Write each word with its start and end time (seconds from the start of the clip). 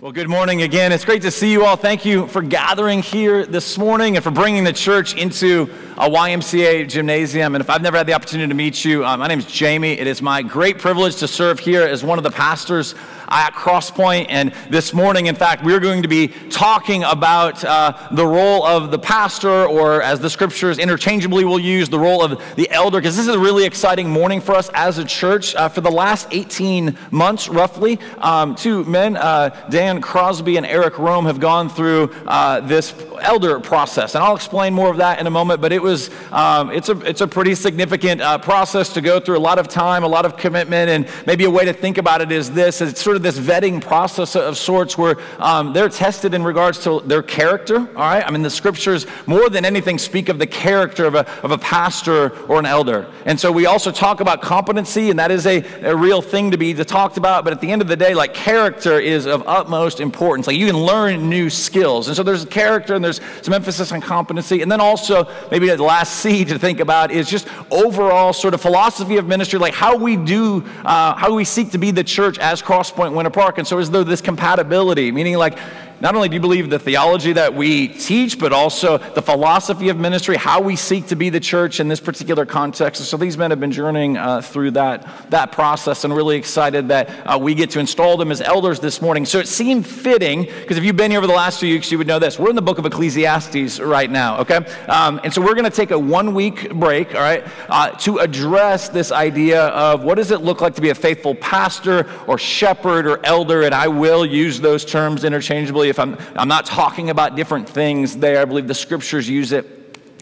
Well, 0.00 0.12
good 0.12 0.28
morning 0.28 0.62
again. 0.62 0.92
It's 0.92 1.04
great 1.04 1.22
to 1.22 1.30
see 1.32 1.50
you 1.50 1.64
all. 1.64 1.74
Thank 1.74 2.04
you 2.04 2.28
for 2.28 2.40
gathering 2.40 3.02
here 3.02 3.44
this 3.44 3.76
morning 3.76 4.14
and 4.14 4.22
for 4.22 4.30
bringing 4.30 4.62
the 4.62 4.72
church 4.72 5.16
into 5.16 5.62
a 5.96 6.08
YMCA 6.08 6.88
gymnasium. 6.88 7.56
And 7.56 7.60
if 7.60 7.68
I've 7.68 7.82
never 7.82 7.96
had 7.96 8.06
the 8.06 8.12
opportunity 8.12 8.48
to 8.48 8.54
meet 8.54 8.84
you, 8.84 9.04
uh, 9.04 9.16
my 9.16 9.26
name 9.26 9.40
is 9.40 9.46
Jamie. 9.46 9.98
It 9.98 10.06
is 10.06 10.22
my 10.22 10.40
great 10.40 10.78
privilege 10.78 11.16
to 11.16 11.26
serve 11.26 11.58
here 11.58 11.82
as 11.82 12.04
one 12.04 12.16
of 12.16 12.22
the 12.22 12.30
pastors 12.30 12.94
at 13.30 13.52
Crosspoint. 13.54 14.26
And 14.28 14.52
this 14.70 14.92
morning, 14.92 15.26
in 15.26 15.34
fact, 15.34 15.64
we're 15.64 15.80
going 15.80 16.02
to 16.02 16.08
be 16.08 16.28
talking 16.50 17.04
about 17.04 17.62
uh, 17.64 18.08
the 18.12 18.26
role 18.26 18.64
of 18.64 18.90
the 18.90 18.98
pastor, 18.98 19.66
or 19.66 20.02
as 20.02 20.20
the 20.20 20.30
scriptures 20.30 20.78
interchangeably 20.78 21.44
will 21.44 21.58
use, 21.58 21.88
the 21.88 21.98
role 21.98 22.22
of 22.22 22.42
the 22.56 22.70
elder, 22.70 22.98
because 22.98 23.16
this 23.16 23.26
is 23.26 23.34
a 23.34 23.38
really 23.38 23.64
exciting 23.64 24.08
morning 24.08 24.40
for 24.40 24.54
us 24.54 24.70
as 24.74 24.98
a 24.98 25.04
church. 25.04 25.54
Uh, 25.54 25.68
for 25.68 25.80
the 25.80 25.90
last 25.90 26.28
18 26.30 26.96
months, 27.10 27.48
roughly, 27.48 27.98
um, 28.18 28.54
two 28.54 28.84
men, 28.84 29.16
uh, 29.16 29.48
Dan 29.70 30.00
Crosby 30.00 30.56
and 30.56 30.66
Eric 30.66 30.98
Rome, 30.98 31.26
have 31.26 31.40
gone 31.40 31.68
through 31.68 32.14
uh, 32.26 32.60
this 32.60 32.94
elder 33.20 33.60
process. 33.60 34.14
And 34.14 34.24
I'll 34.24 34.36
explain 34.36 34.74
more 34.74 34.90
of 34.90 34.98
that 34.98 35.20
in 35.20 35.26
a 35.26 35.30
moment, 35.30 35.60
but 35.60 35.72
it 35.72 35.82
was, 35.82 36.10
um, 36.32 36.70
it's, 36.70 36.88
a, 36.88 36.98
it's 37.00 37.20
a 37.20 37.26
pretty 37.26 37.54
significant 37.54 38.20
uh, 38.20 38.38
process 38.38 38.92
to 38.94 39.00
go 39.00 39.20
through, 39.20 39.38
a 39.38 39.40
lot 39.40 39.58
of 39.58 39.68
time, 39.68 40.04
a 40.04 40.08
lot 40.08 40.24
of 40.24 40.36
commitment, 40.36 40.90
and 40.90 41.08
maybe 41.26 41.44
a 41.44 41.50
way 41.50 41.64
to 41.64 41.72
think 41.72 41.98
about 41.98 42.20
it 42.20 42.32
is 42.32 42.50
this, 42.50 42.80
it's 42.80 43.00
sort 43.00 43.16
of 43.16 43.17
this 43.18 43.38
vetting 43.38 43.80
process 43.80 44.36
of 44.36 44.56
sorts 44.56 44.96
where 44.96 45.16
um, 45.38 45.72
they're 45.72 45.88
tested 45.88 46.34
in 46.34 46.42
regards 46.42 46.82
to 46.84 47.00
their 47.00 47.22
character, 47.22 47.78
all 47.78 47.94
right? 47.94 48.24
I 48.26 48.30
mean, 48.30 48.42
the 48.42 48.50
scriptures, 48.50 49.06
more 49.26 49.48
than 49.48 49.64
anything, 49.64 49.98
speak 49.98 50.28
of 50.28 50.38
the 50.38 50.46
character 50.46 51.04
of 51.04 51.14
a, 51.14 51.28
of 51.42 51.50
a 51.50 51.58
pastor 51.58 52.30
or 52.46 52.58
an 52.58 52.66
elder. 52.66 53.06
And 53.24 53.38
so 53.38 53.52
we 53.52 53.66
also 53.66 53.90
talk 53.90 54.20
about 54.20 54.42
competency, 54.42 55.10
and 55.10 55.18
that 55.18 55.30
is 55.30 55.46
a, 55.46 55.62
a 55.82 55.94
real 55.94 56.22
thing 56.22 56.50
to 56.50 56.56
be 56.56 56.74
talked 56.84 57.16
about, 57.16 57.44
but 57.44 57.52
at 57.52 57.60
the 57.60 57.70
end 57.70 57.82
of 57.82 57.88
the 57.88 57.96
day, 57.96 58.14
like 58.14 58.34
character 58.34 58.98
is 58.98 59.26
of 59.26 59.46
utmost 59.46 60.00
importance. 60.00 60.46
Like 60.46 60.56
you 60.56 60.66
can 60.66 60.78
learn 60.78 61.28
new 61.28 61.50
skills. 61.50 62.08
And 62.08 62.16
so 62.16 62.22
there's 62.22 62.44
character 62.44 62.94
and 62.94 63.04
there's 63.04 63.20
some 63.42 63.54
emphasis 63.54 63.92
on 63.92 64.00
competency. 64.00 64.62
And 64.62 64.70
then 64.70 64.80
also, 64.80 65.28
maybe 65.50 65.68
the 65.68 65.82
last 65.82 66.16
C 66.16 66.44
to 66.44 66.58
think 66.58 66.80
about 66.80 67.10
is 67.10 67.28
just 67.28 67.48
overall 67.70 68.32
sort 68.32 68.54
of 68.54 68.60
philosophy 68.60 69.16
of 69.16 69.26
ministry, 69.26 69.58
like 69.58 69.74
how 69.74 69.96
we 69.96 70.16
do, 70.16 70.64
uh, 70.84 71.14
how 71.14 71.34
we 71.34 71.44
seek 71.44 71.70
to 71.72 71.78
be 71.78 71.90
the 71.90 72.04
church 72.04 72.38
as 72.38 72.62
Crosspoint 72.62 73.07
Winter 73.14 73.30
Park. 73.30 73.58
And 73.58 73.66
so, 73.66 73.78
is 73.78 73.90
there 73.90 74.04
this 74.04 74.20
compatibility, 74.20 75.12
meaning 75.12 75.36
like 75.36 75.58
not 76.00 76.14
only 76.14 76.28
do 76.28 76.34
you 76.34 76.40
believe 76.40 76.70
the 76.70 76.78
theology 76.78 77.32
that 77.32 77.54
we 77.54 77.88
teach, 77.88 78.38
but 78.38 78.52
also 78.52 78.98
the 78.98 79.22
philosophy 79.22 79.88
of 79.88 79.98
ministry, 79.98 80.36
how 80.36 80.60
we 80.60 80.76
seek 80.76 81.06
to 81.08 81.16
be 81.16 81.28
the 81.28 81.40
church 81.40 81.80
in 81.80 81.88
this 81.88 82.00
particular 82.00 82.46
context. 82.46 83.04
so 83.04 83.16
these 83.16 83.36
men 83.36 83.50
have 83.50 83.58
been 83.58 83.72
journeying 83.72 84.16
uh, 84.16 84.40
through 84.40 84.70
that, 84.70 85.30
that 85.30 85.52
process 85.52 86.04
and 86.04 86.14
really 86.14 86.36
excited 86.36 86.88
that 86.88 87.10
uh, 87.26 87.38
we 87.38 87.54
get 87.54 87.70
to 87.70 87.80
install 87.80 88.16
them 88.16 88.30
as 88.30 88.40
elders 88.40 88.78
this 88.80 89.02
morning. 89.02 89.26
So 89.26 89.38
it 89.38 89.48
seemed 89.48 89.86
fitting, 89.86 90.44
because 90.44 90.76
if 90.76 90.84
you've 90.84 90.96
been 90.96 91.10
here 91.10 91.18
over 91.18 91.26
the 91.26 91.32
last 91.32 91.60
few 91.60 91.74
weeks, 91.74 91.90
you 91.90 91.98
would 91.98 92.06
know 92.06 92.18
this. 92.18 92.38
We're 92.38 92.50
in 92.50 92.56
the 92.56 92.62
book 92.62 92.78
of 92.78 92.86
Ecclesiastes 92.86 93.80
right 93.80 94.10
now, 94.10 94.38
okay? 94.38 94.58
Um, 94.86 95.20
and 95.24 95.32
so 95.32 95.40
we're 95.40 95.54
going 95.54 95.64
to 95.64 95.70
take 95.70 95.90
a 95.90 95.98
one 95.98 96.34
week 96.34 96.72
break, 96.74 97.14
all 97.14 97.20
right, 97.20 97.44
uh, 97.68 97.90
to 97.90 98.18
address 98.18 98.88
this 98.88 99.10
idea 99.10 99.66
of 99.68 100.04
what 100.04 100.14
does 100.14 100.30
it 100.30 100.42
look 100.42 100.60
like 100.60 100.74
to 100.74 100.80
be 100.80 100.90
a 100.90 100.94
faithful 100.94 101.34
pastor 101.34 102.08
or 102.26 102.38
shepherd 102.38 103.06
or 103.06 103.24
elder, 103.24 103.62
and 103.62 103.74
I 103.74 103.88
will 103.88 104.24
use 104.24 104.60
those 104.60 104.84
terms 104.84 105.24
interchangeably 105.24 105.87
if 105.88 105.98
I'm, 105.98 106.16
I'm 106.34 106.48
not 106.48 106.66
talking 106.66 107.10
about 107.10 107.36
different 107.36 107.68
things 107.68 108.16
there. 108.16 108.40
I 108.40 108.44
believe 108.44 108.68
the 108.68 108.74
scriptures 108.74 109.28
use 109.28 109.52
it 109.52 109.78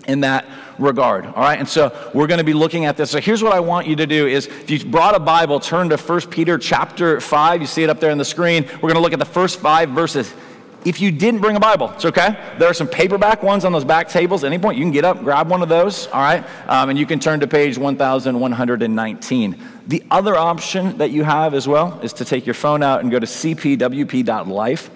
in 0.07 0.21
that 0.21 0.47
regard 0.79 1.27
all 1.27 1.43
right? 1.43 1.59
And 1.59 1.69
so 1.69 1.93
we're 2.15 2.27
going 2.27 2.39
to 2.39 2.45
be 2.45 2.55
looking 2.55 2.85
at 2.85 2.97
this. 2.97 3.11
So 3.11 3.21
here's 3.21 3.43
what 3.43 3.53
i 3.53 3.61
want 3.61 3.87
you 3.87 3.97
to 3.97 4.07
do 4.07 4.27
is 4.27 4.47
if 4.47 4.71
you 4.71 4.85
brought 4.85 5.15
a 5.15 5.21
bible 5.21 5.61
turn 5.61 5.89
to 5.89 5.97
1 5.97 6.21
peter 6.23 6.59
chapter 6.59 7.21
5 7.21 7.61
you 7.61 7.67
see 7.67 7.83
it 7.83 7.91
up 7.91 8.01
there 8.01 8.11
on 8.11 8.19
the 8.19 8.25
screen. 8.25 8.65
We're 8.75 8.81
going 8.81 8.95
to 8.95 9.01
look 9.01 9.13
at 9.13 9.19
the 9.19 9.25
first 9.25 9.59
five 9.61 9.91
verses. 9.91 10.33
If 10.85 11.01
you 11.01 11.11
didn't 11.11 11.41
bring 11.41 11.57
a 11.57 11.61
bible 11.61 11.91
it's 11.91 12.05
okay? 12.05 12.39
There 12.59 12.69
are 12.69 12.75
some 12.75 12.89
paperback 12.89 13.43
ones 13.43 13.65
on 13.65 13.73
those 13.73 13.85
back 13.85 14.09
tables. 14.09 14.45
At 14.45 14.53
any 14.53 14.61
point 14.63 14.79
you 14.79 14.85
can 14.85 14.93
get 14.93 15.05
up 15.05 15.23
grab 15.23 15.49
one 15.49 15.63
of 15.63 15.69
those 15.69 16.07
all 16.09 16.21
right? 16.21 16.45
Um, 16.69 16.91
and 16.91 16.99
you 16.99 17.07
can 17.07 17.19
turn 17.19 17.41
to 17.41 17.47
page 17.47 17.79
1119 17.79 19.63
the 19.87 20.03
other 20.11 20.35
option 20.37 20.99
that 20.99 21.13
you 21.13 21.23
have 21.23 21.55
as 21.55 21.69
well 21.69 22.01
is 22.03 22.13
to 22.15 22.25
take 22.25 22.45
your 22.45 22.55
phone 22.55 22.83
out 22.83 23.03
and 23.03 23.11
go 23.11 23.21
to 23.21 23.27
cpwp.life 23.27 24.91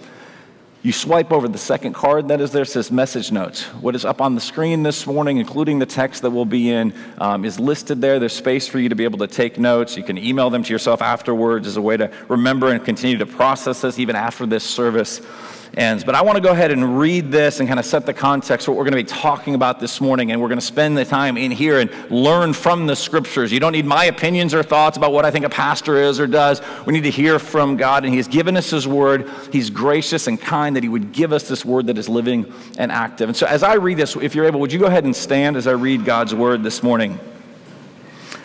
you 0.82 0.92
swipe 0.92 1.30
over 1.30 1.46
the 1.46 1.58
second 1.58 1.92
card 1.92 2.28
that 2.28 2.40
is 2.40 2.52
there, 2.52 2.64
says 2.64 2.90
message 2.90 3.30
notes. 3.30 3.64
What 3.64 3.94
is 3.94 4.06
up 4.06 4.22
on 4.22 4.34
the 4.34 4.40
screen 4.40 4.82
this 4.82 5.06
morning, 5.06 5.36
including 5.36 5.78
the 5.78 5.86
text 5.86 6.22
that 6.22 6.30
we'll 6.30 6.46
be 6.46 6.70
in, 6.70 6.94
um, 7.18 7.44
is 7.44 7.60
listed 7.60 8.00
there. 8.00 8.18
There's 8.18 8.32
space 8.32 8.66
for 8.66 8.78
you 8.78 8.88
to 8.88 8.94
be 8.94 9.04
able 9.04 9.18
to 9.18 9.26
take 9.26 9.58
notes. 9.58 9.96
You 9.96 10.02
can 10.02 10.16
email 10.16 10.48
them 10.48 10.62
to 10.62 10.72
yourself 10.72 11.02
afterwards 11.02 11.66
as 11.66 11.76
a 11.76 11.82
way 11.82 11.98
to 11.98 12.10
remember 12.28 12.68
and 12.68 12.82
continue 12.82 13.18
to 13.18 13.26
process 13.26 13.82
this 13.82 13.98
even 13.98 14.16
after 14.16 14.46
this 14.46 14.64
service 14.64 15.20
ends. 15.76 16.04
But 16.04 16.14
I 16.14 16.22
want 16.22 16.36
to 16.36 16.42
go 16.42 16.50
ahead 16.50 16.70
and 16.70 16.98
read 16.98 17.30
this 17.30 17.60
and 17.60 17.68
kind 17.68 17.78
of 17.78 17.86
set 17.86 18.06
the 18.06 18.14
context 18.14 18.66
for 18.66 18.72
what 18.72 18.78
we're 18.78 18.90
going 18.90 19.04
to 19.04 19.14
be 19.14 19.20
talking 19.20 19.54
about 19.54 19.80
this 19.80 20.00
morning. 20.00 20.32
And 20.32 20.40
we're 20.40 20.48
going 20.48 20.58
to 20.58 20.64
spend 20.64 20.96
the 20.96 21.04
time 21.04 21.36
in 21.36 21.50
here 21.50 21.80
and 21.80 21.90
learn 22.10 22.52
from 22.52 22.86
the 22.86 22.96
scriptures. 22.96 23.52
You 23.52 23.60
don't 23.60 23.72
need 23.72 23.86
my 23.86 24.06
opinions 24.06 24.54
or 24.54 24.62
thoughts 24.62 24.96
about 24.96 25.12
what 25.12 25.24
I 25.24 25.30
think 25.30 25.44
a 25.44 25.50
pastor 25.50 25.96
is 25.96 26.18
or 26.18 26.26
does. 26.26 26.60
We 26.86 26.92
need 26.92 27.04
to 27.04 27.10
hear 27.10 27.38
from 27.38 27.76
God. 27.76 28.04
And 28.04 28.12
He 28.12 28.16
has 28.16 28.28
given 28.28 28.56
us 28.56 28.70
His 28.70 28.88
word. 28.88 29.30
He's 29.52 29.70
gracious 29.70 30.26
and 30.26 30.40
kind 30.40 30.76
that 30.76 30.82
He 30.82 30.88
would 30.88 31.12
give 31.12 31.32
us 31.32 31.48
this 31.48 31.64
word 31.64 31.86
that 31.86 31.98
is 31.98 32.08
living 32.08 32.52
and 32.78 32.90
active. 32.90 33.28
And 33.28 33.36
so 33.36 33.46
as 33.46 33.62
I 33.62 33.74
read 33.74 33.98
this, 33.98 34.16
if 34.16 34.34
you're 34.34 34.46
able, 34.46 34.60
would 34.60 34.72
you 34.72 34.78
go 34.78 34.86
ahead 34.86 35.04
and 35.04 35.14
stand 35.14 35.56
as 35.56 35.66
I 35.66 35.72
read 35.72 36.04
God's 36.04 36.34
word 36.34 36.62
this 36.62 36.82
morning? 36.82 37.18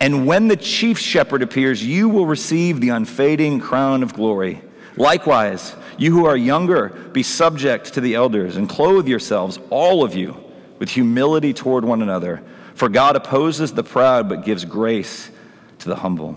And 0.00 0.26
when 0.26 0.48
the 0.48 0.56
chief 0.56 0.98
shepherd 0.98 1.42
appears, 1.42 1.84
you 1.84 2.08
will 2.08 2.26
receive 2.26 2.80
the 2.80 2.90
unfading 2.90 3.60
crown 3.60 4.02
of 4.02 4.14
glory. 4.14 4.60
Likewise, 4.96 5.74
you 5.98 6.12
who 6.12 6.26
are 6.26 6.36
younger, 6.36 6.90
be 7.12 7.22
subject 7.22 7.94
to 7.94 8.00
the 8.00 8.14
elders, 8.14 8.56
and 8.56 8.68
clothe 8.68 9.08
yourselves, 9.08 9.58
all 9.70 10.04
of 10.04 10.14
you, 10.14 10.36
with 10.78 10.90
humility 10.90 11.54
toward 11.54 11.84
one 11.84 12.02
another. 12.02 12.42
For 12.74 12.88
God 12.88 13.16
opposes 13.16 13.72
the 13.72 13.82
proud, 13.82 14.28
but 14.28 14.44
gives 14.44 14.64
grace 14.64 15.30
to 15.78 15.88
the 15.88 15.96
humble. 15.96 16.36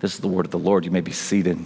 This 0.00 0.14
is 0.14 0.20
the 0.20 0.28
word 0.28 0.44
of 0.44 0.50
the 0.50 0.58
Lord. 0.58 0.84
You 0.84 0.90
may 0.90 1.00
be 1.00 1.12
seated. 1.12 1.64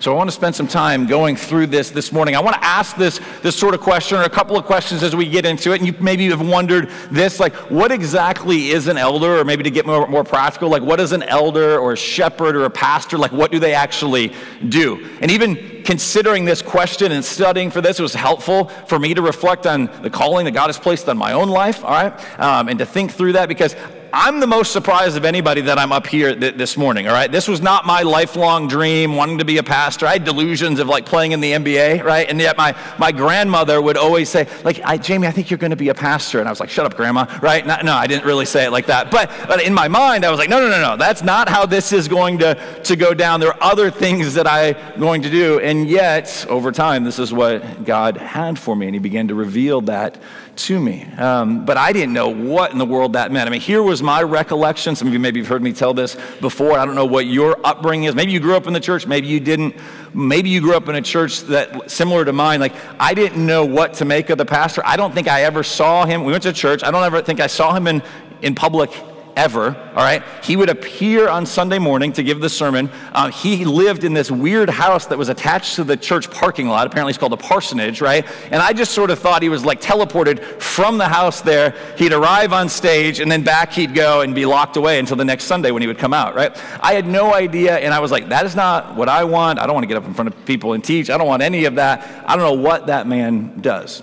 So 0.00 0.12
I 0.12 0.16
want 0.16 0.30
to 0.30 0.34
spend 0.34 0.54
some 0.54 0.68
time 0.68 1.06
going 1.06 1.34
through 1.34 1.66
this 1.66 1.90
this 1.90 2.12
morning. 2.12 2.36
I 2.36 2.40
want 2.40 2.54
to 2.54 2.64
ask 2.64 2.96
this, 2.96 3.20
this 3.42 3.56
sort 3.56 3.74
of 3.74 3.80
question 3.80 4.18
or 4.18 4.22
a 4.22 4.30
couple 4.30 4.56
of 4.56 4.64
questions 4.64 5.02
as 5.02 5.16
we 5.16 5.28
get 5.28 5.44
into 5.44 5.72
it. 5.72 5.80
And 5.80 5.86
you 5.86 5.94
maybe 5.98 6.28
have 6.28 6.46
wondered 6.46 6.88
this, 7.10 7.40
like 7.40 7.52
what 7.68 7.90
exactly 7.90 8.68
is 8.68 8.86
an 8.86 8.96
elder? 8.96 9.40
Or 9.40 9.44
maybe 9.44 9.64
to 9.64 9.70
get 9.70 9.86
more, 9.86 10.06
more 10.06 10.22
practical, 10.22 10.68
like 10.68 10.82
what 10.82 11.00
is 11.00 11.10
an 11.10 11.24
elder 11.24 11.78
or 11.78 11.94
a 11.94 11.96
shepherd 11.96 12.54
or 12.54 12.64
a 12.64 12.70
pastor? 12.70 13.18
Like 13.18 13.32
what 13.32 13.50
do 13.50 13.58
they 13.58 13.74
actually 13.74 14.32
do? 14.68 15.04
And 15.20 15.32
even 15.32 15.82
considering 15.82 16.44
this 16.44 16.62
question 16.62 17.10
and 17.12 17.24
studying 17.24 17.70
for 17.70 17.80
this, 17.80 17.98
was 17.98 18.14
helpful 18.14 18.66
for 18.86 18.98
me 18.98 19.14
to 19.14 19.22
reflect 19.22 19.66
on 19.66 19.86
the 20.02 20.10
calling 20.10 20.44
that 20.44 20.52
God 20.52 20.66
has 20.66 20.78
placed 20.78 21.08
on 21.08 21.18
my 21.18 21.32
own 21.32 21.48
life, 21.48 21.84
all 21.84 21.90
right? 21.90 22.38
Um, 22.38 22.68
and 22.68 22.78
to 22.78 22.86
think 22.86 23.10
through 23.10 23.32
that 23.32 23.48
because 23.48 23.74
I'm 24.12 24.40
the 24.40 24.46
most 24.46 24.72
surprised 24.72 25.16
of 25.16 25.24
anybody 25.24 25.60
that 25.62 25.78
I'm 25.78 25.92
up 25.92 26.06
here 26.06 26.34
th- 26.34 26.54
this 26.54 26.76
morning, 26.76 27.08
all 27.08 27.12
right? 27.12 27.30
This 27.30 27.46
was 27.46 27.60
not 27.60 27.84
my 27.84 28.02
lifelong 28.02 28.66
dream, 28.66 29.16
wanting 29.16 29.38
to 29.38 29.44
be 29.44 29.58
a 29.58 29.62
pastor. 29.62 30.06
I 30.06 30.14
had 30.14 30.24
delusions 30.24 30.80
of 30.80 30.88
like 30.88 31.04
playing 31.04 31.32
in 31.32 31.40
the 31.40 31.52
NBA, 31.52 32.02
right? 32.02 32.28
And 32.28 32.40
yet 32.40 32.56
my, 32.56 32.74
my 32.98 33.12
grandmother 33.12 33.82
would 33.82 33.96
always 33.96 34.28
say, 34.28 34.48
like, 34.64 34.80
I, 34.84 34.96
Jamie, 34.96 35.26
I 35.26 35.30
think 35.30 35.50
you're 35.50 35.58
going 35.58 35.70
to 35.70 35.76
be 35.76 35.90
a 35.90 35.94
pastor. 35.94 36.38
And 36.38 36.48
I 36.48 36.52
was 36.52 36.60
like, 36.60 36.70
shut 36.70 36.86
up, 36.86 36.96
grandma, 36.96 37.26
right? 37.42 37.66
No, 37.66 37.76
no, 37.82 37.92
I 37.92 38.06
didn't 38.06 38.24
really 38.24 38.46
say 38.46 38.64
it 38.64 38.70
like 38.70 38.86
that. 38.86 39.10
But, 39.10 39.30
but 39.46 39.62
in 39.62 39.74
my 39.74 39.88
mind, 39.88 40.24
I 40.24 40.30
was 40.30 40.38
like, 40.38 40.48
no, 40.48 40.60
no, 40.60 40.70
no, 40.70 40.80
no, 40.80 40.96
that's 40.96 41.22
not 41.22 41.48
how 41.48 41.66
this 41.66 41.92
is 41.92 42.08
going 42.08 42.38
to, 42.38 42.54
to 42.84 42.96
go 42.96 43.12
down. 43.12 43.40
There 43.40 43.50
are 43.50 43.62
other 43.62 43.90
things 43.90 44.34
that 44.34 44.46
I'm 44.46 44.98
going 44.98 45.22
to 45.22 45.30
do. 45.30 45.60
And 45.60 45.88
yet, 45.88 46.46
over 46.48 46.72
time, 46.72 47.04
this 47.04 47.18
is 47.18 47.32
what 47.32 47.84
God 47.84 48.16
had 48.16 48.58
for 48.58 48.74
me. 48.74 48.86
And 48.86 48.94
he 48.94 49.00
began 49.00 49.28
to 49.28 49.34
reveal 49.34 49.82
that 49.82 50.18
to 50.58 50.80
me. 50.80 51.04
Um, 51.16 51.64
but 51.64 51.76
I 51.76 51.92
didn't 51.92 52.12
know 52.12 52.28
what 52.28 52.72
in 52.72 52.78
the 52.78 52.84
world 52.84 53.14
that 53.14 53.32
meant. 53.32 53.48
I 53.48 53.50
mean, 53.50 53.60
here 53.60 53.82
was 53.82 54.02
my 54.02 54.22
recollection. 54.22 54.94
Some 54.96 55.08
of 55.08 55.14
you 55.14 55.20
maybe 55.20 55.40
have 55.40 55.48
heard 55.48 55.62
me 55.62 55.72
tell 55.72 55.94
this 55.94 56.16
before. 56.40 56.78
I 56.78 56.84
don't 56.84 56.94
know 56.94 57.06
what 57.06 57.26
your 57.26 57.58
upbringing 57.64 58.04
is. 58.04 58.14
Maybe 58.14 58.32
you 58.32 58.40
grew 58.40 58.56
up 58.56 58.66
in 58.66 58.72
the 58.72 58.80
church, 58.80 59.06
maybe 59.06 59.26
you 59.26 59.40
didn't. 59.40 59.76
Maybe 60.14 60.50
you 60.50 60.60
grew 60.60 60.74
up 60.74 60.88
in 60.88 60.94
a 60.94 61.02
church 61.02 61.40
that 61.42 61.90
similar 61.90 62.24
to 62.24 62.32
mine. 62.32 62.60
Like 62.60 62.74
I 63.00 63.14
didn't 63.14 63.44
know 63.44 63.64
what 63.64 63.94
to 63.94 64.04
make 64.04 64.30
of 64.30 64.38
the 64.38 64.46
pastor. 64.46 64.82
I 64.84 64.96
don't 64.96 65.14
think 65.14 65.28
I 65.28 65.42
ever 65.42 65.62
saw 65.62 66.04
him. 66.04 66.24
We 66.24 66.32
went 66.32 66.42
to 66.44 66.52
church. 66.52 66.82
I 66.82 66.90
don't 66.90 67.04
ever 67.04 67.22
think 67.22 67.40
I 67.40 67.46
saw 67.46 67.74
him 67.74 67.86
in, 67.86 68.02
in 68.42 68.54
public 68.54 68.90
ever, 69.38 69.76
all 69.94 70.02
right? 70.02 70.22
He 70.42 70.56
would 70.56 70.68
appear 70.68 71.28
on 71.28 71.46
Sunday 71.46 71.78
morning 71.78 72.12
to 72.14 72.24
give 72.24 72.40
the 72.40 72.48
sermon. 72.48 72.90
Uh, 73.12 73.30
he 73.30 73.64
lived 73.64 74.02
in 74.02 74.12
this 74.12 74.32
weird 74.32 74.68
house 74.68 75.06
that 75.06 75.16
was 75.16 75.28
attached 75.28 75.76
to 75.76 75.84
the 75.84 75.96
church 75.96 76.28
parking 76.28 76.66
lot. 76.66 76.88
Apparently, 76.88 77.12
it's 77.12 77.18
called 77.18 77.32
a 77.32 77.36
parsonage, 77.36 78.00
right? 78.00 78.26
And 78.50 78.56
I 78.56 78.72
just 78.72 78.92
sort 78.92 79.10
of 79.10 79.20
thought 79.20 79.40
he 79.42 79.48
was 79.48 79.64
like 79.64 79.80
teleported 79.80 80.60
from 80.60 80.98
the 80.98 81.06
house 81.06 81.40
there. 81.40 81.70
He'd 81.96 82.12
arrive 82.12 82.52
on 82.52 82.68
stage, 82.68 83.20
and 83.20 83.30
then 83.30 83.44
back 83.44 83.72
he'd 83.72 83.94
go 83.94 84.22
and 84.22 84.34
be 84.34 84.44
locked 84.44 84.76
away 84.76 84.98
until 84.98 85.16
the 85.16 85.24
next 85.24 85.44
Sunday 85.44 85.70
when 85.70 85.82
he 85.82 85.86
would 85.86 85.98
come 85.98 86.12
out, 86.12 86.34
right? 86.34 86.50
I 86.82 86.94
had 86.94 87.06
no 87.06 87.32
idea, 87.32 87.78
and 87.78 87.94
I 87.94 88.00
was 88.00 88.10
like, 88.10 88.28
that 88.30 88.44
is 88.44 88.56
not 88.56 88.96
what 88.96 89.08
I 89.08 89.22
want. 89.22 89.60
I 89.60 89.66
don't 89.66 89.74
want 89.74 89.84
to 89.84 89.88
get 89.88 89.96
up 89.96 90.04
in 90.04 90.14
front 90.14 90.34
of 90.34 90.46
people 90.46 90.72
and 90.72 90.82
teach. 90.82 91.10
I 91.10 91.16
don't 91.16 91.28
want 91.28 91.42
any 91.42 91.64
of 91.64 91.76
that. 91.76 92.24
I 92.26 92.34
don't 92.34 92.44
know 92.44 92.60
what 92.60 92.88
that 92.88 93.06
man 93.06 93.60
does. 93.60 94.02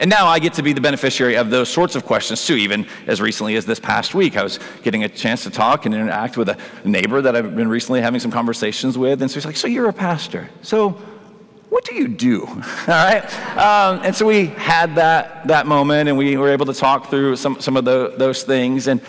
And 0.00 0.08
now 0.08 0.26
I 0.26 0.38
get 0.38 0.54
to 0.54 0.62
be 0.62 0.72
the 0.72 0.80
beneficiary 0.80 1.36
of 1.36 1.50
those 1.50 1.68
sorts 1.68 1.94
of 1.94 2.06
questions 2.06 2.46
too. 2.46 2.56
Even 2.56 2.86
as 3.06 3.20
recently 3.20 3.54
as 3.56 3.66
this 3.66 3.78
past 3.78 4.14
week, 4.14 4.36
I 4.36 4.42
was 4.42 4.58
getting 4.82 5.04
a 5.04 5.08
chance 5.08 5.42
to 5.44 5.50
talk 5.50 5.84
and 5.84 5.94
interact 5.94 6.38
with 6.38 6.48
a 6.48 6.56
neighbor 6.84 7.20
that 7.20 7.36
I've 7.36 7.54
been 7.54 7.68
recently 7.68 8.00
having 8.00 8.18
some 8.18 8.30
conversations 8.30 8.96
with. 8.96 9.20
And 9.20 9.30
so 9.30 9.34
he's 9.34 9.44
like, 9.44 9.56
So 9.56 9.68
you're 9.68 9.90
a 9.90 9.92
pastor. 9.92 10.48
So 10.62 10.98
what 11.68 11.84
do 11.84 11.94
you 11.94 12.08
do? 12.08 12.46
All 12.48 12.56
right. 12.88 13.24
Um, 13.56 14.00
and 14.02 14.16
so 14.16 14.26
we 14.26 14.46
had 14.46 14.94
that, 14.96 15.46
that 15.48 15.66
moment 15.66 16.08
and 16.08 16.16
we 16.16 16.36
were 16.36 16.48
able 16.48 16.66
to 16.66 16.74
talk 16.74 17.10
through 17.10 17.36
some, 17.36 17.60
some 17.60 17.76
of 17.76 17.84
the, 17.84 18.14
those 18.16 18.42
things. 18.42 18.88
And 18.88 19.02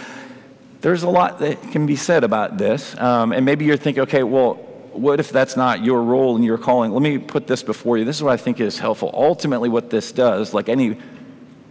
there's 0.82 1.04
a 1.04 1.10
lot 1.10 1.40
that 1.40 1.62
can 1.72 1.86
be 1.86 1.96
said 1.96 2.24
about 2.26 2.58
this. 2.58 3.00
Um, 3.00 3.32
and 3.32 3.46
maybe 3.46 3.64
you're 3.66 3.78
thinking, 3.78 4.04
okay, 4.04 4.24
well, 4.24 4.60
what 4.92 5.20
if 5.20 5.30
that's 5.30 5.56
not 5.56 5.84
your 5.84 6.04
role 6.04 6.36
and 6.36 6.44
your 6.44 6.58
calling? 6.58 6.92
Let 6.92 7.02
me 7.02 7.18
put 7.18 7.48
this 7.48 7.64
before 7.64 7.98
you. 7.98 8.06
This 8.06 8.18
is 8.18 8.24
what 8.24 8.34
I 8.34 8.38
think 8.38 8.60
is 8.60 8.78
helpful. 8.78 9.12
Ultimately, 9.14 9.70
what 9.70 9.90
this 9.90 10.12
does, 10.12 10.54
like 10.54 10.70
any 10.70 10.98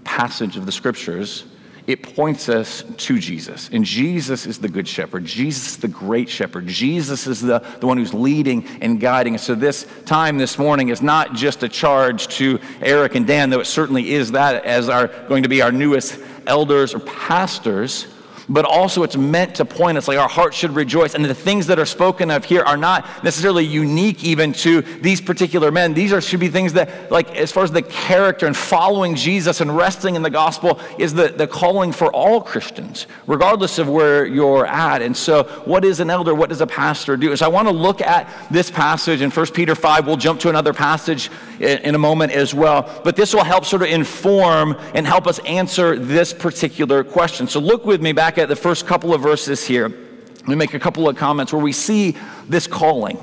passage 0.05 0.57
of 0.57 0.67
the 0.67 0.73
scriptures, 0.73 1.45
it 1.87 2.15
points 2.15 2.49
us 2.49 2.85
to 2.99 3.19
Jesus. 3.19 3.69
And 3.73 3.85
Jesus 3.85 4.47
is 4.47 4.59
the 4.59 4.69
good 4.69 4.87
shepherd. 4.87 5.25
Jesus 5.25 5.73
is 5.73 5.77
the 5.79 5.89
great 5.89 6.29
shepherd. 6.29 6.67
Jesus 6.67 7.27
is 7.27 7.41
the, 7.41 7.59
the 7.81 7.87
one 7.87 7.97
who's 7.97 8.15
leading 8.15 8.67
and 8.81 9.01
guiding. 9.01 9.37
So, 9.39 9.55
this 9.55 9.87
time 10.07 10.39
this 10.39 10.59
morning 10.59 10.89
is 10.91 11.03
not 11.03 11.35
just 11.35 11.63
a 11.63 11.69
charge 11.69 12.29
to 12.37 12.59
Eric 12.81 13.17
and 13.17 13.27
Dan, 13.27 13.51
though 13.51 13.61
it 13.61 13.67
certainly 13.67 14.13
is 14.13 14.33
that 14.33 14.65
as 14.65 14.89
our 14.89 15.09
going 15.29 15.43
to 15.43 15.49
be 15.49 15.63
our 15.63 15.73
newest 15.73 16.21
elders 16.47 16.95
or 16.95 17.01
pastors 17.01 18.07
but 18.51 18.65
also 18.65 19.05
it's 19.05 19.17
meant 19.17 19.55
to 19.55 19.65
point 19.65 19.97
us 19.97 20.09
like 20.09 20.19
our 20.19 20.29
hearts 20.29 20.57
should 20.57 20.73
rejoice. 20.73 21.15
And 21.15 21.25
the 21.25 21.35
things 21.35 21.69
that 21.69 21.79
are 21.79 21.87
spoken 21.87 22.33
of 22.33 22.45
here 22.45 22.63
are 22.63 22.77
not 22.77 23.07
necessarily 23.23 23.65
unique 23.65 24.25
even 24.25 24.53
to 24.55 24.83
these 24.83 25.21
particular 25.21 25.71
men. 25.71 25.95
These 25.95 26.13
are, 26.13 26.21
should 26.21 26.41
be 26.41 26.49
things 26.49 26.73
that, 26.73 27.13
like, 27.13 27.37
as 27.37 27.53
far 27.53 27.63
as 27.63 27.71
the 27.71 27.83
character 27.83 28.47
and 28.47 28.57
following 28.57 29.15
Jesus 29.15 29.61
and 29.61 29.77
resting 29.77 30.17
in 30.17 30.23
the 30.23 30.31
gospel 30.31 30.81
is 30.99 31.15
the, 31.15 31.29
the 31.29 31.47
calling 31.47 31.93
for 31.93 32.13
all 32.13 32.41
Christians, 32.41 33.07
regardless 33.29 33.79
of 33.79 33.89
where 33.89 34.27
you're 34.27 34.67
at. 34.67 35.01
And 35.01 35.17
so, 35.17 35.45
what 35.65 35.85
is 35.85 36.01
an 36.01 36.11
elder? 36.11 36.35
What 36.35 36.49
does 36.49 36.61
a 36.61 36.67
pastor 36.67 37.17
do? 37.17 37.35
So, 37.37 37.47
I 37.47 37.49
want 37.49 37.69
to 37.69 37.75
look 37.75 38.01
at 38.01 38.29
this 38.51 38.69
passage 38.69 39.21
in 39.21 39.31
1 39.31 39.47
Peter 39.49 39.77
5. 39.77 40.07
We'll 40.09 40.17
jump 40.17 40.41
to 40.41 40.49
another 40.49 40.73
passage 40.73 41.31
in, 41.61 41.79
in 41.79 41.95
a 41.95 41.99
moment 41.99 42.33
as 42.33 42.53
well. 42.53 43.01
But 43.05 43.15
this 43.15 43.33
will 43.33 43.45
help 43.45 43.65
sort 43.65 43.83
of 43.83 43.89
inform 43.89 44.77
and 44.93 45.07
help 45.07 45.29
us 45.29 45.39
answer 45.41 45.97
this 45.97 46.33
particular 46.33 47.05
question. 47.05 47.47
So, 47.47 47.61
look 47.61 47.85
with 47.85 48.03
me 48.03 48.11
back 48.11 48.40
at 48.41 48.49
the 48.49 48.57
first 48.57 48.87
couple 48.87 49.15
of 49.15 49.23
verses 49.23 49.67
here. 49.67 49.93
we 50.47 50.55
make 50.55 50.75
a 50.75 50.79
couple 50.79 51.09
of 51.09 51.17
comments 51.17 51.53
where 51.53 51.63
we 51.63 51.73
see 51.73 52.17
this 52.49 52.67
calling. 52.67 53.23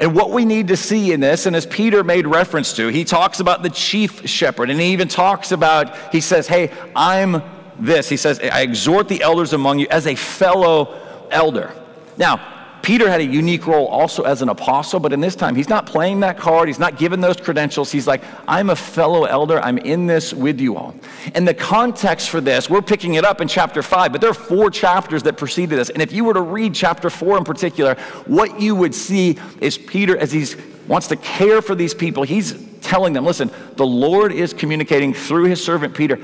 And 0.00 0.14
what 0.14 0.30
we 0.30 0.44
need 0.44 0.68
to 0.68 0.76
see 0.76 1.12
in 1.12 1.20
this, 1.20 1.46
and 1.46 1.54
as 1.54 1.64
Peter 1.66 2.02
made 2.02 2.26
reference 2.26 2.74
to, 2.74 2.88
he 2.88 3.04
talks 3.04 3.40
about 3.40 3.62
the 3.62 3.70
chief 3.70 4.28
shepherd, 4.28 4.68
and 4.68 4.80
he 4.80 4.92
even 4.92 5.06
talks 5.06 5.52
about, 5.52 5.96
he 6.12 6.20
says, 6.20 6.48
Hey, 6.48 6.72
I'm 6.96 7.42
this. 7.78 8.08
He 8.08 8.16
says, 8.16 8.40
I 8.40 8.62
exhort 8.62 9.08
the 9.08 9.22
elders 9.22 9.52
among 9.52 9.78
you 9.78 9.86
as 9.90 10.06
a 10.06 10.14
fellow 10.14 11.00
elder. 11.30 11.72
Now, 12.16 12.61
Peter 12.82 13.08
had 13.08 13.20
a 13.20 13.24
unique 13.24 13.68
role 13.68 13.86
also 13.86 14.24
as 14.24 14.42
an 14.42 14.48
apostle, 14.48 14.98
but 14.98 15.12
in 15.12 15.20
this 15.20 15.36
time, 15.36 15.54
he's 15.54 15.68
not 15.68 15.86
playing 15.86 16.18
that 16.20 16.36
card. 16.36 16.68
He's 16.68 16.80
not 16.80 16.98
given 16.98 17.20
those 17.20 17.36
credentials. 17.36 17.92
He's 17.92 18.08
like, 18.08 18.24
I'm 18.48 18.70
a 18.70 18.76
fellow 18.76 19.24
elder. 19.24 19.60
I'm 19.60 19.78
in 19.78 20.08
this 20.08 20.34
with 20.34 20.60
you 20.60 20.76
all. 20.76 20.92
And 21.36 21.46
the 21.46 21.54
context 21.54 22.28
for 22.28 22.40
this, 22.40 22.68
we're 22.68 22.82
picking 22.82 23.14
it 23.14 23.24
up 23.24 23.40
in 23.40 23.46
chapter 23.46 23.82
5, 23.82 24.10
but 24.10 24.20
there 24.20 24.30
are 24.30 24.34
four 24.34 24.68
chapters 24.68 25.22
that 25.22 25.36
preceded 25.36 25.78
this. 25.78 25.90
And 25.90 26.02
if 26.02 26.12
you 26.12 26.24
were 26.24 26.34
to 26.34 26.40
read 26.40 26.74
chapter 26.74 27.08
4 27.08 27.38
in 27.38 27.44
particular, 27.44 27.94
what 28.26 28.60
you 28.60 28.74
would 28.74 28.96
see 28.96 29.38
is 29.60 29.78
Peter, 29.78 30.18
as 30.18 30.32
he 30.32 30.44
wants 30.88 31.06
to 31.08 31.16
care 31.16 31.62
for 31.62 31.76
these 31.76 31.94
people, 31.94 32.24
he's 32.24 32.66
telling 32.80 33.12
them, 33.12 33.24
listen, 33.24 33.48
the 33.76 33.86
Lord 33.86 34.32
is 34.32 34.52
communicating 34.52 35.14
through 35.14 35.44
his 35.44 35.64
servant 35.64 35.94
Peter. 35.94 36.18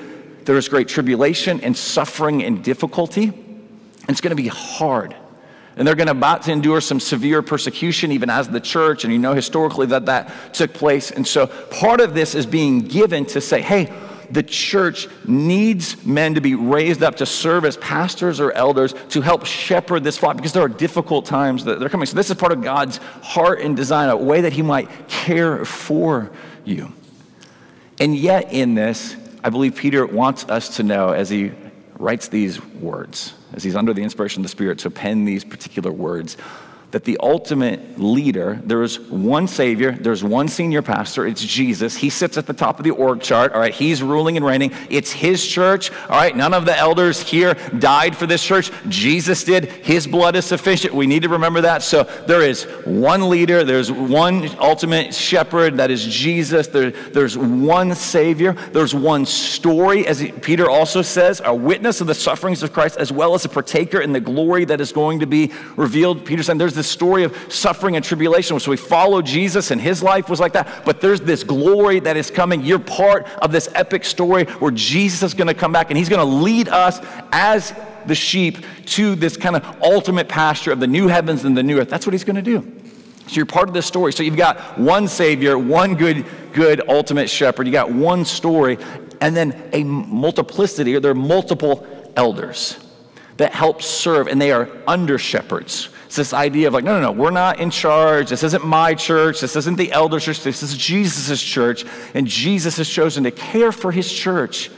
There 0.45 0.57
is 0.57 0.69
great 0.69 0.89
tribulation 0.89 1.61
and 1.61 1.77
suffering 1.77 2.43
and 2.43 2.65
difficulty. 2.65 3.29
And 3.29 4.11
it's 4.11 4.21
going 4.21 4.37
to 4.37 4.43
be 4.43 4.49
hard 4.49 5.15
and 5.79 5.87
they're 5.87 5.95
going 5.95 6.09
to 6.09 6.13
about 6.13 6.43
to 6.43 6.53
endure 6.53 6.81
some 6.81 7.01
severe 7.01 7.41
persecution 7.41 8.13
even 8.13 8.29
as 8.29 8.49
the 8.49 8.61
church 8.61 9.05
and 9.05 9.13
you 9.13 9.19
know 9.19 9.33
historically 9.33 9.87
that 9.87 10.07
that 10.07 10.53
took 10.53 10.75
place 10.75 11.11
and 11.11 11.27
so 11.27 11.47
part 11.47 12.01
of 12.01 12.15
this 12.15 12.35
is 12.35 12.45
being 12.45 12.81
given 12.81 13.25
to 13.25 13.41
say 13.41 13.63
hey 13.63 13.91
the 14.31 14.43
church 14.43 15.09
needs 15.27 16.05
men 16.05 16.35
to 16.35 16.41
be 16.41 16.55
raised 16.55 17.03
up 17.03 17.17
to 17.17 17.27
serve 17.27 17.65
as 17.65 17.77
pastors 17.79 18.41
or 18.41 18.53
elders 18.53 18.95
to 19.09 19.21
help 19.21 19.47
shepherd 19.47 20.05
this 20.05 20.19
flock 20.19 20.37
because 20.37 20.53
there 20.53 20.63
are 20.63 20.69
difficult 20.69 21.25
times 21.25 21.65
that 21.65 21.81
they're 21.81 21.89
coming. 21.89 22.07
So, 22.07 22.15
this 22.15 22.29
is 22.29 22.37
part 22.37 22.53
of 22.53 22.63
God's 22.63 22.99
heart 23.23 23.61
and 23.61 23.77
design, 23.77 24.11
a 24.11 24.17
way 24.17 24.43
that 24.43 24.53
He 24.53 24.61
might 24.61 25.09
care 25.09 25.65
for 25.65 26.31
you. 26.65 26.93
And 28.01 28.15
yet, 28.15 28.53
in 28.53 28.75
this, 28.75 29.17
I 29.43 29.51
believe 29.51 29.77
Peter 29.77 30.07
wants 30.07 30.45
us 30.49 30.77
to 30.77 30.83
know 30.83 31.11
as 31.11 31.31
he 31.31 31.53
writes 31.99 32.29
these 32.29 32.65
words 32.65 33.35
as 33.53 33.63
he's 33.63 33.77
under 33.77 33.93
the 33.93 34.03
inspiration 34.03 34.41
of 34.41 34.45
the 34.45 34.49
Spirit 34.49 34.79
to 34.79 34.91
pen 34.91 35.25
these 35.25 35.45
particular 35.45 35.91
words 35.91 36.37
that 36.91 37.05
the 37.05 37.19
ultimate 37.21 38.01
leader, 38.01 38.61
there 38.65 38.83
is 38.83 38.99
one 38.99 39.47
Savior, 39.47 39.93
there's 39.93 40.25
one 40.25 40.49
senior 40.49 40.81
pastor, 40.81 41.27
it's 41.27 41.45
Jesus. 41.45 41.97
He 41.97 42.09
sits 42.09 42.39
at 42.39 42.47
the 42.47 42.55
top 42.55 42.79
of 42.79 42.85
the 42.85 42.93
org 42.93 43.21
chart, 43.21 43.53
all 43.53 43.61
right? 43.61 43.75
He's 43.75 44.03
ruling 44.03 44.39
and 44.39 44.47
reigning. 44.47 44.73
It's 44.89 45.13
His 45.13 45.47
church, 45.47 45.91
all 46.09 46.17
right? 46.17 46.35
None 46.35 46.55
of 46.55 46.65
the 46.65 46.77
elders 46.77 47.21
here 47.21 47.55
died 47.79 48.17
for 48.17 48.27
this 48.27 48.43
church. 48.43 48.71
Jesus 48.89 49.45
did. 49.45 49.67
His 49.67 50.07
blood 50.07 50.35
is 50.35 50.47
sufficient. 50.47 50.95
We 50.95 51.07
need 51.07 51.23
to 51.25 51.29
remember 51.29 51.61
that. 51.63 51.83
So 51.83 52.05
there 52.27 52.41
is 52.43 52.65
one 52.87 53.29
leader, 53.29 53.65
there's 53.65 53.93
one 53.93 54.49
ultimate 54.59 55.15
shepherd, 55.15 55.77
that 55.77 55.91
is 55.91 56.07
Jesus. 56.07 56.69
There, 56.69 56.91
there's 56.91 57.37
one 57.37 57.95
Savior, 57.95 58.55
there's 58.73 58.95
one 58.95 59.27
story, 59.27 60.07
as 60.07 60.25
Peter 60.41 60.71
also 60.71 61.03
says, 61.03 61.43
a 61.45 61.55
witness 61.55 62.01
of 62.01 62.07
the 62.07 62.15
sufferings 62.15 62.63
of 62.63 62.73
Christ, 62.73 62.97
as 62.97 63.13
well 63.13 63.35
as 63.35 63.45
a 63.45 63.49
partaker 63.51 64.01
in 64.01 64.13
the 64.13 64.21
glory 64.21 64.65
that 64.65 64.81
is 64.81 64.91
going 64.91 65.21
to 65.21 65.27
be 65.27 65.53
revealed. 65.77 66.25
Peter 66.25 66.43
said, 66.43 66.59
There's 66.59 66.78
this 66.79 66.89
story 66.89 67.25
of 67.25 67.37
suffering 67.53 67.97
and 67.97 68.05
tribulation. 68.05 68.59
So 68.59 68.71
we 68.71 68.79
follow 68.79 69.21
Jesus, 69.21 69.71
and 69.71 69.79
his 69.79 70.03
life 70.03 70.31
was 70.31 70.41
like 70.41 70.55
that. 70.55 70.87
But 70.87 71.03
there's 71.03 71.21
this 71.21 71.45
glory 71.45 72.01
that 72.01 72.17
is 72.17 72.31
coming. 72.31 72.63
You're 72.63 72.79
part 72.79 73.27
of 73.43 73.53
this 73.53 73.69
epic 73.75 74.07
story 74.07 74.45
where 74.45 74.71
Jesus 74.71 75.23
is 75.23 75.35
going 75.35 75.49
to 75.49 75.55
come 75.55 75.73
back, 75.73 75.91
and 75.91 75.99
he's 75.99 76.09
going 76.09 76.27
to 76.27 76.37
lead 76.43 76.69
us 76.69 77.01
as 77.33 77.75
the 78.07 78.15
sheep 78.15 78.65
to 78.87 79.15
this 79.15 79.37
kind 79.37 79.57
of 79.57 79.83
ultimate 79.83 80.29
pasture 80.29 80.73
of 80.73 80.81
the 80.81 80.87
new 80.87 81.09
heavens 81.09 81.45
and 81.45 81.55
the 81.55 81.63
new 81.63 81.79
earth. 81.79 81.91
That's 81.91 82.07
what 82.07 82.15
he's 82.15 82.25
going 82.25 82.37
to 82.37 82.43
do. 82.43 82.61
So 83.27 83.35
you're 83.35 83.47
part 83.47 83.69
of 83.69 83.75
this 83.75 83.85
story. 83.85 84.13
So 84.15 84.23
you've 84.23 84.39
got 84.39 84.79
one 84.79 85.07
Savior, 85.07 85.59
one 85.59 85.97
good, 85.97 86.25
good 86.55 86.89
ultimate 86.89 87.29
shepherd. 87.29 87.67
You 87.67 87.73
got 87.73 87.93
one 87.93 88.25
story, 88.25 88.79
and 89.21 89.37
then 89.37 89.69
a 89.75 89.85
multiplicity, 89.85 90.95
or 90.97 91.01
there 91.01 91.11
are 91.11 91.15
multiple 91.15 91.87
elders 92.17 92.79
that 93.37 93.53
help 93.53 93.83
serve, 93.83 94.29
and 94.29 94.41
they 94.41 94.51
are 94.51 94.69
under 94.87 95.19
shepherds. 95.19 95.91
It's 96.09 96.17
this 96.17 96.33
idea 96.33 96.69
of 96.69 96.73
like, 96.73 96.85
no, 96.85 96.95
no, 96.99 97.03
no, 97.03 97.13
we're 97.13 97.31
not 97.31 97.61
in 97.61 97.69
charge. 97.69 98.31
This 98.31 98.43
isn't 98.43 98.65
my 98.65 98.95
church. 98.95 99.43
This 99.43 99.57
isn't 99.57 99.77
the 99.77 99.93
elder 99.93 100.19
church. 100.19 100.43
This 100.43 100.63
is 100.63 100.75
Jesus' 100.75 101.43
church. 101.43 101.85
And 102.15 102.27
Jesus 102.27 102.79
has 102.79 102.89
chosen 102.89 103.25
to 103.25 103.31
care 103.31 103.73
for 103.73 103.93
his 103.93 104.11
church 104.11 104.71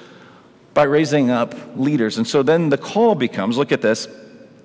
by 0.75 0.83
raising 0.83 1.31
up 1.31 1.55
leaders. 1.77 2.17
And 2.17 2.27
so 2.27 2.43
then 2.43 2.69
the 2.69 2.77
call 2.77 3.15
becomes 3.15 3.57
look 3.57 3.71
at 3.71 3.81
this. 3.81 4.09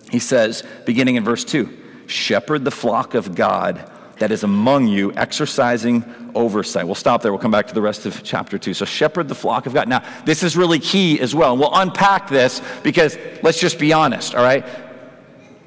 He 0.10 0.18
says, 0.18 0.64
beginning 0.88 1.18
in 1.18 1.24
verse 1.24 1.46
2 1.46 1.84
Shepherd 2.08 2.66
the 2.66 2.72
flock 2.72 3.14
of 3.14 3.36
God 3.36 3.92
that 4.18 4.32
is 4.32 4.44
among 4.44 4.88
you, 4.88 5.14
exercising 5.14 6.04
oversight. 6.34 6.86
We'll 6.86 6.96
stop 6.96 7.22
there. 7.22 7.32
We'll 7.32 7.42
come 7.42 7.52
back 7.52 7.68
to 7.68 7.76
the 7.76 7.82
rest 7.82 8.08
of 8.08 8.24
chapter 8.24 8.58
2. 8.58 8.74
So, 8.74 8.86
shepherd 8.86 9.28
the 9.28 9.36
flock 9.36 9.68
of 9.68 9.74
God. 9.76 9.88
Now, 9.88 10.04
this 10.26 10.42
is 10.42 10.58
really 10.58 10.80
key 10.80 11.20
as 11.20 11.36
well. 11.36 11.52
And 11.52 11.60
we'll 11.60 11.76
unpack 11.76 12.28
this 12.28 12.60
because 12.82 13.18
let's 13.44 13.60
just 13.60 13.78
be 13.78 13.94
honest, 13.94 14.34
all 14.34 14.44
right? 14.44 14.66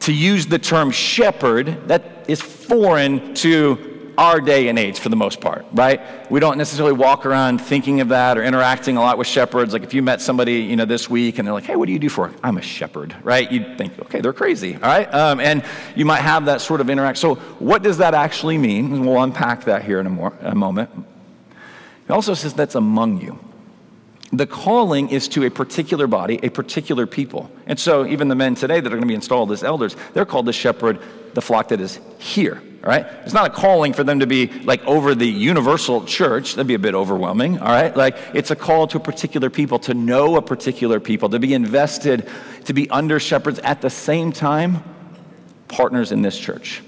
To 0.08 0.12
use 0.14 0.46
the 0.46 0.58
term 0.58 0.90
shepherd, 0.90 1.86
that 1.88 2.24
is 2.28 2.40
foreign 2.40 3.34
to 3.34 4.14
our 4.16 4.40
day 4.40 4.68
and 4.68 4.78
age 4.78 4.98
for 4.98 5.10
the 5.10 5.16
most 5.16 5.38
part, 5.38 5.66
right? 5.74 6.30
We 6.30 6.40
don't 6.40 6.56
necessarily 6.56 6.94
walk 6.94 7.26
around 7.26 7.58
thinking 7.60 8.00
of 8.00 8.08
that 8.08 8.38
or 8.38 8.42
interacting 8.42 8.96
a 8.96 9.02
lot 9.02 9.18
with 9.18 9.26
shepherds. 9.26 9.74
Like 9.74 9.82
if 9.82 9.92
you 9.92 10.00
met 10.00 10.22
somebody, 10.22 10.60
you 10.60 10.76
know, 10.76 10.86
this 10.86 11.10
week 11.10 11.38
and 11.38 11.46
they're 11.46 11.52
like, 11.52 11.64
hey, 11.64 11.76
what 11.76 11.84
do 11.84 11.92
you 11.92 11.98
do 11.98 12.08
for? 12.08 12.32
I'm 12.42 12.56
a 12.56 12.62
shepherd, 12.62 13.14
right? 13.22 13.52
You'd 13.52 13.76
think, 13.76 13.98
okay, 13.98 14.22
they're 14.22 14.32
crazy, 14.32 14.76
all 14.76 14.80
right? 14.80 15.12
Um, 15.12 15.40
and 15.40 15.62
you 15.94 16.06
might 16.06 16.22
have 16.22 16.46
that 16.46 16.62
sort 16.62 16.80
of 16.80 16.88
interaction. 16.88 17.20
So 17.20 17.34
what 17.58 17.82
does 17.82 17.98
that 17.98 18.14
actually 18.14 18.56
mean? 18.56 19.04
We'll 19.04 19.22
unpack 19.22 19.64
that 19.64 19.84
here 19.84 20.00
in 20.00 20.06
a, 20.06 20.10
more, 20.10 20.32
a 20.40 20.54
moment. 20.54 20.88
It 22.08 22.12
also 22.12 22.32
says 22.32 22.54
that's 22.54 22.76
among 22.76 23.20
you. 23.20 23.38
The 24.32 24.46
calling 24.46 25.08
is 25.08 25.28
to 25.28 25.44
a 25.44 25.50
particular 25.50 26.06
body, 26.06 26.38
a 26.42 26.50
particular 26.50 27.06
people. 27.06 27.50
And 27.66 27.78
so, 27.78 28.06
even 28.06 28.28
the 28.28 28.34
men 28.34 28.54
today 28.54 28.80
that 28.80 28.86
are 28.86 28.96
going 28.96 29.02
to 29.02 29.08
be 29.08 29.14
installed 29.14 29.52
as 29.52 29.62
elders, 29.62 29.96
they're 30.12 30.26
called 30.26 30.46
to 30.46 30.52
shepherd 30.52 31.00
the 31.34 31.40
flock 31.40 31.68
that 31.68 31.80
is 31.80 31.98
here, 32.18 32.62
right? 32.82 33.06
It's 33.24 33.32
not 33.32 33.50
a 33.50 33.54
calling 33.54 33.94
for 33.94 34.04
them 34.04 34.20
to 34.20 34.26
be 34.26 34.48
like 34.64 34.84
over 34.84 35.14
the 35.14 35.26
universal 35.26 36.04
church. 36.04 36.54
That'd 36.54 36.66
be 36.66 36.74
a 36.74 36.78
bit 36.78 36.94
overwhelming, 36.94 37.58
all 37.58 37.68
right? 37.68 37.96
Like, 37.96 38.18
it's 38.34 38.50
a 38.50 38.56
call 38.56 38.86
to 38.88 38.98
a 38.98 39.00
particular 39.00 39.48
people, 39.48 39.78
to 39.80 39.94
know 39.94 40.36
a 40.36 40.42
particular 40.42 41.00
people, 41.00 41.30
to 41.30 41.38
be 41.38 41.54
invested, 41.54 42.28
to 42.66 42.74
be 42.74 42.90
under 42.90 43.18
shepherds 43.18 43.58
at 43.60 43.80
the 43.80 43.90
same 43.90 44.32
time, 44.32 44.82
partners 45.68 46.12
in 46.12 46.20
this 46.20 46.38
church. 46.38 46.82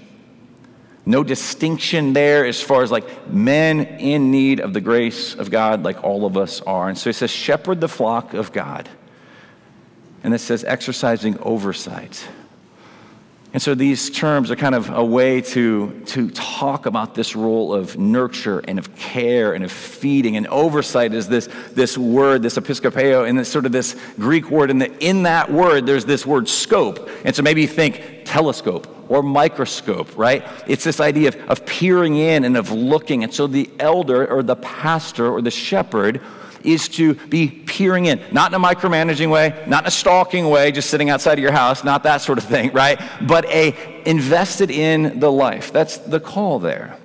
No 1.07 1.25
distinction 1.25 2.12
there 2.12 2.45
as 2.45 2.61
far 2.61 2.83
as 2.83 2.90
like 2.90 3.28
men 3.28 3.80
in 3.80 4.30
need 4.30 4.61
of 4.61 4.75
the 4.75 4.80
grace 4.80 5.35
of 5.35 5.50
God, 5.50 5.83
like 5.83 6.04
all 6.04 6.26
of 6.26 6.37
us 6.37 6.61
are. 6.62 6.88
And 6.88 6.99
so 6.99 7.11
he 7.11 7.14
says, 7.14 7.30
shepherd 7.30 7.80
the 7.80 7.88
flock 7.88 8.35
of 8.35 8.52
God. 8.52 8.88
And 10.23 10.35
it 10.35 10.40
says, 10.40 10.64
exercising 10.64 11.38
oversight. 11.38 12.28
And 13.52 13.61
so 13.61 13.75
these 13.75 14.11
terms 14.11 14.50
are 14.52 14.57
kind 14.57 14.76
of 14.76 14.90
a 14.90 15.04
way 15.04 15.40
to, 15.40 16.02
to 16.07 16.30
talk 16.30 16.87
about 16.87 17.16
this 17.16 17.35
role 17.35 17.75
of 17.75 17.99
nurture 17.99 18.61
and 18.61 18.78
of 18.78 18.95
care 18.95 19.54
and 19.54 19.64
of 19.64 19.73
feeding. 19.73 20.37
And 20.37 20.47
oversight 20.47 21.12
is 21.12 21.28
this, 21.28 21.49
this 21.73 21.99
word, 21.99 22.42
this 22.42 22.57
episkopeo, 22.57 23.28
and 23.28 23.37
this 23.37 23.49
sort 23.49 23.66
of 23.66 23.73
this 23.73 23.97
Greek 24.16 24.50
word. 24.50 24.71
And 24.71 24.80
the, 24.80 24.97
in 25.04 25.25
that 25.25 25.50
word, 25.50 25.85
there's 25.85 26.04
this 26.04 26.25
word 26.25 26.49
scope. 26.49 27.11
And 27.25 27.35
so 27.35 27.42
maybe 27.42 27.62
you 27.62 27.69
think 27.69 28.23
telescope 28.25 28.87
or 29.09 29.21
microscope, 29.21 30.16
right? 30.16 30.47
It's 30.69 30.85
this 30.85 31.00
idea 31.00 31.28
of, 31.28 31.37
of 31.50 31.66
peering 31.66 32.14
in 32.14 32.45
and 32.45 32.57
of 32.57 32.71
looking. 32.71 33.25
And 33.25 33.35
so 33.35 33.49
the 33.49 33.69
elder 33.80 34.25
or 34.30 34.45
the 34.45 34.57
pastor 34.57 35.28
or 35.28 35.42
the 35.42 35.50
shepherd 35.50 36.21
is 36.64 36.88
to 36.88 37.14
be 37.14 37.49
peering 37.49 38.07
in, 38.07 38.21
not 38.33 38.52
in 38.52 38.62
a 38.62 38.64
micromanaging 38.64 39.31
way, 39.31 39.64
not 39.67 39.85
in 39.85 39.88
a 39.88 39.90
stalking 39.90 40.49
way, 40.49 40.73
just 40.73 40.90
sitting 40.90 41.11
outside 41.11 41.35
of 41.35 41.43
your 41.43 41.52
house, 41.52 41.85
not 41.85 42.02
that 42.02 42.19
sort 42.19 42.38
of 42.38 42.45
thing, 42.45 42.73
right? 42.75 43.00
But 43.26 43.47
a 43.47 43.75
invested 44.09 44.71
in 44.71 45.21
the 45.21 45.31
life. 45.31 45.73
That's 45.73 45.99
the 45.99 46.21
call 46.21 46.59
there. 46.59 46.97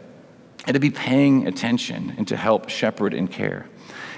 And 0.65 0.73
to 0.73 0.79
be 0.79 0.89
paying 0.89 1.47
attention 1.47 2.15
and 2.17 2.27
to 2.27 2.35
help 2.35 2.69
shepherd 2.69 3.13
and 3.13 3.29
care. 3.29 3.67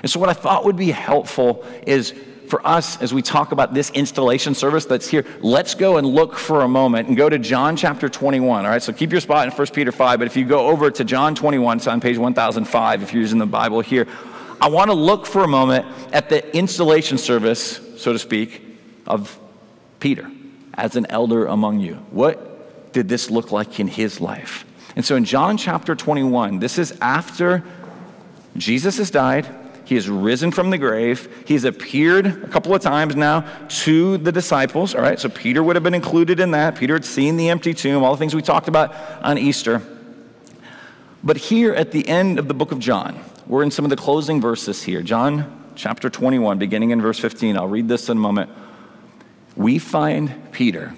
And 0.01 0.10
so 0.10 0.20
what 0.20 0.29
I 0.29 0.34
thought 0.34 0.63
would 0.65 0.77
be 0.77 0.91
helpful 0.91 1.65
is 1.86 2.13
for 2.48 2.65
us 2.65 3.01
as 3.01 3.13
we 3.13 3.22
talk 3.22 3.51
about 3.51 3.74
this 3.74 3.89
installation 3.91 4.56
service 4.56 4.86
that's 4.86 5.08
here, 5.08 5.25
let's 5.41 5.75
go 5.75 5.98
and 5.98 6.08
look 6.08 6.36
for 6.36 6.62
a 6.62 6.67
moment 6.67 7.08
and 7.08 7.17
go 7.17 7.29
to 7.29 7.38
John 7.38 7.75
chapter 7.75 8.10
21. 8.10 8.65
All 8.65 8.72
right, 8.72 8.82
so 8.82 8.94
keep 8.94 9.12
your 9.12 9.22
spot 9.22 9.48
in 9.48 9.53
1 9.53 9.67
Peter 9.74 9.91
5, 9.91 10.20
but 10.20 10.27
if 10.27 10.38
you 10.38 10.46
go 10.46 10.67
over 10.67 10.89
to 10.89 11.03
John 11.03 11.36
21, 11.36 11.77
it's 11.77 11.88
on 11.88 12.00
page 12.00 12.17
1005 12.17 13.03
if 13.03 13.13
you're 13.13 13.22
using 13.22 13.39
the 13.39 13.46
Bible 13.46 13.82
here. 13.82 14.08
I 14.59 14.69
want 14.69 14.89
to 14.89 14.95
look 14.95 15.25
for 15.25 15.43
a 15.43 15.47
moment 15.47 15.85
at 16.11 16.29
the 16.29 16.55
installation 16.55 17.17
service, 17.17 17.79
so 17.97 18.13
to 18.13 18.19
speak, 18.19 18.61
of 19.05 19.39
Peter 19.99 20.29
as 20.73 20.95
an 20.95 21.05
elder 21.09 21.45
among 21.45 21.79
you. 21.79 21.95
What 22.11 22.93
did 22.93 23.09
this 23.09 23.29
look 23.29 23.51
like 23.51 23.79
in 23.79 23.87
his 23.87 24.21
life? 24.21 24.65
And 24.95 25.05
so 25.05 25.15
in 25.15 25.25
John 25.25 25.57
chapter 25.57 25.95
21, 25.95 26.59
this 26.59 26.79
is 26.79 26.97
after 27.01 27.63
Jesus 28.55 28.97
has 28.97 29.11
died. 29.11 29.47
He 29.85 29.95
has 29.95 30.09
risen 30.09 30.51
from 30.51 30.69
the 30.69 30.77
grave. 30.77 31.43
He's 31.47 31.63
appeared 31.63 32.25
a 32.25 32.47
couple 32.47 32.73
of 32.73 32.81
times 32.81 33.15
now 33.15 33.41
to 33.83 34.17
the 34.17 34.31
disciples. 34.31 34.95
All 34.95 35.01
right, 35.01 35.19
so 35.19 35.29
Peter 35.29 35.63
would 35.63 35.75
have 35.75 35.83
been 35.83 35.93
included 35.93 36.39
in 36.39 36.51
that. 36.51 36.75
Peter 36.75 36.93
had 36.95 37.05
seen 37.05 37.37
the 37.37 37.49
empty 37.49 37.73
tomb, 37.73 38.03
all 38.03 38.11
the 38.11 38.17
things 38.17 38.35
we 38.35 38.41
talked 38.41 38.67
about 38.67 38.93
on 39.23 39.37
Easter. 39.37 39.81
But 41.23 41.37
here 41.37 41.73
at 41.73 41.91
the 41.91 42.07
end 42.07 42.39
of 42.39 42.47
the 42.47 42.53
book 42.53 42.71
of 42.71 42.79
John, 42.79 43.19
we're 43.48 43.63
in 43.63 43.72
some 43.72 43.86
of 43.86 43.89
the 43.89 43.96
closing 43.96 44.42
verses 44.42 44.84
here. 44.84 45.01
John 45.01 45.72
chapter 45.75 46.10
21, 46.10 46.58
beginning 46.58 46.92
in 46.92 47.01
verse 47.01 47.18
15. 47.20 47.56
I'll 47.56 47.68
read 47.68 47.88
this 47.88 48.10
in 48.10 48.18
a 48.18 48.20
moment. 48.20 48.50
We 49.56 49.80
find 49.80 50.51
Peter, 50.51 50.94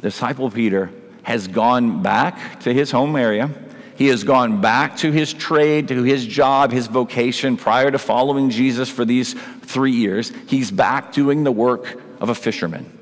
disciple 0.00 0.50
Peter, 0.50 0.90
has 1.22 1.48
gone 1.48 2.02
back 2.02 2.60
to 2.60 2.72
his 2.72 2.90
home 2.90 3.16
area. 3.16 3.50
He 3.96 4.06
has 4.06 4.24
gone 4.24 4.60
back 4.60 4.96
to 4.98 5.10
his 5.10 5.34
trade, 5.34 5.88
to 5.88 6.02
his 6.02 6.26
job, 6.26 6.70
his 6.70 6.86
vocation 6.86 7.56
prior 7.56 7.90
to 7.90 7.98
following 7.98 8.50
Jesus 8.50 8.88
for 8.88 9.04
these 9.04 9.34
three 9.62 9.92
years. 9.92 10.32
He's 10.46 10.70
back 10.70 11.12
doing 11.12 11.44
the 11.44 11.52
work 11.52 12.00
of 12.20 12.28
a 12.28 12.34
fisherman. 12.34 12.98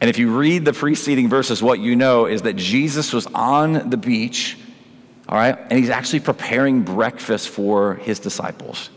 And 0.00 0.08
if 0.08 0.18
you 0.18 0.36
read 0.36 0.64
the 0.64 0.72
preceding 0.72 1.28
verses, 1.28 1.62
what 1.62 1.80
you 1.80 1.96
know 1.96 2.26
is 2.26 2.42
that 2.42 2.56
Jesus 2.56 3.12
was 3.12 3.26
on 3.26 3.90
the 3.90 3.96
beach 3.96 4.58
all 5.28 5.38
right? 5.38 5.56
And 5.58 5.78
he's 5.78 5.90
actually 5.90 6.20
preparing 6.20 6.82
breakfast 6.82 7.48
for 7.48 7.94
his 7.94 8.18
disciples. 8.18 8.90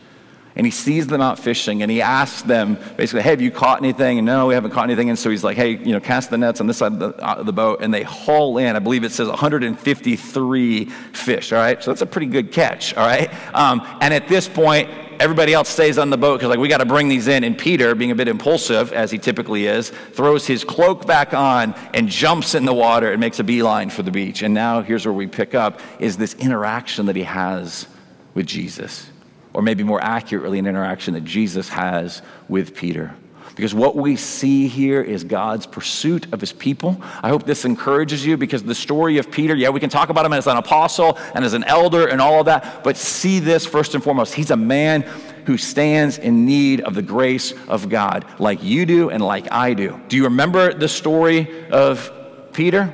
And 0.55 0.65
he 0.65 0.71
sees 0.71 1.05
them 1.05 1.21
out 1.21 1.37
fishing 1.37 1.83
and 1.83 1.91
he 1.91 2.01
asks 2.01 2.41
them 2.41 2.79
basically, 2.97 3.21
hey, 3.21 3.29
have 3.29 3.41
you 3.41 3.51
caught 3.51 3.77
anything? 3.77 4.17
And 4.17 4.25
no, 4.25 4.47
we 4.47 4.55
haven't 4.55 4.71
caught 4.71 4.85
anything. 4.85 5.09
And 5.09 5.17
so 5.17 5.29
he's 5.29 5.43
like, 5.43 5.55
hey, 5.55 5.77
you 5.77 5.93
know, 5.93 5.99
cast 5.99 6.31
the 6.31 6.37
nets 6.37 6.59
on 6.59 6.65
this 6.65 6.77
side 6.77 6.93
of 6.93 6.99
the, 6.99 7.43
the 7.43 7.53
boat. 7.53 7.81
And 7.83 7.93
they 7.93 8.01
haul 8.01 8.57
in, 8.57 8.75
I 8.75 8.79
believe 8.79 9.03
it 9.03 9.11
says 9.11 9.27
153 9.27 10.85
fish, 10.85 11.53
all 11.53 11.59
right? 11.59 11.81
So 11.83 11.91
that's 11.91 12.01
a 12.01 12.07
pretty 12.07 12.25
good 12.25 12.51
catch, 12.51 12.95
all 12.95 13.05
right? 13.05 13.31
Um, 13.53 13.85
and 14.01 14.11
at 14.11 14.27
this 14.27 14.47
point, 14.49 14.89
everybody 15.19 15.53
else 15.53 15.69
stays 15.69 15.97
on 15.97 16.09
the 16.09 16.17
boat 16.17 16.37
because 16.37 16.49
like 16.49 16.59
we 16.59 16.67
got 16.67 16.77
to 16.77 16.85
bring 16.85 17.07
these 17.07 17.27
in. 17.27 17.43
And 17.43 17.57
peter 17.57 17.95
being 17.95 18.11
a 18.11 18.15
bit 18.15 18.27
impulsive 18.27 18.93
as 18.93 19.11
he 19.11 19.17
typically 19.17 19.67
is 19.67 19.89
throws 19.89 20.47
his 20.47 20.63
cloak 20.63 21.05
back 21.05 21.33
on 21.33 21.73
and 21.93 22.09
jumps 22.09 22.55
in 22.55 22.65
the 22.65 22.73
water 22.73 23.11
and 23.11 23.19
makes 23.19 23.39
a 23.39 23.43
beeline 23.43 23.89
for 23.89 24.03
the 24.03 24.11
beach. 24.11 24.41
And 24.41 24.53
now 24.53 24.81
here's 24.81 25.05
where 25.05 25.13
we 25.13 25.27
pick 25.27 25.55
up 25.55 25.79
is 25.99 26.17
this 26.17 26.33
interaction 26.35 27.05
that 27.07 27.15
he 27.15 27.23
has 27.23 27.87
with 28.33 28.45
jesus. 28.45 29.09
Or 29.53 29.61
maybe 29.61 29.83
more 29.83 30.03
accurately 30.03 30.59
an 30.59 30.67
interaction 30.67 31.13
that 31.13 31.23
jesus 31.23 31.69
has 31.69 32.21
with 32.47 32.75
peter 32.75 33.15
because 33.57 33.73
what 33.73 33.95
we 33.95 34.15
see 34.15 34.67
here 34.67 35.01
is 35.01 35.23
God's 35.23 35.65
pursuit 35.65 36.31
of 36.31 36.39
his 36.39 36.53
people. 36.53 37.01
I 37.23 37.29
hope 37.29 37.43
this 37.43 37.65
encourages 37.65 38.23
you 38.23 38.37
because 38.37 38.61
the 38.61 38.75
story 38.75 39.17
of 39.17 39.31
Peter, 39.31 39.55
yeah, 39.55 39.69
we 39.69 39.79
can 39.79 39.89
talk 39.89 40.09
about 40.09 40.27
him 40.27 40.33
as 40.33 40.45
an 40.45 40.57
apostle 40.57 41.17
and 41.33 41.43
as 41.43 41.53
an 41.53 41.63
elder 41.63 42.07
and 42.07 42.21
all 42.21 42.39
of 42.39 42.45
that, 42.45 42.83
but 42.83 42.95
see 42.95 43.39
this 43.39 43.65
first 43.65 43.95
and 43.95 44.03
foremost. 44.03 44.35
He's 44.35 44.51
a 44.51 44.55
man 44.55 45.01
who 45.47 45.57
stands 45.57 46.19
in 46.19 46.45
need 46.45 46.81
of 46.81 46.93
the 46.93 47.01
grace 47.01 47.51
of 47.67 47.89
God, 47.89 48.27
like 48.37 48.61
you 48.61 48.85
do 48.85 49.09
and 49.09 49.23
like 49.23 49.51
I 49.51 49.73
do. 49.73 49.99
Do 50.07 50.17
you 50.17 50.25
remember 50.25 50.71
the 50.71 50.87
story 50.87 51.67
of 51.71 52.11
Peter, 52.53 52.93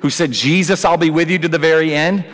who 0.00 0.10
said, 0.10 0.30
Jesus, 0.30 0.84
I'll 0.84 0.96
be 0.96 1.10
with 1.10 1.28
you 1.28 1.40
to 1.40 1.48
the 1.48 1.58
very 1.58 1.92
end? 1.92 2.24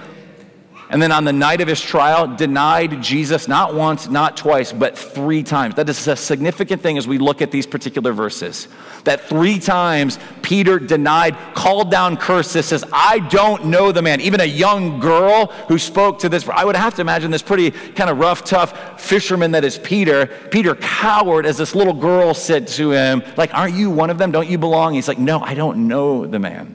And 0.90 1.00
then 1.00 1.12
on 1.12 1.24
the 1.24 1.32
night 1.32 1.60
of 1.60 1.68
his 1.68 1.80
trial 1.80 2.26
denied 2.36 3.02
Jesus 3.02 3.48
not 3.48 3.74
once, 3.74 4.08
not 4.08 4.36
twice, 4.36 4.72
but 4.72 4.98
three 4.98 5.42
times. 5.42 5.74
That 5.76 5.88
is 5.88 6.06
a 6.06 6.14
significant 6.14 6.82
thing 6.82 6.98
as 6.98 7.08
we 7.08 7.18
look 7.18 7.40
at 7.40 7.50
these 7.50 7.66
particular 7.66 8.12
verses. 8.12 8.68
That 9.04 9.22
three 9.22 9.58
times 9.58 10.18
Peter 10.42 10.78
denied, 10.78 11.36
called 11.54 11.90
down 11.90 12.16
curses, 12.16 12.66
says, 12.66 12.84
I 12.92 13.18
don't 13.18 13.66
know 13.66 13.92
the 13.92 14.02
man. 14.02 14.20
Even 14.20 14.40
a 14.40 14.44
young 14.44 15.00
girl 15.00 15.46
who 15.68 15.78
spoke 15.78 16.18
to 16.20 16.28
this, 16.28 16.46
I 16.48 16.64
would 16.64 16.76
have 16.76 16.94
to 16.96 17.00
imagine 17.00 17.30
this 17.30 17.42
pretty 17.42 17.70
kind 17.70 18.10
of 18.10 18.18
rough, 18.18 18.44
tough 18.44 19.00
fisherman 19.00 19.52
that 19.52 19.64
is 19.64 19.78
Peter. 19.78 20.26
Peter 20.50 20.74
cowered 20.76 21.46
as 21.46 21.56
this 21.56 21.74
little 21.74 21.94
girl 21.94 22.34
said 22.34 22.68
to 22.68 22.92
him, 22.92 23.22
like, 23.36 23.54
aren't 23.54 23.74
you 23.74 23.90
one 23.90 24.10
of 24.10 24.18
them? 24.18 24.30
Don't 24.30 24.48
you 24.48 24.58
belong? 24.58 24.94
He's 24.94 25.08
like, 25.08 25.18
no, 25.18 25.40
I 25.40 25.54
don't 25.54 25.88
know 25.88 26.26
the 26.26 26.38
man. 26.38 26.74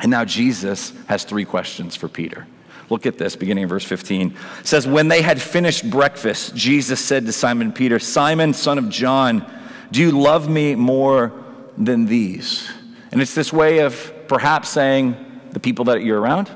And 0.00 0.10
now 0.10 0.24
Jesus 0.24 0.92
has 1.06 1.24
three 1.24 1.44
questions 1.44 1.94
for 1.94 2.08
Peter. 2.08 2.46
Look 2.90 3.06
at 3.06 3.18
this, 3.18 3.36
beginning 3.36 3.62
in 3.62 3.68
verse 3.68 3.84
15. 3.84 4.36
It 4.60 4.66
says, 4.66 4.86
When 4.86 5.08
they 5.08 5.22
had 5.22 5.40
finished 5.40 5.88
breakfast, 5.88 6.54
Jesus 6.54 7.00
said 7.00 7.26
to 7.26 7.32
Simon 7.32 7.72
Peter, 7.72 7.98
Simon, 7.98 8.52
son 8.52 8.78
of 8.78 8.88
John, 8.88 9.50
do 9.90 10.00
you 10.00 10.10
love 10.10 10.48
me 10.48 10.74
more 10.74 11.32
than 11.78 12.06
these? 12.06 12.70
And 13.12 13.22
it's 13.22 13.34
this 13.34 13.52
way 13.52 13.78
of 13.78 14.12
perhaps 14.28 14.68
saying, 14.68 15.16
The 15.52 15.60
people 15.60 15.86
that 15.86 16.02
you're 16.02 16.20
around, 16.20 16.50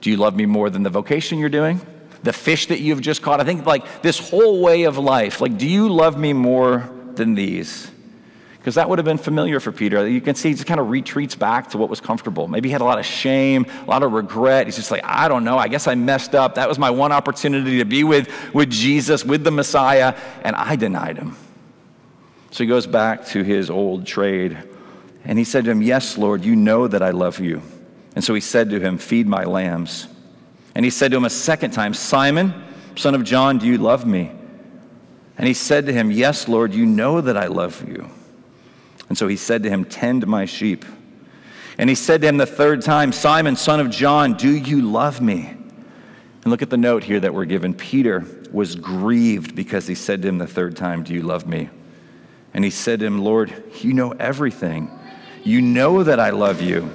do 0.00 0.10
you 0.10 0.16
love 0.16 0.34
me 0.34 0.46
more 0.46 0.68
than 0.70 0.82
the 0.82 0.90
vocation 0.90 1.38
you're 1.38 1.48
doing? 1.48 1.80
The 2.22 2.32
fish 2.32 2.66
that 2.66 2.80
you've 2.80 3.00
just 3.00 3.22
caught? 3.22 3.40
I 3.40 3.44
think 3.44 3.66
like 3.66 4.02
this 4.02 4.18
whole 4.18 4.60
way 4.62 4.84
of 4.84 4.98
life, 4.98 5.40
like, 5.40 5.58
do 5.58 5.68
you 5.68 5.88
love 5.88 6.18
me 6.18 6.32
more 6.32 6.90
than 7.14 7.34
these? 7.34 7.90
Because 8.62 8.76
that 8.76 8.88
would 8.88 9.00
have 9.00 9.04
been 9.04 9.18
familiar 9.18 9.58
for 9.58 9.72
Peter. 9.72 10.06
You 10.06 10.20
can 10.20 10.36
see 10.36 10.50
he 10.50 10.54
just 10.54 10.68
kind 10.68 10.78
of 10.78 10.88
retreats 10.88 11.34
back 11.34 11.70
to 11.70 11.78
what 11.78 11.90
was 11.90 12.00
comfortable. 12.00 12.46
Maybe 12.46 12.68
he 12.68 12.72
had 12.72 12.80
a 12.80 12.84
lot 12.84 13.00
of 13.00 13.04
shame, 13.04 13.66
a 13.84 13.90
lot 13.90 14.04
of 14.04 14.12
regret. 14.12 14.68
He's 14.68 14.76
just 14.76 14.92
like, 14.92 15.02
I 15.02 15.26
don't 15.26 15.42
know. 15.42 15.58
I 15.58 15.66
guess 15.66 15.88
I 15.88 15.96
messed 15.96 16.36
up. 16.36 16.54
That 16.54 16.68
was 16.68 16.78
my 16.78 16.88
one 16.88 17.10
opportunity 17.10 17.78
to 17.78 17.84
be 17.84 18.04
with, 18.04 18.30
with 18.54 18.70
Jesus, 18.70 19.24
with 19.24 19.42
the 19.42 19.50
Messiah, 19.50 20.16
and 20.44 20.54
I 20.54 20.76
denied 20.76 21.18
him. 21.18 21.36
So 22.52 22.62
he 22.62 22.68
goes 22.68 22.86
back 22.86 23.26
to 23.28 23.42
his 23.42 23.68
old 23.68 24.06
trade. 24.06 24.56
And 25.24 25.40
he 25.40 25.44
said 25.44 25.64
to 25.64 25.72
him, 25.72 25.82
Yes, 25.82 26.16
Lord, 26.16 26.44
you 26.44 26.54
know 26.54 26.86
that 26.86 27.02
I 27.02 27.10
love 27.10 27.40
you. 27.40 27.62
And 28.14 28.22
so 28.22 28.32
he 28.32 28.40
said 28.40 28.70
to 28.70 28.78
him, 28.78 28.96
Feed 28.96 29.26
my 29.26 29.42
lambs. 29.42 30.06
And 30.76 30.84
he 30.84 30.90
said 30.92 31.10
to 31.10 31.16
him 31.16 31.24
a 31.24 31.30
second 31.30 31.72
time, 31.72 31.94
Simon, 31.94 32.54
son 32.94 33.16
of 33.16 33.24
John, 33.24 33.58
do 33.58 33.66
you 33.66 33.78
love 33.78 34.06
me? 34.06 34.30
And 35.36 35.48
he 35.48 35.54
said 35.54 35.86
to 35.86 35.92
him, 35.92 36.12
Yes, 36.12 36.46
Lord, 36.46 36.72
you 36.72 36.86
know 36.86 37.20
that 37.20 37.36
I 37.36 37.48
love 37.48 37.84
you. 37.88 38.08
And 39.12 39.18
so 39.18 39.28
he 39.28 39.36
said 39.36 39.64
to 39.64 39.68
him, 39.68 39.84
Tend 39.84 40.26
my 40.26 40.46
sheep. 40.46 40.86
And 41.76 41.90
he 41.90 41.94
said 41.94 42.22
to 42.22 42.28
him 42.28 42.38
the 42.38 42.46
third 42.46 42.80
time, 42.80 43.12
Simon, 43.12 43.56
son 43.56 43.78
of 43.78 43.90
John, 43.90 44.38
do 44.38 44.48
you 44.48 44.80
love 44.80 45.20
me? 45.20 45.48
And 45.50 46.46
look 46.46 46.62
at 46.62 46.70
the 46.70 46.78
note 46.78 47.04
here 47.04 47.20
that 47.20 47.34
we're 47.34 47.44
given. 47.44 47.74
Peter 47.74 48.24
was 48.50 48.74
grieved 48.74 49.54
because 49.54 49.86
he 49.86 49.94
said 49.94 50.22
to 50.22 50.28
him 50.28 50.38
the 50.38 50.46
third 50.46 50.78
time, 50.78 51.02
Do 51.02 51.12
you 51.12 51.20
love 51.20 51.46
me? 51.46 51.68
And 52.54 52.64
he 52.64 52.70
said 52.70 53.00
to 53.00 53.04
him, 53.04 53.22
Lord, 53.22 53.52
you 53.82 53.92
know 53.92 54.12
everything. 54.12 54.90
You 55.44 55.60
know 55.60 56.02
that 56.04 56.18
I 56.18 56.30
love 56.30 56.62
you. 56.62 56.90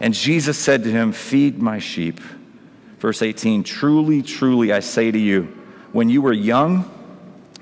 And 0.00 0.12
Jesus 0.12 0.58
said 0.58 0.82
to 0.82 0.90
him, 0.90 1.12
Feed 1.12 1.62
my 1.62 1.78
sheep. 1.78 2.20
Verse 2.98 3.22
18 3.22 3.64
Truly, 3.64 4.20
truly, 4.20 4.70
I 4.70 4.80
say 4.80 5.10
to 5.10 5.18
you, 5.18 5.44
when 5.92 6.10
you 6.10 6.20
were 6.20 6.34
young, 6.34 6.90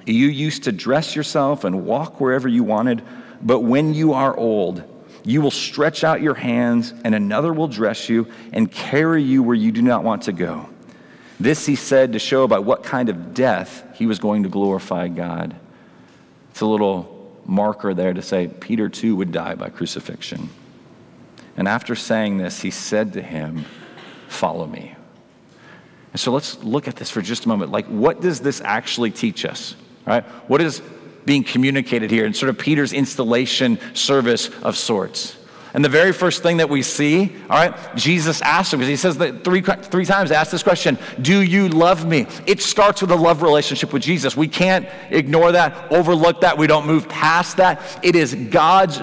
you 0.06 0.26
used 0.26 0.64
to 0.64 0.72
dress 0.72 1.14
yourself 1.14 1.62
and 1.62 1.86
walk 1.86 2.20
wherever 2.20 2.48
you 2.48 2.64
wanted, 2.64 3.04
but 3.42 3.60
when 3.60 3.94
you 3.94 4.12
are 4.12 4.36
old, 4.36 4.84
you 5.24 5.40
will 5.40 5.50
stretch 5.50 6.04
out 6.04 6.20
your 6.20 6.34
hands, 6.34 6.92
and 7.04 7.14
another 7.14 7.52
will 7.52 7.68
dress 7.68 8.08
you 8.08 8.28
and 8.52 8.70
carry 8.70 9.22
you 9.22 9.42
where 9.42 9.54
you 9.54 9.72
do 9.72 9.82
not 9.82 10.04
want 10.04 10.22
to 10.22 10.32
go. 10.32 10.68
This 11.38 11.66
he 11.66 11.76
said 11.76 12.12
to 12.12 12.18
show 12.18 12.46
by 12.46 12.58
what 12.58 12.82
kind 12.82 13.08
of 13.08 13.34
death 13.34 13.84
he 13.94 14.06
was 14.06 14.18
going 14.18 14.44
to 14.44 14.48
glorify 14.48 15.08
God. 15.08 15.56
It's 16.50 16.60
a 16.60 16.66
little 16.66 17.40
marker 17.44 17.94
there 17.94 18.12
to 18.12 18.22
say 18.22 18.48
Peter 18.48 18.88
too 18.88 19.16
would 19.16 19.32
die 19.32 19.54
by 19.54 19.68
crucifixion. 19.68 20.50
And 21.56 21.68
after 21.68 21.94
saying 21.94 22.38
this, 22.38 22.60
he 22.60 22.70
said 22.70 23.12
to 23.14 23.22
him, 23.22 23.64
Follow 24.28 24.66
me. 24.66 24.94
And 26.12 26.20
so 26.20 26.32
let's 26.32 26.62
look 26.62 26.88
at 26.88 26.96
this 26.96 27.10
for 27.10 27.20
just 27.20 27.44
a 27.44 27.48
moment. 27.48 27.70
Like, 27.70 27.86
what 27.86 28.20
does 28.20 28.40
this 28.40 28.60
actually 28.60 29.10
teach 29.10 29.44
us? 29.44 29.74
Right? 30.06 30.24
What 30.48 30.60
is 30.60 30.80
being 31.24 31.44
communicated 31.44 32.10
here 32.10 32.24
in 32.26 32.34
sort 32.34 32.50
of 32.50 32.58
Peter's 32.58 32.92
installation 32.92 33.78
service 33.94 34.48
of 34.62 34.76
sorts? 34.76 35.36
And 35.74 35.82
the 35.82 35.88
very 35.88 36.12
first 36.12 36.42
thing 36.42 36.58
that 36.58 36.68
we 36.68 36.82
see, 36.82 37.34
all 37.48 37.56
right, 37.56 37.96
Jesus 37.96 38.42
asks 38.42 38.74
him, 38.74 38.80
because 38.80 38.90
he 38.90 38.96
says 38.96 39.16
that 39.18 39.42
three, 39.42 39.62
three 39.62 40.04
times, 40.04 40.30
ask 40.30 40.50
this 40.50 40.62
question 40.62 40.98
Do 41.20 41.40
you 41.40 41.68
love 41.68 42.06
me? 42.06 42.26
It 42.46 42.60
starts 42.60 43.00
with 43.00 43.10
a 43.10 43.16
love 43.16 43.42
relationship 43.42 43.92
with 43.92 44.02
Jesus. 44.02 44.36
We 44.36 44.48
can't 44.48 44.86
ignore 45.10 45.52
that, 45.52 45.90
overlook 45.90 46.42
that. 46.42 46.58
We 46.58 46.66
don't 46.66 46.86
move 46.86 47.08
past 47.08 47.56
that. 47.56 47.80
It 48.02 48.16
is 48.16 48.34
God's 48.34 49.00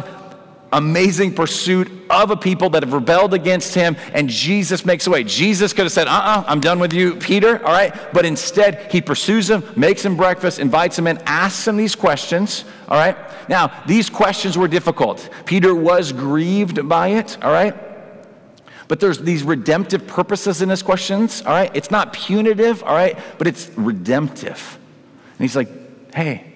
amazing 0.72 1.34
pursuit 1.34 1.92
of 2.10 2.32
a 2.32 2.36
people 2.38 2.70
that 2.72 2.84
have 2.84 2.94
rebelled 2.94 3.34
against 3.34 3.75
him, 3.75 3.96
and 4.13 4.30
Jesus 4.30 4.86
makes 4.86 5.08
a 5.08 5.10
way. 5.10 5.24
Jesus 5.24 5.74
could 5.74 5.84
have 5.86 5.92
said, 5.92 6.08
uh 6.08 6.12
uh-uh, 6.12 6.39
uh, 6.42 6.44
i 6.48 6.51
am 6.51 6.60
done 6.60 6.80
with 6.80 6.94
you, 6.94 7.16
Peter, 7.16 7.63
all 7.66 7.72
right? 7.72 7.94
But 8.13 8.25
instead, 8.25 8.92
he 8.92 9.01
pursues 9.01 9.50
him, 9.50 9.63
makes 9.75 10.04
him 10.04 10.18
breakfast, 10.18 10.60
invites 10.60 10.98
him 10.98 11.08
in, 11.08 11.18
asks 11.25 11.68
him 11.68 11.78
these 11.78 11.96
questions, 11.96 12.66
all 12.88 12.98
right? 12.98 13.18
Now, 13.50 13.84
these 13.86 14.10
questions 14.10 14.58
were 14.58 14.68
difficult. 14.68 15.30
Peter 15.46 15.74
was 15.74 16.12
grieved 16.12 16.88
by 16.88 17.10
it, 17.10 17.38
all 17.44 17.51
right? 17.51 17.75
But 18.88 19.00
there's 19.00 19.20
these 19.20 19.44
redemptive 19.44 20.08
purposes 20.08 20.63
in 20.63 20.70
his 20.70 20.82
questions, 20.82 21.44
all 21.44 21.54
right? 21.54 21.72
It's 21.75 21.92
not 21.92 22.13
punitive, 22.13 22.84
all 22.84 22.96
right? 22.96 23.18
But 23.38 23.48
it's 23.48 23.70
redemptive. 23.75 24.80
And 25.38 25.42
he's 25.42 25.56
like, 25.56 25.70
hey, 26.13 26.49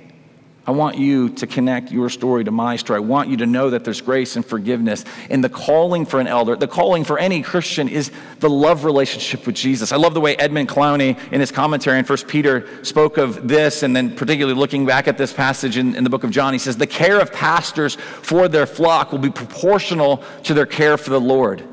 I 0.66 0.72
want 0.72 0.98
you 0.98 1.28
to 1.30 1.46
connect 1.46 1.92
your 1.92 2.10
story 2.10 2.46
to 2.46 2.52
my 2.52 2.78
story. 2.78 2.98
I 2.98 3.02
want 3.02 3.30
you 3.30 3.36
to 3.38 3.46
know 3.46 3.72
that 3.72 3.84
there's 3.84 4.00
grace 4.00 4.38
and 4.38 4.46
forgiveness. 4.46 5.04
And 5.30 5.44
the 5.44 5.50
calling 5.50 6.06
for 6.06 6.22
an 6.22 6.28
elder, 6.28 6.56
the 6.56 6.70
calling 6.70 7.04
for 7.04 7.20
any 7.20 7.42
Christian 7.42 7.90
is 7.90 8.12
the 8.40 8.50
love 8.50 8.86
relationship 8.86 9.46
with 9.46 9.56
Jesus. 9.56 9.92
I 9.92 9.98
love 9.98 10.14
the 10.14 10.22
way 10.22 10.38
Edmund 10.38 10.70
Clowney, 10.70 11.20
in 11.34 11.42
his 11.42 11.52
commentary 11.52 12.00
in 12.00 12.06
1 12.06 12.18
Peter, 12.28 12.84
spoke 12.86 13.18
of 13.18 13.46
this, 13.46 13.84
and 13.84 13.94
then 13.94 14.16
particularly 14.16 14.58
looking 14.58 14.86
back 14.86 15.10
at 15.10 15.18
this 15.18 15.34
passage 15.34 15.76
in, 15.76 15.96
in 15.96 16.06
the 16.06 16.10
book 16.10 16.24
of 16.24 16.32
John. 16.32 16.54
He 16.54 16.60
says, 16.60 16.78
The 16.78 16.88
care 16.88 17.20
of 17.20 17.34
pastors 17.34 17.96
for 17.96 18.48
their 18.48 18.66
flock 18.66 19.12
will 19.12 19.20
be 19.20 19.32
proportional 19.32 20.24
to 20.44 20.54
their 20.54 20.66
care 20.66 20.98
for 20.98 21.10
the 21.10 21.20
Lord. 21.20 21.73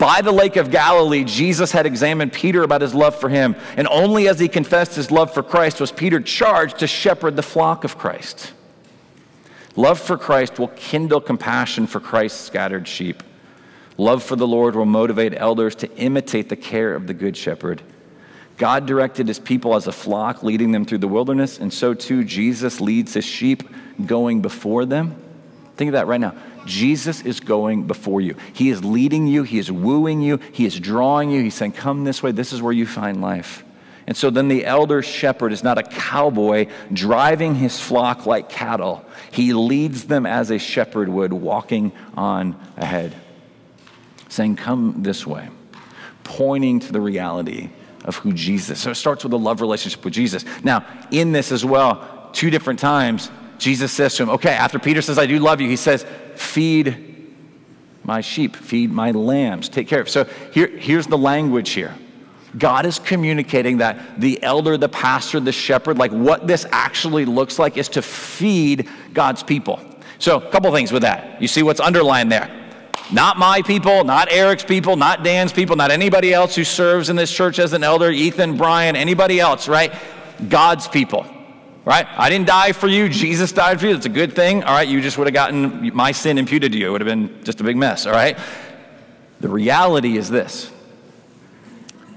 By 0.00 0.22
the 0.22 0.32
lake 0.32 0.56
of 0.56 0.70
Galilee, 0.70 1.24
Jesus 1.24 1.72
had 1.72 1.84
examined 1.84 2.32
Peter 2.32 2.62
about 2.62 2.80
his 2.80 2.94
love 2.94 3.20
for 3.20 3.28
him, 3.28 3.54
and 3.76 3.86
only 3.88 4.28
as 4.28 4.38
he 4.38 4.48
confessed 4.48 4.94
his 4.94 5.10
love 5.10 5.34
for 5.34 5.42
Christ 5.42 5.78
was 5.78 5.92
Peter 5.92 6.20
charged 6.20 6.78
to 6.78 6.86
shepherd 6.86 7.36
the 7.36 7.42
flock 7.42 7.84
of 7.84 7.98
Christ. 7.98 8.54
Love 9.76 10.00
for 10.00 10.16
Christ 10.16 10.58
will 10.58 10.68
kindle 10.68 11.20
compassion 11.20 11.86
for 11.86 12.00
Christ's 12.00 12.40
scattered 12.40 12.88
sheep. 12.88 13.22
Love 13.98 14.22
for 14.22 14.36
the 14.36 14.46
Lord 14.46 14.74
will 14.74 14.86
motivate 14.86 15.34
elders 15.36 15.74
to 15.76 15.96
imitate 15.98 16.48
the 16.48 16.56
care 16.56 16.94
of 16.94 17.06
the 17.06 17.12
good 17.12 17.36
shepherd. 17.36 17.82
God 18.56 18.86
directed 18.86 19.28
his 19.28 19.38
people 19.38 19.74
as 19.74 19.86
a 19.86 19.92
flock, 19.92 20.42
leading 20.42 20.72
them 20.72 20.86
through 20.86 20.98
the 20.98 21.08
wilderness, 21.08 21.58
and 21.58 21.70
so 21.70 21.92
too 21.92 22.24
Jesus 22.24 22.80
leads 22.80 23.12
his 23.12 23.26
sheep 23.26 23.68
going 24.06 24.40
before 24.40 24.86
them. 24.86 25.14
Think 25.76 25.90
of 25.90 25.92
that 25.92 26.06
right 26.06 26.20
now. 26.20 26.34
Jesus 26.66 27.22
is 27.22 27.40
going 27.40 27.84
before 27.86 28.20
you. 28.20 28.36
He 28.52 28.70
is 28.70 28.84
leading 28.84 29.26
you, 29.26 29.42
He 29.42 29.58
is 29.58 29.70
wooing 29.70 30.20
you, 30.20 30.38
He 30.52 30.66
is 30.66 30.78
drawing 30.78 31.30
you. 31.30 31.42
He's 31.42 31.54
saying, 31.54 31.72
Come 31.72 32.04
this 32.04 32.22
way, 32.22 32.32
this 32.32 32.52
is 32.52 32.62
where 32.62 32.72
you 32.72 32.86
find 32.86 33.20
life. 33.20 33.64
And 34.06 34.16
so 34.16 34.28
then 34.28 34.48
the 34.48 34.66
elder 34.66 35.02
shepherd 35.02 35.52
is 35.52 35.62
not 35.62 35.78
a 35.78 35.84
cowboy 35.84 36.66
driving 36.92 37.54
his 37.54 37.78
flock 37.78 38.26
like 38.26 38.48
cattle. 38.48 39.04
He 39.30 39.52
leads 39.52 40.04
them 40.04 40.26
as 40.26 40.50
a 40.50 40.58
shepherd 40.58 41.08
would, 41.08 41.32
walking 41.32 41.92
on 42.16 42.60
ahead, 42.76 43.14
saying, 44.28 44.56
Come 44.56 45.02
this 45.04 45.24
way, 45.24 45.48
pointing 46.24 46.80
to 46.80 46.92
the 46.92 47.00
reality 47.00 47.70
of 48.04 48.16
who 48.16 48.32
Jesus. 48.32 48.80
So 48.80 48.90
it 48.90 48.96
starts 48.96 49.22
with 49.22 49.32
a 49.32 49.36
love 49.36 49.60
relationship 49.60 50.04
with 50.04 50.14
Jesus. 50.14 50.44
Now, 50.64 50.84
in 51.12 51.30
this 51.30 51.52
as 51.52 51.64
well, 51.64 52.30
two 52.32 52.50
different 52.50 52.80
times, 52.80 53.30
Jesus 53.58 53.92
says 53.92 54.16
to 54.16 54.24
him, 54.24 54.30
Okay, 54.30 54.50
after 54.50 54.80
Peter 54.80 55.02
says, 55.02 55.18
I 55.18 55.26
do 55.26 55.38
love 55.38 55.60
you, 55.60 55.68
he 55.68 55.76
says, 55.76 56.04
Feed 56.40 57.28
my 58.02 58.22
sheep, 58.22 58.56
feed 58.56 58.90
my 58.90 59.10
lambs, 59.10 59.68
take 59.68 59.86
care 59.86 60.00
of. 60.00 60.08
So 60.08 60.24
here, 60.52 60.66
here's 60.66 61.06
the 61.06 61.18
language 61.18 61.70
here. 61.70 61.94
God 62.56 62.86
is 62.86 62.98
communicating 62.98 63.78
that 63.78 64.18
the 64.18 64.42
elder, 64.42 64.78
the 64.78 64.88
pastor, 64.88 65.38
the 65.38 65.52
shepherd, 65.52 65.98
like 65.98 66.10
what 66.10 66.46
this 66.46 66.66
actually 66.72 67.26
looks 67.26 67.58
like 67.58 67.76
is 67.76 67.90
to 67.90 68.02
feed 68.02 68.88
God's 69.12 69.42
people. 69.42 69.78
So, 70.18 70.38
a 70.38 70.50
couple 70.50 70.72
things 70.72 70.90
with 70.90 71.02
that. 71.02 71.40
You 71.40 71.46
see 71.46 71.62
what's 71.62 71.78
underlined 71.78 72.32
there. 72.32 72.50
Not 73.12 73.38
my 73.38 73.62
people, 73.62 74.02
not 74.02 74.32
Eric's 74.32 74.64
people, 74.64 74.96
not 74.96 75.22
Dan's 75.22 75.52
people, 75.52 75.76
not 75.76 75.90
anybody 75.90 76.32
else 76.32 76.56
who 76.56 76.64
serves 76.64 77.10
in 77.10 77.16
this 77.16 77.30
church 77.30 77.58
as 77.58 77.74
an 77.74 77.84
elder, 77.84 78.10
Ethan, 78.10 78.56
Brian, 78.56 78.96
anybody 78.96 79.38
else, 79.38 79.68
right? 79.68 79.92
God's 80.48 80.88
people 80.88 81.26
right? 81.84 82.06
I 82.16 82.28
didn't 82.28 82.46
die 82.46 82.72
for 82.72 82.88
you. 82.88 83.08
Jesus 83.08 83.52
died 83.52 83.80
for 83.80 83.86
you. 83.86 83.94
That's 83.94 84.06
a 84.06 84.10
good 84.10 84.34
thing. 84.34 84.62
All 84.64 84.74
right. 84.74 84.88
You 84.88 85.00
just 85.00 85.18
would 85.18 85.26
have 85.26 85.34
gotten 85.34 85.94
my 85.94 86.12
sin 86.12 86.38
imputed 86.38 86.72
to 86.72 86.78
you. 86.78 86.88
It 86.88 86.90
would 86.90 87.00
have 87.00 87.08
been 87.08 87.42
just 87.44 87.60
a 87.60 87.64
big 87.64 87.76
mess. 87.76 88.06
All 88.06 88.12
right. 88.12 88.38
The 89.40 89.48
reality 89.48 90.16
is 90.16 90.28
this 90.28 90.70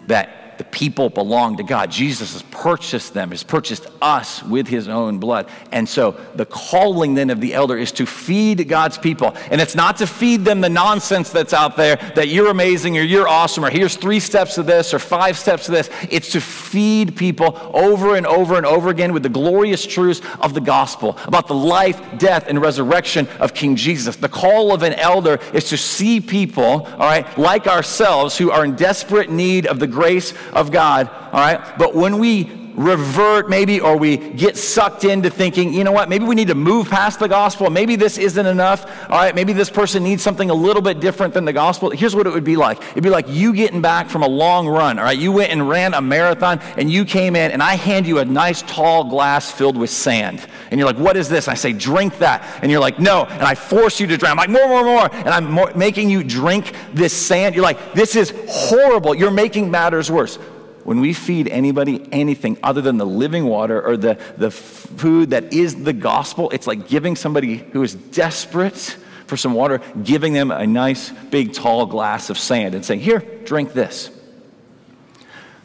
that 0.08 0.33
people 0.74 1.08
belong 1.08 1.58
to 1.58 1.64
God. 1.64 1.92
Jesus 1.92 2.34
has 2.34 2.42
purchased 2.44 3.14
them, 3.14 3.30
has 3.30 3.44
purchased 3.44 3.86
us 4.02 4.42
with 4.42 4.68
his 4.68 4.88
own 4.88 5.20
blood. 5.20 5.48
And 5.72 5.88
so 5.88 6.18
the 6.34 6.48
calling 6.48 7.14
then 7.14 7.30
of 7.30 7.40
the 7.40 7.54
elder 7.54 7.78
is 7.78 7.92
to 7.94 8.08
feed 8.08 8.68
God's 8.68 8.98
people. 8.98 9.36
And 9.52 9.62
it's 9.62 9.76
not 9.76 9.98
to 9.98 10.08
feed 10.08 10.44
them 10.44 10.62
the 10.62 10.70
nonsense 10.70 11.30
that's 11.30 11.54
out 11.54 11.78
there 11.78 11.98
that 12.16 12.28
you're 12.28 12.50
amazing 12.50 12.98
or 12.98 13.02
you're 13.02 13.28
awesome 13.28 13.64
or 13.64 13.70
here's 13.70 13.96
three 13.96 14.20
steps 14.20 14.58
of 14.58 14.66
this 14.66 14.96
or 14.96 15.00
five 15.00 15.38
steps 15.38 15.68
of 15.70 15.76
this. 15.76 15.92
It's 16.10 16.32
to 16.32 16.42
feed 16.42 17.16
people 17.16 17.56
over 17.72 18.16
and 18.16 18.26
over 18.26 18.58
and 18.58 18.66
over 18.66 18.90
again 18.90 19.14
with 19.14 19.22
the 19.22 19.30
glorious 19.30 19.86
truths 19.86 20.22
of 20.40 20.56
the 20.56 20.62
gospel 20.62 21.20
about 21.26 21.48
the 21.48 21.54
life, 21.54 22.02
death, 22.18 22.46
and 22.48 22.60
resurrection 22.60 23.28
of 23.40 23.54
King 23.54 23.76
Jesus. 23.76 24.16
The 24.16 24.28
call 24.28 24.74
of 24.74 24.82
an 24.82 24.94
elder 24.94 25.40
is 25.54 25.70
to 25.70 25.78
see 25.78 26.20
people, 26.20 26.64
all 26.64 26.98
right, 26.98 27.38
like 27.38 27.68
ourselves 27.68 28.40
who 28.40 28.50
are 28.50 28.66
in 28.66 28.76
desperate 28.76 29.30
need 29.30 29.68
of 29.68 29.78
the 29.78 29.86
grace 29.86 30.34
of 30.54 30.62
God, 30.71 31.10
all 31.10 31.39
right? 31.39 31.78
But 31.78 31.95
when 31.95 32.19
we 32.19 32.63
revert 32.76 33.49
maybe 33.49 33.80
or 33.80 33.97
we 33.97 34.17
get 34.17 34.58
sucked 34.58 35.04
into 35.04 35.30
thinking 35.30 35.73
you 35.73 35.84
know 35.84 35.91
what 35.91 36.10
maybe 36.10 36.26
we 36.26 36.36
need 36.36 36.47
to 36.47 36.56
move 36.56 36.89
past 36.89 37.19
the 37.19 37.28
gospel. 37.28 37.69
Maybe 37.69 37.95
this 37.95 38.17
isn't 38.17 38.45
enough 38.45 38.86
all 39.10 39.19
right? 39.19 39.36
Maybe 39.36 39.54
this 39.54 39.69
person 39.69 40.04
needs 40.04 40.23
something 40.23 40.49
a 40.49 40.54
little 40.54 40.82
bit 40.82 40.99
different 40.99 41.34
than 41.34 41.45
the 41.45 41.54
gospel. 41.54 41.91
Here's 41.91 42.15
what 42.15 42.28
it 42.28 42.34
would 42.34 42.43
be 42.43 42.56
like. 42.56 42.82
It'd 42.91 43.04
be 43.04 43.10
like 43.10 43.28
you 43.30 43.54
getting 43.54 43.82
back 43.82 44.10
from 44.10 44.23
a 44.23 44.28
long 44.28 44.67
run 44.67 44.97
all 44.97 45.06
right? 45.06 45.17
You 45.17 45.32
went 45.32 45.52
and 45.52 45.67
ran 45.67 45.93
a 45.93 46.02
marathon 46.02 46.60
and 46.78 46.91
you 46.91 47.06
came 47.06 47.36
in 47.36 47.52
and 47.52 47.62
i 47.62 47.76
hand 47.76 48.08
you 48.08 48.19
a 48.19 48.26
nice 48.26 48.62
tall 48.63 49.04
glass 49.04 49.52
filled 49.52 49.78
with 49.78 49.89
sand. 49.89 50.45
And 50.71 50.80
you're 50.80 50.88
like 50.88 50.97
what 50.97 51.15
is 51.15 51.30
this? 51.30 51.47
I 51.47 51.54
say 51.54 51.73
drink 51.73 52.17
that. 52.19 52.60
And 52.62 52.71
you're 52.71 52.82
like 52.82 52.99
no. 52.99 53.26
And 53.26 53.43
i 53.43 53.56
force 53.56 53.99
you 53.99 54.08
to 54.08 54.17
drink 54.17 54.32
i'm 54.32 54.38
like 54.38 54.49
more 54.49 54.67
more 54.67 54.84
more. 54.84 55.13
And 55.13 55.30
i'm 55.30 55.52
more, 55.52 55.71
making 55.76 56.10
you 56.10 56.23
drink 56.23 56.73
this 56.93 57.13
sand. 57.13 57.56
You're 57.56 57.63
like 57.63 57.93
this 57.93 58.15
is 58.15 58.34
horrible. 58.47 59.13
You're 59.13 59.32
making 59.32 59.69
matters 59.69 60.10
worse 60.10 60.39
when 60.84 61.00
we 61.00 61.13
feed 61.13 61.48
anybody 61.48 62.06
anything 62.12 62.58
other 62.63 62.82
than 62.82 62.98
the 62.98 63.06
living 63.06 63.46
water 63.46 63.82
or 63.82 63.98
the, 63.98 64.19
the 64.38 64.52
food 64.52 65.32
that 65.32 65.54
is 65.54 65.84
the 65.84 65.93
gospel, 65.93 66.50
it's 66.50 66.67
like 66.67 66.88
giving 66.88 67.15
somebody 67.15 67.58
who 67.58 67.84
is 67.84 67.96
desperate 67.96 68.98
for 69.28 69.38
some 69.38 69.54
water, 69.54 69.82
giving 70.04 70.34
them 70.34 70.52
a 70.52 70.67
nice, 70.67 71.10
big, 71.10 71.54
tall 71.54 71.86
glass 71.86 72.30
of 72.30 72.38
sand 72.38 72.76
and 72.76 72.86
saying, 72.86 73.00
Here, 73.00 73.19
drink 73.46 73.74
this. 73.74 74.12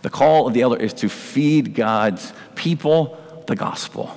The 0.03 0.11
call 0.11 0.47
of 0.47 0.55
the 0.55 0.63
elder 0.63 0.77
is 0.77 0.95
to 0.95 1.09
feed 1.09 1.75
God's 1.75 2.33
people 2.55 3.19
the 3.47 3.57
gospel 3.57 4.15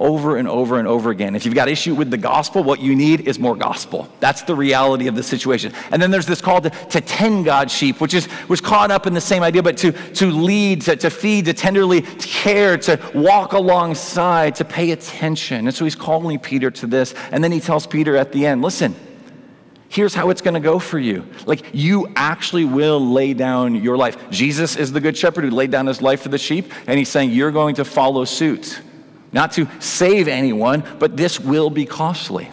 over 0.00 0.38
and 0.38 0.48
over 0.48 0.78
and 0.78 0.88
over 0.88 1.10
again. 1.10 1.36
If 1.36 1.44
you've 1.44 1.54
got 1.54 1.68
issue 1.68 1.94
with 1.94 2.10
the 2.10 2.16
gospel, 2.16 2.64
what 2.64 2.80
you 2.80 2.96
need 2.96 3.28
is 3.28 3.38
more 3.38 3.54
gospel. 3.54 4.08
That's 4.18 4.42
the 4.42 4.56
reality 4.56 5.06
of 5.06 5.14
the 5.14 5.22
situation. 5.22 5.74
And 5.92 6.00
then 6.00 6.10
there's 6.10 6.26
this 6.26 6.40
call 6.40 6.62
to, 6.62 6.70
to 6.70 7.00
tend 7.02 7.44
God's 7.44 7.72
sheep, 7.72 8.00
which 8.00 8.14
is 8.14 8.26
was 8.48 8.62
caught 8.62 8.90
up 8.90 9.06
in 9.06 9.12
the 9.12 9.20
same 9.20 9.42
idea, 9.42 9.62
but 9.62 9.76
to, 9.78 9.92
to 9.92 10.30
lead, 10.30 10.82
to, 10.82 10.96
to 10.96 11.10
feed, 11.10 11.44
to 11.44 11.52
tenderly 11.52 12.00
to 12.00 12.28
care, 12.28 12.78
to 12.78 12.98
walk 13.14 13.52
alongside, 13.52 14.54
to 14.56 14.64
pay 14.64 14.92
attention. 14.92 15.66
And 15.66 15.76
so 15.76 15.84
he's 15.84 15.94
calling 15.94 16.38
Peter 16.38 16.70
to 16.70 16.86
this. 16.86 17.14
And 17.30 17.44
then 17.44 17.52
he 17.52 17.60
tells 17.60 17.86
Peter 17.86 18.16
at 18.16 18.32
the 18.32 18.46
end, 18.46 18.62
listen, 18.62 18.96
here's 19.90 20.14
how 20.14 20.30
it's 20.30 20.40
going 20.40 20.54
to 20.54 20.60
go 20.60 20.78
for 20.78 20.98
you. 20.98 21.26
Like, 21.44 21.62
you 21.74 22.10
actually 22.16 22.64
will 22.64 23.00
lay 23.00 23.34
down 23.34 23.74
your 23.74 23.98
life. 23.98 24.16
Jesus 24.30 24.76
is 24.76 24.92
the 24.92 25.00
good 25.00 25.18
shepherd 25.18 25.44
who 25.44 25.50
laid 25.50 25.70
down 25.70 25.86
his 25.86 26.00
life 26.00 26.22
for 26.22 26.30
the 26.30 26.38
sheep, 26.38 26.72
and 26.86 26.98
he's 26.98 27.10
saying 27.10 27.32
you're 27.32 27.50
going 27.50 27.74
to 27.74 27.84
follow 27.84 28.24
suit. 28.24 28.80
Not 29.32 29.52
to 29.52 29.68
save 29.78 30.28
anyone, 30.28 30.84
but 30.98 31.16
this 31.16 31.38
will 31.38 31.70
be 31.70 31.86
costly. 31.86 32.50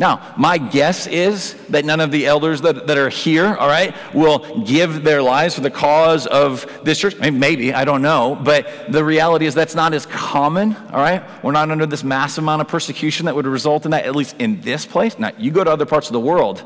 Now, 0.00 0.34
my 0.38 0.58
guess 0.58 1.08
is 1.08 1.54
that 1.70 1.84
none 1.84 1.98
of 1.98 2.12
the 2.12 2.26
elders 2.26 2.60
that, 2.60 2.86
that 2.86 2.96
are 2.96 3.08
here, 3.08 3.46
all 3.46 3.66
right, 3.66 3.96
will 4.14 4.62
give 4.62 5.02
their 5.02 5.20
lives 5.20 5.56
for 5.56 5.60
the 5.60 5.72
cause 5.72 6.28
of 6.28 6.70
this 6.84 7.00
church. 7.00 7.18
Maybe, 7.18 7.74
I 7.74 7.84
don't 7.84 8.02
know. 8.02 8.38
But 8.40 8.92
the 8.92 9.02
reality 9.02 9.46
is 9.46 9.54
that's 9.54 9.74
not 9.74 9.92
as 9.94 10.06
common, 10.06 10.76
all 10.92 11.00
right? 11.00 11.24
We're 11.42 11.50
not 11.50 11.68
under 11.72 11.84
this 11.84 12.04
massive 12.04 12.44
amount 12.44 12.62
of 12.62 12.68
persecution 12.68 13.26
that 13.26 13.34
would 13.34 13.46
result 13.46 13.86
in 13.86 13.90
that, 13.90 14.04
at 14.04 14.14
least 14.14 14.36
in 14.38 14.60
this 14.60 14.86
place. 14.86 15.18
Now, 15.18 15.32
you 15.36 15.50
go 15.50 15.64
to 15.64 15.70
other 15.72 15.86
parts 15.86 16.06
of 16.06 16.12
the 16.12 16.20
world, 16.20 16.62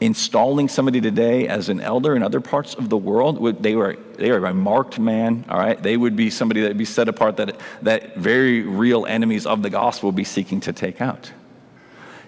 installing 0.00 0.68
somebody 0.68 1.00
today 1.00 1.46
as 1.46 1.68
an 1.68 1.80
elder 1.80 2.16
in 2.16 2.22
other 2.22 2.40
parts 2.40 2.74
of 2.74 2.88
the 2.88 2.96
world, 2.96 3.62
they 3.62 3.74
were 3.74 3.96
they 4.16 4.30
are 4.30 4.44
a 4.44 4.54
marked 4.54 4.98
man, 4.98 5.44
all 5.48 5.58
right? 5.58 5.82
They 5.82 5.96
would 5.96 6.14
be 6.14 6.30
somebody 6.30 6.60
that 6.60 6.68
would 6.68 6.78
be 6.78 6.84
set 6.84 7.08
apart 7.08 7.36
that, 7.38 7.58
that 7.82 8.16
very 8.16 8.60
real 8.62 9.06
enemies 9.06 9.46
of 9.46 9.62
the 9.62 9.70
gospel 9.70 10.08
would 10.08 10.16
be 10.16 10.24
seeking 10.24 10.60
to 10.60 10.72
take 10.72 11.00
out. 11.00 11.32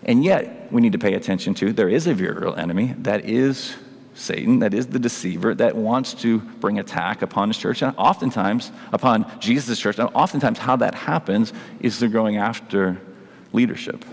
And 0.04 0.24
yet, 0.24 0.72
we 0.72 0.80
need 0.80 0.92
to 0.92 0.98
pay 0.98 1.14
attention 1.14 1.54
to 1.54 1.72
there 1.72 1.88
is 1.88 2.06
a 2.06 2.14
very 2.14 2.34
real 2.34 2.54
enemy 2.54 2.94
that 2.98 3.24
is 3.26 3.74
Satan, 4.14 4.58
that 4.60 4.74
is 4.74 4.86
the 4.86 4.98
deceiver, 4.98 5.54
that 5.54 5.76
wants 5.76 6.14
to 6.14 6.38
bring 6.38 6.78
attack 6.78 7.22
upon 7.22 7.48
his 7.48 7.58
church, 7.58 7.82
and 7.82 7.94
oftentimes 7.96 8.72
upon 8.92 9.30
Jesus' 9.40 9.78
church. 9.78 9.98
And 9.98 10.08
oftentimes, 10.14 10.58
how 10.58 10.76
that 10.76 10.94
happens 10.94 11.52
is 11.80 11.98
they're 11.98 12.08
going 12.08 12.36
after 12.36 13.00
leadership. 13.52 14.04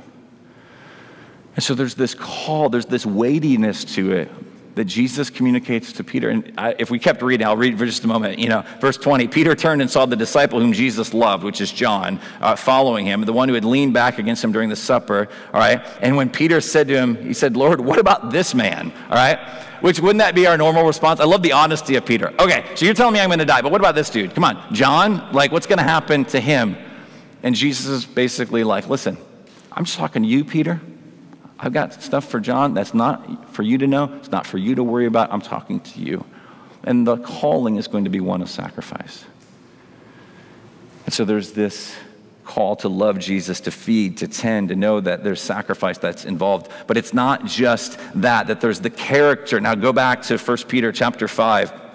And 1.60 1.64
so 1.66 1.76
there's 1.76 1.96
this 1.96 2.16
call, 2.16 2.70
there's 2.70 2.86
this 2.86 3.06
weightiness 3.06 3.84
to 3.96 4.14
it 4.14 4.32
that 4.76 4.86
Jesus 4.86 5.30
communicates 5.30 5.92
to 5.92 6.06
Peter. 6.06 6.30
And 6.30 6.54
I, 6.58 6.74
if 6.80 6.90
we 6.90 7.00
kept 7.00 7.22
reading, 7.22 7.46
I'll 7.46 7.58
read 7.58 7.78
for 7.78 7.86
just 7.86 8.06
a 8.06 8.08
moment. 8.08 8.40
You 8.40 8.48
know, 8.48 8.64
verse 8.80 8.96
20 8.96 9.28
Peter 9.28 9.56
turned 9.56 9.82
and 9.82 9.92
saw 9.92 10.06
the 10.06 10.16
disciple 10.16 10.62
whom 10.62 10.72
Jesus 10.72 11.14
loved, 11.14 11.44
which 11.44 11.60
is 11.60 11.70
John, 11.74 12.22
uh, 12.40 12.56
following 12.56 13.06
him, 13.06 13.20
the 13.26 13.34
one 13.34 13.50
who 13.50 13.56
had 13.56 13.66
leaned 13.66 13.94
back 13.94 14.20
against 14.20 14.42
him 14.42 14.54
during 14.54 14.70
the 14.70 14.76
supper. 14.78 15.28
All 15.54 15.60
right. 15.60 15.86
And 16.00 16.16
when 16.16 16.30
Peter 16.30 16.62
said 16.62 16.88
to 16.88 16.96
him, 16.96 17.22
he 17.22 17.34
said, 17.34 17.58
Lord, 17.58 17.82
what 17.82 18.00
about 18.00 18.32
this 18.32 18.56
man? 18.56 18.94
All 19.10 19.18
right. 19.18 19.38
Which 19.82 20.00
wouldn't 20.00 20.20
that 20.20 20.36
be 20.36 20.48
our 20.48 20.58
normal 20.58 20.86
response? 20.86 21.20
I 21.20 21.26
love 21.26 21.44
the 21.44 21.52
honesty 21.52 21.98
of 21.98 22.06
Peter. 22.06 22.34
Okay, 22.40 22.64
so 22.76 22.86
you're 22.86 22.94
telling 22.94 23.16
me 23.16 23.20
I'm 23.20 23.28
going 23.28 23.40
to 23.40 23.46
die, 23.46 23.62
but 23.62 23.74
what 23.74 23.82
about 23.82 23.96
this 23.96 24.10
dude? 24.10 24.34
Come 24.34 24.46
on, 24.46 24.74
John, 24.74 25.30
like 25.34 25.52
what's 25.52 25.68
going 25.68 25.80
to 25.80 25.84
happen 25.84 26.24
to 26.24 26.40
him? 26.40 26.78
And 27.44 27.54
Jesus 27.54 27.86
is 27.86 28.06
basically 28.06 28.64
like, 28.64 28.88
listen, 28.88 29.18
I'm 29.74 29.84
just 29.84 29.98
talking 29.98 30.24
to 30.24 30.30
you, 30.30 30.46
Peter. 30.46 30.80
I've 31.62 31.74
got 31.74 32.02
stuff 32.02 32.30
for 32.30 32.40
John 32.40 32.74
that's 32.74 32.94
not 32.94 33.54
for 33.54 33.64
you 33.64 33.78
to 33.80 33.88
know, 33.88 34.14
it's 34.16 34.32
not 34.32 34.48
for 34.48 34.58
you 34.58 34.76
to 34.76 34.84
worry 34.84 35.06
about. 35.06 35.32
I'm 35.32 35.42
talking 35.42 35.82
to 35.82 36.00
you. 36.00 36.26
And 36.84 37.06
the 37.06 37.18
calling 37.18 37.76
is 37.76 37.88
going 37.88 38.06
to 38.06 38.10
be 38.10 38.22
one 38.22 38.42
of 38.42 38.50
sacrifice. 38.50 39.26
And 41.06 41.14
so 41.14 41.26
there's 41.26 41.52
this 41.52 41.94
call 42.46 42.78
to 42.78 42.88
love 42.90 43.20
Jesus, 43.20 43.60
to 43.62 43.72
feed, 43.72 44.18
to 44.18 44.28
tend, 44.28 44.70
to 44.70 44.76
know 44.76 45.00
that 45.02 45.24
there's 45.24 45.42
sacrifice 45.42 45.98
that's 45.98 46.26
involved. 46.26 46.72
But 46.88 46.98
it's 46.98 47.14
not 47.14 47.46
just 47.46 48.00
that, 48.16 48.48
that 48.48 48.62
there's 48.62 48.80
the 48.80 48.90
character. 48.90 49.60
Now 49.60 49.76
go 49.76 49.92
back 49.92 50.22
to 50.24 50.38
1 50.38 50.58
Peter 50.68 50.92
chapter 50.92 51.28
5. 51.28 51.89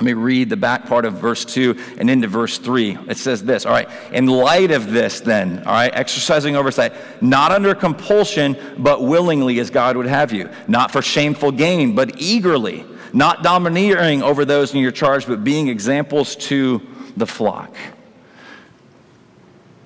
Let 0.00 0.06
me 0.06 0.12
read 0.14 0.48
the 0.48 0.56
back 0.56 0.86
part 0.86 1.04
of 1.04 1.18
verse 1.18 1.44
2 1.44 1.76
and 1.98 2.08
into 2.08 2.26
verse 2.26 2.56
3. 2.56 2.96
It 3.08 3.18
says 3.18 3.44
this, 3.44 3.66
all 3.66 3.72
right, 3.74 3.86
in 4.12 4.24
light 4.24 4.70
of 4.70 4.90
this, 4.90 5.20
then, 5.20 5.58
all 5.58 5.74
right, 5.74 5.92
exercising 5.94 6.56
oversight, 6.56 6.94
not 7.22 7.52
under 7.52 7.74
compulsion, 7.74 8.56
but 8.78 9.02
willingly 9.02 9.60
as 9.60 9.68
God 9.68 9.98
would 9.98 10.06
have 10.06 10.32
you, 10.32 10.48
not 10.66 10.90
for 10.90 11.02
shameful 11.02 11.52
gain, 11.52 11.94
but 11.94 12.18
eagerly, 12.18 12.86
not 13.12 13.42
domineering 13.42 14.22
over 14.22 14.46
those 14.46 14.72
in 14.72 14.80
your 14.80 14.90
charge, 14.90 15.26
but 15.26 15.44
being 15.44 15.68
examples 15.68 16.34
to 16.36 16.80
the 17.18 17.26
flock. 17.26 17.76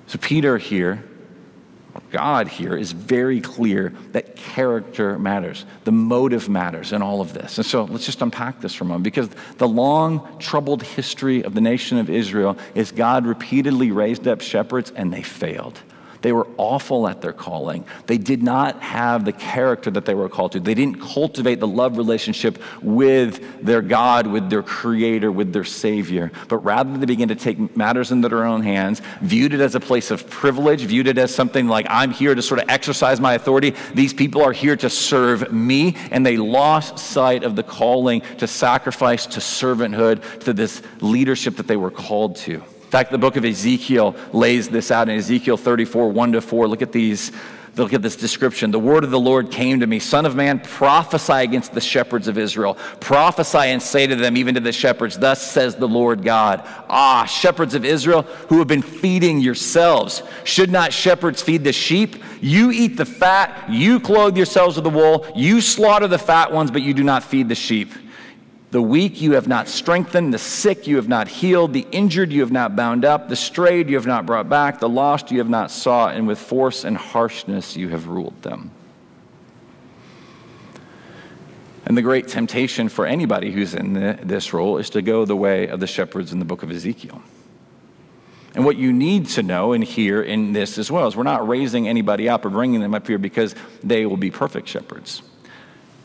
So, 0.07 0.17
Peter 0.17 0.57
here 0.57 1.03
God 2.11 2.47
here 2.47 2.75
is 2.75 2.91
very 2.91 3.41
clear 3.41 3.93
that 4.11 4.35
character 4.35 5.17
matters, 5.19 5.65
the 5.83 5.91
motive 5.91 6.49
matters 6.49 6.93
in 6.93 7.01
all 7.01 7.21
of 7.21 7.33
this. 7.33 7.57
And 7.57 7.65
so 7.65 7.83
let's 7.85 8.05
just 8.05 8.21
unpack 8.21 8.61
this 8.61 8.73
for 8.73 8.83
a 8.83 8.87
moment 8.87 9.03
because 9.03 9.29
the 9.57 9.67
long, 9.67 10.37
troubled 10.39 10.83
history 10.83 11.43
of 11.43 11.53
the 11.53 11.61
nation 11.61 11.97
of 11.97 12.09
Israel 12.09 12.57
is 12.73 12.91
God 12.91 13.25
repeatedly 13.25 13.91
raised 13.91 14.27
up 14.27 14.41
shepherds 14.41 14.91
and 14.95 15.11
they 15.11 15.21
failed. 15.21 15.81
They 16.25 16.31
were 16.31 16.47
awful 16.57 17.07
at 17.07 17.21
their 17.21 17.33
calling. 17.33 17.85
They 18.07 18.17
did 18.17 18.41
not 18.41 18.81
have 18.81 19.25
the 19.25 19.31
character 19.31 19.91
that 19.91 20.05
they 20.05 20.15
were 20.15 20.27
called 20.27 20.53
to. 20.53 20.59
They 20.59 20.73
didn't 20.73 20.99
cultivate 20.99 21.59
the 21.59 21.67
love 21.67 21.97
relationship 21.97 22.57
with 22.81 23.63
their 23.63 23.83
God, 23.83 24.25
with 24.25 24.49
their 24.49 24.63
Creator, 24.63 25.31
with 25.31 25.53
their 25.53 25.63
Savior. 25.63 26.31
But 26.47 26.65
rather, 26.65 26.97
they 26.97 27.05
began 27.05 27.27
to 27.27 27.35
take 27.35 27.77
matters 27.77 28.11
into 28.11 28.27
their 28.27 28.43
own 28.43 28.63
hands, 28.63 29.03
viewed 29.21 29.53
it 29.53 29.59
as 29.59 29.75
a 29.75 29.79
place 29.79 30.09
of 30.09 30.27
privilege, 30.27 30.81
viewed 30.81 31.05
it 31.05 31.19
as 31.19 31.31
something 31.31 31.67
like, 31.67 31.85
I'm 31.91 32.09
here 32.09 32.33
to 32.33 32.41
sort 32.41 32.59
of 32.59 32.69
exercise 32.69 33.19
my 33.19 33.35
authority. 33.35 33.75
These 33.93 34.15
people 34.15 34.41
are 34.41 34.51
here 34.51 34.75
to 34.77 34.89
serve 34.89 35.53
me. 35.53 35.95
And 36.09 36.25
they 36.25 36.37
lost 36.37 36.97
sight 36.97 37.43
of 37.43 37.55
the 37.55 37.61
calling 37.61 38.21
to 38.39 38.47
sacrifice, 38.47 39.27
to 39.27 39.39
servanthood, 39.41 40.39
to 40.39 40.53
this 40.53 40.81
leadership 41.01 41.57
that 41.57 41.67
they 41.67 41.77
were 41.77 41.91
called 41.91 42.37
to 42.37 42.63
fact, 42.89 43.11
the 43.11 43.17
book 43.17 43.35
of 43.35 43.45
Ezekiel 43.45 44.15
lays 44.31 44.69
this 44.69 44.91
out 44.91 45.09
in 45.09 45.17
Ezekiel 45.17 45.57
34, 45.57 46.09
1 46.09 46.31
to 46.33 46.41
4. 46.41 46.67
Look 46.67 46.81
at 46.81 46.91
these. 46.91 47.31
Look 47.77 47.91
at 47.91 48.01
this 48.01 48.15
description. 48.15 48.71
The 48.71 48.79
word 48.79 49.03
of 49.03 49.11
the 49.11 49.19
Lord 49.19 49.51
came 49.51 49.81
to 49.81 49.87
me, 49.87 49.99
Son 49.99 50.25
of 50.25 50.33
man, 50.33 50.59
prophesy 50.59 51.33
against 51.33 51.73
the 51.73 51.81
shepherds 51.81 52.29
of 52.29 52.37
Israel. 52.37 52.75
Prophesy 53.01 53.57
and 53.57 53.81
say 53.81 54.07
to 54.07 54.15
them, 54.15 54.37
even 54.37 54.55
to 54.55 54.61
the 54.61 54.71
shepherds, 54.71 55.19
Thus 55.19 55.41
says 55.41 55.75
the 55.75 55.87
Lord 55.87 56.23
God. 56.23 56.61
Ah, 56.89 57.25
shepherds 57.25 57.73
of 57.75 57.83
Israel 57.83 58.21
who 58.47 58.59
have 58.59 58.67
been 58.67 58.81
feeding 58.81 59.41
yourselves. 59.41 60.23
Should 60.45 60.71
not 60.71 60.93
shepherds 60.93 61.41
feed 61.41 61.65
the 61.65 61.73
sheep? 61.73 62.23
You 62.39 62.71
eat 62.71 62.95
the 62.95 63.05
fat, 63.05 63.69
you 63.69 63.99
clothe 63.99 64.37
yourselves 64.37 64.77
with 64.77 64.85
the 64.85 64.89
wool, 64.89 65.27
you 65.35 65.59
slaughter 65.59 66.07
the 66.07 66.17
fat 66.17 66.53
ones, 66.53 66.71
but 66.71 66.81
you 66.81 66.93
do 66.93 67.03
not 67.03 67.25
feed 67.25 67.49
the 67.49 67.55
sheep. 67.55 67.91
The 68.71 68.81
weak 68.81 69.21
you 69.21 69.33
have 69.33 69.47
not 69.47 69.67
strengthened, 69.67 70.33
the 70.33 70.39
sick 70.39 70.87
you 70.87 70.95
have 70.97 71.07
not 71.07 71.27
healed, 71.27 71.73
the 71.73 71.87
injured 71.91 72.31
you 72.31 72.41
have 72.41 72.51
not 72.51 72.75
bound 72.75 73.05
up, 73.05 73.29
the 73.29 73.35
strayed 73.35 73.89
you 73.89 73.95
have 73.95 74.07
not 74.07 74.25
brought 74.25 74.49
back, 74.49 74.79
the 74.79 74.89
lost 74.89 75.31
you 75.31 75.37
have 75.37 75.49
not 75.49 75.71
sought, 75.71 76.15
and 76.15 76.27
with 76.27 76.39
force 76.39 76.83
and 76.83 76.97
harshness 76.97 77.77
you 77.77 77.89
have 77.89 78.07
ruled 78.07 78.41
them. 78.41 78.71
And 81.85 81.95
the 81.95 82.01
great 82.01 82.27
temptation 82.27 82.89
for 82.89 83.05
anybody 83.05 83.51
who's 83.51 83.75
in 83.75 83.93
the, 83.93 84.19
this 84.23 84.53
role 84.53 84.79
is 84.79 84.89
to 84.91 85.03
go 85.03 85.23
the 85.23 85.35
way 85.35 85.67
of 85.67 85.79
the 85.79 85.87
shepherds 85.87 86.33
in 86.33 86.39
the 86.39 86.45
book 86.45 86.63
of 86.63 86.71
Ezekiel. 86.71 87.21
And 88.55 88.65
what 88.65 88.77
you 88.77 88.91
need 88.91 89.27
to 89.29 89.43
know 89.43 89.73
and 89.73 89.83
hear 89.83 90.23
in 90.23 90.53
this 90.53 90.79
as 90.79 90.89
well 90.89 91.07
is 91.07 91.15
we're 91.15 91.23
not 91.23 91.47
raising 91.47 91.87
anybody 91.87 92.27
up 92.27 92.43
or 92.43 92.49
bringing 92.49 92.81
them 92.81 92.95
up 92.95 93.05
here 93.05 93.19
because 93.19 93.53
they 93.83 94.05
will 94.05 94.17
be 94.17 94.31
perfect 94.31 94.67
shepherds 94.67 95.21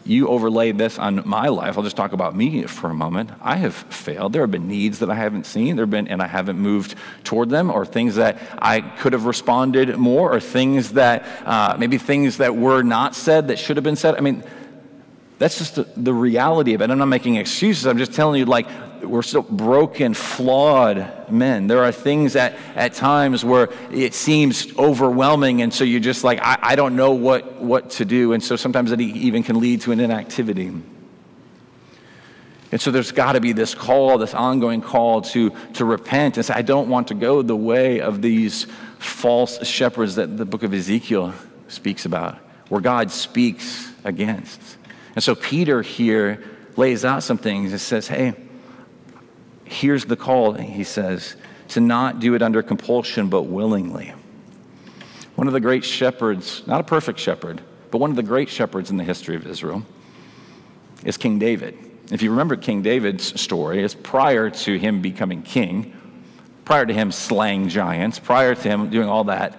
you 0.04 0.28
overlay 0.28 0.72
this 0.72 0.98
on 0.98 1.22
my 1.26 1.48
life. 1.48 1.76
I'll 1.76 1.84
just 1.84 1.96
talk 1.96 2.12
about 2.12 2.34
me 2.34 2.64
for 2.64 2.88
a 2.90 2.94
moment. 2.94 3.30
I 3.40 3.56
have 3.56 3.74
failed. 3.74 4.32
There 4.32 4.42
have 4.42 4.50
been 4.50 4.66
needs 4.66 5.00
that 5.00 5.10
I 5.10 5.14
haven't 5.14 5.46
seen. 5.46 5.76
There 5.76 5.84
have 5.84 5.90
been, 5.90 6.08
and 6.08 6.22
I 6.22 6.26
haven't 6.26 6.58
moved 6.58 6.94
toward 7.22 7.50
them, 7.50 7.70
or 7.70 7.84
things 7.84 8.14
that 8.16 8.38
I 8.58 8.80
could 8.80 9.12
have 9.12 9.26
responded 9.26 9.96
more, 9.98 10.34
or 10.34 10.40
things 10.40 10.92
that 10.92 11.26
uh, 11.46 11.76
maybe 11.78 11.98
things 11.98 12.38
that 12.38 12.56
were 12.56 12.82
not 12.82 13.14
said 13.14 13.48
that 13.48 13.58
should 13.58 13.76
have 13.76 13.84
been 13.84 13.96
said. 13.96 14.16
I 14.16 14.20
mean, 14.20 14.42
that's 15.38 15.58
just 15.58 15.76
the, 15.76 15.86
the 15.96 16.14
reality 16.14 16.74
of 16.74 16.82
it. 16.82 16.90
I'm 16.90 16.98
not 16.98 17.06
making 17.06 17.36
excuses. 17.36 17.86
I'm 17.86 17.98
just 17.98 18.12
telling 18.12 18.38
you, 18.38 18.46
like, 18.46 18.68
we're 19.02 19.22
still 19.22 19.42
broken, 19.42 20.14
flawed 20.14 21.30
men. 21.30 21.66
There 21.66 21.84
are 21.84 21.92
things 21.92 22.36
at, 22.36 22.54
at 22.74 22.94
times 22.94 23.44
where 23.44 23.70
it 23.90 24.14
seems 24.14 24.76
overwhelming, 24.76 25.62
and 25.62 25.72
so 25.72 25.84
you're 25.84 26.00
just 26.00 26.24
like, 26.24 26.40
I, 26.40 26.58
I 26.60 26.76
don't 26.76 26.96
know 26.96 27.12
what, 27.12 27.60
what 27.60 27.90
to 27.90 28.04
do. 28.04 28.32
And 28.32 28.42
so 28.42 28.56
sometimes 28.56 28.92
it 28.92 29.00
even 29.00 29.42
can 29.42 29.60
lead 29.60 29.82
to 29.82 29.92
an 29.92 30.00
inactivity. 30.00 30.72
And 32.72 32.80
so 32.80 32.90
there's 32.90 33.10
got 33.10 33.32
to 33.32 33.40
be 33.40 33.52
this 33.52 33.74
call, 33.74 34.18
this 34.18 34.34
ongoing 34.34 34.80
call 34.80 35.22
to, 35.22 35.50
to 35.74 35.84
repent 35.84 36.36
and 36.36 36.46
say, 36.46 36.54
I 36.54 36.62
don't 36.62 36.88
want 36.88 37.08
to 37.08 37.14
go 37.14 37.42
the 37.42 37.56
way 37.56 38.00
of 38.00 38.22
these 38.22 38.66
false 38.98 39.66
shepherds 39.66 40.16
that 40.16 40.36
the 40.36 40.44
book 40.44 40.62
of 40.62 40.72
Ezekiel 40.72 41.34
speaks 41.68 42.04
about, 42.04 42.38
where 42.68 42.80
God 42.80 43.10
speaks 43.10 43.90
against. 44.04 44.60
And 45.14 45.24
so 45.24 45.34
Peter 45.34 45.82
here 45.82 46.44
lays 46.76 47.04
out 47.04 47.22
some 47.24 47.38
things 47.38 47.72
and 47.72 47.80
says, 47.80 48.06
Hey, 48.06 48.34
here's 49.70 50.04
the 50.04 50.16
call, 50.16 50.52
he 50.52 50.82
says, 50.82 51.36
to 51.68 51.80
not 51.80 52.18
do 52.18 52.34
it 52.34 52.42
under 52.42 52.60
compulsion, 52.62 53.28
but 53.28 53.42
willingly. 53.42 54.12
One 55.36 55.46
of 55.46 55.52
the 55.52 55.60
great 55.60 55.84
shepherds, 55.84 56.66
not 56.66 56.80
a 56.80 56.84
perfect 56.84 57.20
shepherd, 57.20 57.62
but 57.92 57.98
one 57.98 58.10
of 58.10 58.16
the 58.16 58.22
great 58.22 58.48
shepherds 58.48 58.90
in 58.90 58.96
the 58.96 59.04
history 59.04 59.36
of 59.36 59.46
Israel, 59.46 59.84
is 61.04 61.16
King 61.16 61.38
David. 61.38 61.78
If 62.10 62.20
you 62.20 62.30
remember 62.30 62.56
King 62.56 62.82
David's 62.82 63.40
story, 63.40 63.82
it's 63.84 63.94
prior 63.94 64.50
to 64.50 64.76
him 64.76 65.00
becoming 65.00 65.42
king, 65.42 65.96
prior 66.64 66.84
to 66.84 66.92
him 66.92 67.12
slaying 67.12 67.68
giants, 67.68 68.18
prior 68.18 68.56
to 68.56 68.68
him 68.68 68.90
doing 68.90 69.08
all 69.08 69.24
that, 69.24 69.56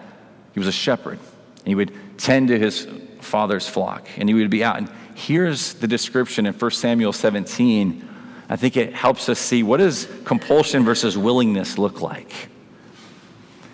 he 0.54 0.60
was 0.60 0.67
a 0.67 0.74
shepherd. 0.74 1.19
He 1.63 1.74
would 1.74 1.93
tend 2.17 2.50
to 2.50 2.60
his 2.60 2.86
father's 3.21 3.67
flock, 3.67 4.10
and 4.17 4.28
he 4.28 4.36
would 4.36 4.50
be 4.50 4.63
out. 4.63 4.78
And 4.78 4.91
here's 5.15 5.76
the 5.76 5.88
description 5.88 6.45
in 6.45 6.54
1 6.54 6.71
Samuel 6.71 7.13
17. 7.13 8.10
I 8.52 8.58
think 8.58 8.76
it 8.76 8.94
helps 8.94 9.30
us 9.30 9.40
see 9.40 9.64
what 9.64 9.78
does 9.78 10.10
compulsion 10.26 10.84
versus 10.84 11.18
willingness 11.18 11.78
look 11.78 12.02
like. 12.02 12.50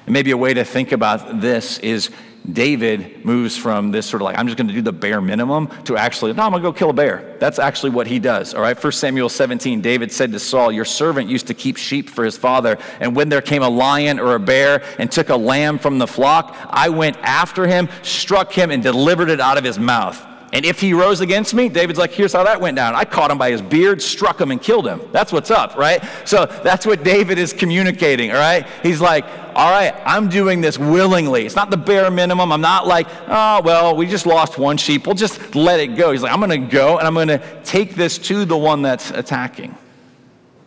And 0.05 0.13
maybe 0.13 0.29
a 0.29 0.37
way 0.37 0.53
to 0.53 0.63
think 0.63 0.91
about 0.91 1.41
this 1.41 1.79
is 1.79 2.11
David 2.53 3.25
moves 3.25 3.57
from 3.57 3.89
this 3.89 4.05
sort 4.05 4.21
of 4.21 4.25
like, 4.25 4.37
I'm 4.37 4.45
just 4.45 4.55
going 4.55 4.67
to 4.67 4.73
do 4.75 4.83
the 4.83 4.93
bare 4.93 5.19
minimum 5.19 5.67
to 5.85 5.97
actually, 5.97 6.31
no, 6.33 6.43
I'm 6.43 6.51
going 6.51 6.61
to 6.61 6.69
go 6.69 6.71
kill 6.71 6.91
a 6.91 6.93
bear. 6.93 7.37
That's 7.39 7.57
actually 7.57 7.89
what 7.89 8.05
he 8.05 8.19
does. 8.19 8.53
All 8.53 8.61
right. 8.61 8.81
1 8.81 8.91
Samuel 8.93 9.29
17, 9.29 9.81
David 9.81 10.11
said 10.11 10.31
to 10.31 10.39
Saul, 10.39 10.71
Your 10.71 10.85
servant 10.85 11.27
used 11.27 11.47
to 11.47 11.55
keep 11.55 11.75
sheep 11.75 12.07
for 12.07 12.23
his 12.23 12.37
father. 12.37 12.77
And 12.99 13.15
when 13.15 13.29
there 13.29 13.41
came 13.41 13.63
a 13.63 13.69
lion 13.69 14.19
or 14.19 14.35
a 14.35 14.39
bear 14.39 14.83
and 14.99 15.11
took 15.11 15.29
a 15.29 15.35
lamb 15.35 15.79
from 15.79 15.97
the 15.97 16.07
flock, 16.07 16.55
I 16.69 16.89
went 16.89 17.17
after 17.23 17.65
him, 17.65 17.89
struck 18.03 18.53
him, 18.53 18.69
and 18.69 18.83
delivered 18.83 19.31
it 19.31 19.41
out 19.41 19.57
of 19.57 19.63
his 19.63 19.79
mouth. 19.79 20.23
And 20.53 20.65
if 20.65 20.79
he 20.79 20.93
rose 20.93 21.19
against 21.19 21.53
me, 21.53 21.67
David's 21.67 21.99
like, 21.99 22.11
here's 22.11 22.31
how 22.31 22.43
that 22.45 22.61
went 22.61 22.77
down. 22.77 22.95
I 22.95 23.03
caught 23.03 23.29
him 23.29 23.37
by 23.37 23.51
his 23.51 23.61
beard, 23.61 24.01
struck 24.01 24.39
him, 24.39 24.49
and 24.49 24.61
killed 24.61 24.87
him. 24.87 25.01
That's 25.11 25.33
what's 25.33 25.51
up, 25.51 25.75
right? 25.75 26.01
So 26.23 26.45
that's 26.45 26.85
what 26.85 27.03
David 27.03 27.37
is 27.37 27.51
communicating, 27.51 28.31
all 28.31 28.37
right? 28.37 28.65
He's 28.81 29.01
like, 29.01 29.25
all 29.55 29.69
right, 29.69 29.93
I'm 30.05 30.29
doing 30.29 30.61
this 30.61 30.77
willingly. 30.77 31.45
It's 31.45 31.55
not 31.55 31.69
the 31.69 31.77
bare 31.77 32.09
minimum. 32.09 32.51
I'm 32.51 32.61
not 32.61 32.87
like, 32.87 33.07
oh, 33.27 33.61
well, 33.63 33.95
we 33.95 34.05
just 34.05 34.25
lost 34.25 34.57
one 34.57 34.77
sheep. 34.77 35.05
We'll 35.05 35.15
just 35.15 35.53
let 35.53 35.81
it 35.81 35.97
go. 35.97 36.11
He's 36.11 36.21
like, 36.21 36.31
I'm 36.31 36.39
going 36.39 36.61
to 36.61 36.67
go 36.67 36.97
and 36.97 37.05
I'm 37.05 37.13
going 37.13 37.27
to 37.27 37.61
take 37.63 37.95
this 37.95 38.17
to 38.19 38.45
the 38.45 38.57
one 38.57 38.83
that's 38.83 39.11
attacking. 39.11 39.75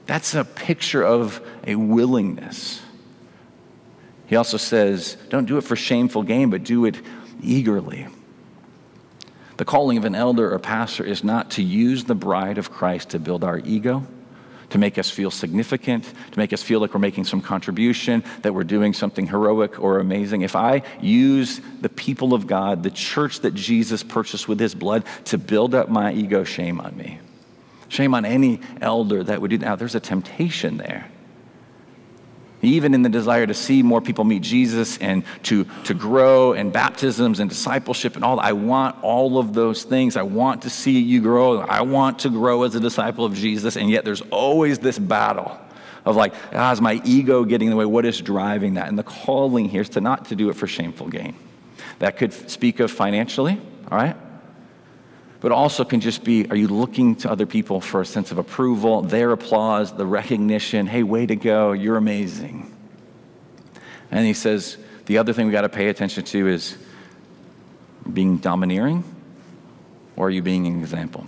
That's 0.06 0.34
a 0.34 0.44
picture 0.44 1.02
of 1.02 1.40
a 1.66 1.76
willingness. 1.76 2.82
He 4.26 4.36
also 4.36 4.58
says, 4.58 5.16
don't 5.30 5.46
do 5.46 5.56
it 5.56 5.62
for 5.62 5.76
shameful 5.76 6.22
gain, 6.22 6.50
but 6.50 6.64
do 6.64 6.84
it 6.84 7.00
eagerly. 7.42 8.08
The 9.60 9.66
calling 9.66 9.98
of 9.98 10.06
an 10.06 10.14
elder 10.14 10.54
or 10.54 10.58
pastor 10.58 11.04
is 11.04 11.22
not 11.22 11.50
to 11.50 11.62
use 11.62 12.04
the 12.04 12.14
bride 12.14 12.56
of 12.56 12.70
Christ 12.70 13.10
to 13.10 13.18
build 13.18 13.44
our 13.44 13.58
ego, 13.58 14.06
to 14.70 14.78
make 14.78 14.96
us 14.96 15.10
feel 15.10 15.30
significant, 15.30 16.04
to 16.04 16.38
make 16.38 16.54
us 16.54 16.62
feel 16.62 16.80
like 16.80 16.94
we're 16.94 17.00
making 17.00 17.24
some 17.26 17.42
contribution, 17.42 18.24
that 18.40 18.54
we're 18.54 18.64
doing 18.64 18.94
something 18.94 19.26
heroic 19.26 19.78
or 19.78 19.98
amazing. 19.98 20.40
If 20.40 20.56
I 20.56 20.80
use 21.02 21.60
the 21.82 21.90
people 21.90 22.32
of 22.32 22.46
God, 22.46 22.82
the 22.82 22.90
church 22.90 23.40
that 23.40 23.52
Jesus 23.52 24.02
purchased 24.02 24.48
with 24.48 24.58
his 24.58 24.74
blood, 24.74 25.04
to 25.26 25.36
build 25.36 25.74
up 25.74 25.90
my 25.90 26.10
ego, 26.10 26.42
shame 26.42 26.80
on 26.80 26.96
me. 26.96 27.18
Shame 27.90 28.14
on 28.14 28.24
any 28.24 28.60
elder 28.80 29.22
that 29.24 29.42
would 29.42 29.50
do 29.50 29.58
that. 29.58 29.66
Now, 29.66 29.76
there's 29.76 29.94
a 29.94 30.00
temptation 30.00 30.78
there 30.78 31.06
even 32.62 32.94
in 32.94 33.02
the 33.02 33.08
desire 33.08 33.46
to 33.46 33.54
see 33.54 33.82
more 33.82 34.00
people 34.00 34.24
meet 34.24 34.42
Jesus 34.42 34.98
and 34.98 35.24
to, 35.44 35.64
to 35.84 35.94
grow 35.94 36.52
and 36.52 36.72
baptisms 36.72 37.40
and 37.40 37.48
discipleship 37.48 38.16
and 38.16 38.24
all. 38.24 38.38
I 38.40 38.52
want 38.52 39.02
all 39.02 39.38
of 39.38 39.54
those 39.54 39.84
things. 39.84 40.16
I 40.16 40.22
want 40.22 40.62
to 40.62 40.70
see 40.70 41.00
you 41.00 41.20
grow. 41.20 41.60
I 41.60 41.82
want 41.82 42.20
to 42.20 42.30
grow 42.30 42.62
as 42.64 42.74
a 42.74 42.80
disciple 42.80 43.24
of 43.24 43.34
Jesus. 43.34 43.76
And 43.76 43.88
yet 43.88 44.04
there's 44.04 44.22
always 44.30 44.78
this 44.78 44.98
battle 44.98 45.58
of 46.04 46.16
like, 46.16 46.34
ah, 46.52 46.72
is 46.72 46.80
my 46.80 47.00
ego 47.04 47.44
getting 47.44 47.68
in 47.68 47.70
the 47.70 47.76
way? 47.76 47.84
What 47.84 48.04
is 48.04 48.20
driving 48.20 48.74
that? 48.74 48.88
And 48.88 48.98
the 48.98 49.02
calling 49.02 49.68
here 49.68 49.82
is 49.82 49.90
to 49.90 50.00
not 50.00 50.26
to 50.26 50.36
do 50.36 50.50
it 50.50 50.56
for 50.56 50.66
shameful 50.66 51.08
gain. 51.08 51.34
That 51.98 52.16
could 52.16 52.32
speak 52.32 52.80
of 52.80 52.90
financially, 52.90 53.60
all 53.90 53.98
right? 53.98 54.16
But 55.40 55.52
also 55.52 55.84
can 55.84 56.00
just 56.00 56.22
be 56.22 56.46
are 56.50 56.56
you 56.56 56.68
looking 56.68 57.16
to 57.16 57.30
other 57.30 57.46
people 57.46 57.80
for 57.80 58.00
a 58.00 58.06
sense 58.06 58.30
of 58.30 58.38
approval, 58.38 59.02
their 59.02 59.32
applause, 59.32 59.92
the 59.92 60.06
recognition? 60.06 60.86
Hey, 60.86 61.02
way 61.02 61.26
to 61.26 61.36
go, 61.36 61.72
you're 61.72 61.96
amazing. 61.96 62.74
And 64.10 64.26
he 64.26 64.34
says 64.34 64.76
the 65.06 65.18
other 65.18 65.32
thing 65.32 65.46
we 65.46 65.52
got 65.52 65.62
to 65.62 65.68
pay 65.68 65.88
attention 65.88 66.24
to 66.24 66.48
is 66.48 66.76
being 68.12 68.38
domineering 68.38 69.04
or 70.16 70.28
are 70.28 70.30
you 70.30 70.42
being 70.42 70.66
an 70.66 70.80
example? 70.80 71.26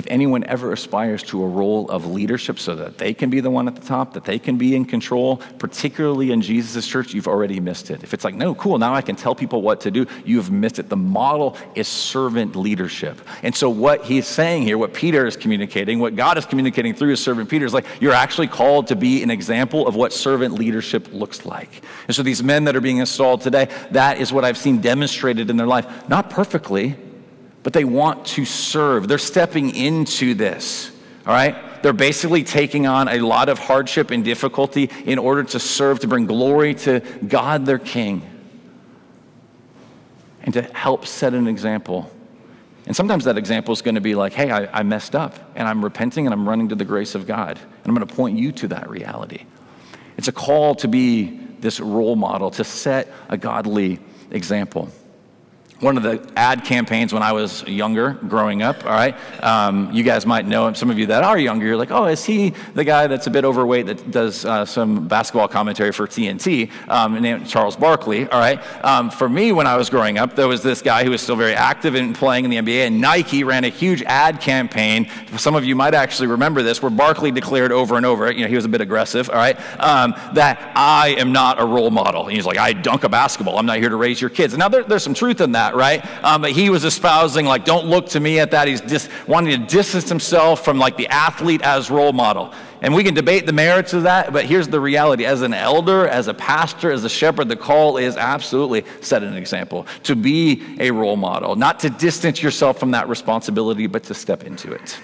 If 0.00 0.06
anyone 0.08 0.42
ever 0.44 0.72
aspires 0.72 1.22
to 1.22 1.42
a 1.42 1.46
role 1.46 1.86
of 1.90 2.06
leadership 2.06 2.58
so 2.58 2.74
that 2.74 2.96
they 2.96 3.12
can 3.12 3.28
be 3.28 3.40
the 3.40 3.50
one 3.50 3.68
at 3.68 3.74
the 3.74 3.86
top, 3.86 4.14
that 4.14 4.24
they 4.24 4.38
can 4.38 4.56
be 4.56 4.74
in 4.74 4.86
control, 4.86 5.36
particularly 5.58 6.32
in 6.32 6.40
Jesus' 6.40 6.86
church, 6.86 7.12
you've 7.12 7.28
already 7.28 7.60
missed 7.60 7.90
it. 7.90 8.02
If 8.02 8.14
it's 8.14 8.24
like, 8.24 8.34
no, 8.34 8.54
cool, 8.54 8.78
now 8.78 8.94
I 8.94 9.02
can 9.02 9.14
tell 9.14 9.34
people 9.34 9.60
what 9.60 9.82
to 9.82 9.90
do, 9.90 10.06
you've 10.24 10.50
missed 10.50 10.78
it. 10.78 10.88
The 10.88 10.96
model 10.96 11.54
is 11.74 11.86
servant 11.86 12.56
leadership. 12.56 13.20
And 13.42 13.54
so, 13.54 13.68
what 13.68 14.06
he's 14.06 14.26
saying 14.26 14.62
here, 14.62 14.78
what 14.78 14.94
Peter 14.94 15.26
is 15.26 15.36
communicating, 15.36 15.98
what 15.98 16.16
God 16.16 16.38
is 16.38 16.46
communicating 16.46 16.94
through 16.94 17.10
his 17.10 17.22
servant 17.22 17.50
Peter 17.50 17.66
is 17.66 17.74
like, 17.74 17.84
you're 18.00 18.14
actually 18.14 18.48
called 18.48 18.86
to 18.86 18.96
be 18.96 19.22
an 19.22 19.30
example 19.30 19.86
of 19.86 19.96
what 19.96 20.14
servant 20.14 20.54
leadership 20.54 21.12
looks 21.12 21.44
like. 21.44 21.84
And 22.06 22.16
so, 22.16 22.22
these 22.22 22.42
men 22.42 22.64
that 22.64 22.74
are 22.74 22.80
being 22.80 22.98
installed 22.98 23.42
today, 23.42 23.68
that 23.90 24.18
is 24.18 24.32
what 24.32 24.46
I've 24.46 24.56
seen 24.56 24.80
demonstrated 24.80 25.50
in 25.50 25.58
their 25.58 25.66
life. 25.66 26.08
Not 26.08 26.30
perfectly, 26.30 26.96
but 27.62 27.72
they 27.72 27.84
want 27.84 28.26
to 28.26 28.44
serve. 28.44 29.08
They're 29.08 29.18
stepping 29.18 29.74
into 29.74 30.34
this, 30.34 30.90
all 31.26 31.32
right? 31.32 31.82
They're 31.82 31.92
basically 31.92 32.44
taking 32.44 32.86
on 32.86 33.08
a 33.08 33.20
lot 33.20 33.48
of 33.48 33.58
hardship 33.58 34.10
and 34.10 34.24
difficulty 34.24 34.90
in 35.04 35.18
order 35.18 35.44
to 35.44 35.58
serve, 35.58 36.00
to 36.00 36.08
bring 36.08 36.26
glory 36.26 36.74
to 36.74 37.00
God, 37.26 37.66
their 37.66 37.78
King, 37.78 38.22
and 40.42 40.54
to 40.54 40.62
help 40.62 41.06
set 41.06 41.34
an 41.34 41.46
example. 41.46 42.10
And 42.86 42.96
sometimes 42.96 43.24
that 43.24 43.38
example 43.38 43.72
is 43.72 43.82
going 43.82 43.94
to 43.94 44.00
be 44.00 44.14
like, 44.14 44.32
hey, 44.32 44.50
I, 44.50 44.80
I 44.80 44.82
messed 44.82 45.14
up, 45.14 45.34
and 45.54 45.68
I'm 45.68 45.84
repenting, 45.84 46.26
and 46.26 46.32
I'm 46.32 46.48
running 46.48 46.68
to 46.70 46.74
the 46.74 46.84
grace 46.84 47.14
of 47.14 47.26
God. 47.26 47.58
And 47.58 47.86
I'm 47.86 47.94
going 47.94 48.06
to 48.06 48.14
point 48.14 48.38
you 48.38 48.52
to 48.52 48.68
that 48.68 48.88
reality. 48.90 49.44
It's 50.16 50.28
a 50.28 50.32
call 50.32 50.74
to 50.76 50.88
be 50.88 51.38
this 51.60 51.78
role 51.78 52.16
model, 52.16 52.50
to 52.52 52.64
set 52.64 53.08
a 53.28 53.36
godly 53.36 54.00
example 54.30 54.90
one 55.80 55.96
of 55.96 56.02
the 56.02 56.20
ad 56.36 56.64
campaigns 56.64 57.12
when 57.12 57.22
I 57.22 57.32
was 57.32 57.66
younger, 57.66 58.12
growing 58.28 58.62
up, 58.62 58.84
all 58.84 58.92
right? 58.92 59.16
Um, 59.42 59.90
you 59.92 60.02
guys 60.02 60.26
might 60.26 60.46
know 60.46 60.68
him. 60.68 60.74
Some 60.74 60.90
of 60.90 60.98
you 60.98 61.06
that 61.06 61.24
are 61.24 61.38
younger, 61.38 61.66
you're 61.66 61.76
like, 61.76 61.90
oh, 61.90 62.04
is 62.04 62.24
he 62.24 62.50
the 62.74 62.84
guy 62.84 63.06
that's 63.06 63.26
a 63.26 63.30
bit 63.30 63.44
overweight 63.44 63.86
that 63.86 64.10
does 64.10 64.44
uh, 64.44 64.64
some 64.66 65.08
basketball 65.08 65.48
commentary 65.48 65.92
for 65.92 66.06
TNT, 66.06 66.70
um, 66.88 67.20
named 67.20 67.48
Charles 67.48 67.76
Barkley, 67.76 68.28
all 68.28 68.38
right? 68.38 68.60
Um, 68.84 69.10
for 69.10 69.28
me, 69.28 69.52
when 69.52 69.66
I 69.66 69.76
was 69.76 69.88
growing 69.88 70.18
up, 70.18 70.36
there 70.36 70.48
was 70.48 70.62
this 70.62 70.82
guy 70.82 71.02
who 71.02 71.10
was 71.10 71.22
still 71.22 71.36
very 71.36 71.54
active 71.54 71.94
in 71.94 72.12
playing 72.12 72.44
in 72.44 72.50
the 72.50 72.58
NBA, 72.58 72.86
and 72.86 73.00
Nike 73.00 73.42
ran 73.42 73.64
a 73.64 73.68
huge 73.68 74.02
ad 74.02 74.40
campaign. 74.40 75.08
Some 75.36 75.54
of 75.54 75.64
you 75.64 75.74
might 75.74 75.94
actually 75.94 76.28
remember 76.28 76.62
this, 76.62 76.82
where 76.82 76.90
Barkley 76.90 77.30
declared 77.30 77.72
over 77.72 77.96
and 77.96 78.04
over, 78.04 78.30
you 78.30 78.42
know, 78.42 78.48
he 78.48 78.56
was 78.56 78.66
a 78.66 78.68
bit 78.68 78.82
aggressive, 78.82 79.30
all 79.30 79.36
right, 79.36 79.58
um, 79.80 80.14
that 80.34 80.72
I 80.76 81.14
am 81.18 81.32
not 81.32 81.60
a 81.60 81.64
role 81.64 81.90
model. 81.90 82.26
And 82.26 82.36
he's 82.36 82.44
like, 82.44 82.58
I 82.58 82.74
dunk 82.74 83.04
a 83.04 83.08
basketball. 83.08 83.58
I'm 83.58 83.66
not 83.66 83.78
here 83.78 83.88
to 83.88 83.96
raise 83.96 84.20
your 84.20 84.30
kids. 84.30 84.52
And 84.52 84.58
now 84.58 84.68
there, 84.68 84.82
there's 84.82 85.02
some 85.02 85.14
truth 85.14 85.40
in 85.40 85.52
that 85.52 85.69
that, 85.70 85.76
right? 85.76 86.04
Um, 86.24 86.42
but 86.42 86.52
he 86.52 86.70
was 86.70 86.84
espousing, 86.84 87.46
like, 87.46 87.64
don't 87.64 87.86
look 87.86 88.08
to 88.10 88.20
me 88.20 88.38
at 88.38 88.50
that. 88.50 88.68
He's 88.68 88.80
dis- 88.80 89.08
wanting 89.26 89.58
to 89.60 89.66
distance 89.66 90.08
himself 90.08 90.64
from, 90.64 90.78
like, 90.78 90.96
the 90.96 91.08
athlete 91.08 91.62
as 91.62 91.90
role 91.90 92.12
model. 92.12 92.52
And 92.82 92.94
we 92.94 93.04
can 93.04 93.14
debate 93.14 93.46
the 93.46 93.52
merits 93.52 93.92
of 93.92 94.04
that, 94.04 94.32
but 94.32 94.46
here's 94.46 94.68
the 94.68 94.80
reality. 94.80 95.26
As 95.26 95.42
an 95.42 95.52
elder, 95.52 96.08
as 96.08 96.28
a 96.28 96.34
pastor, 96.34 96.90
as 96.90 97.04
a 97.04 97.10
shepherd, 97.10 97.48
the 97.48 97.56
call 97.56 97.98
is 97.98 98.16
absolutely 98.16 98.84
set 99.00 99.22
an 99.22 99.34
example, 99.34 99.86
to 100.04 100.16
be 100.16 100.76
a 100.80 100.90
role 100.90 101.16
model, 101.16 101.56
not 101.56 101.80
to 101.80 101.90
distance 101.90 102.42
yourself 102.42 102.78
from 102.78 102.92
that 102.92 103.08
responsibility, 103.08 103.86
but 103.86 104.04
to 104.04 104.14
step 104.14 104.44
into 104.44 104.72
it. 104.72 104.98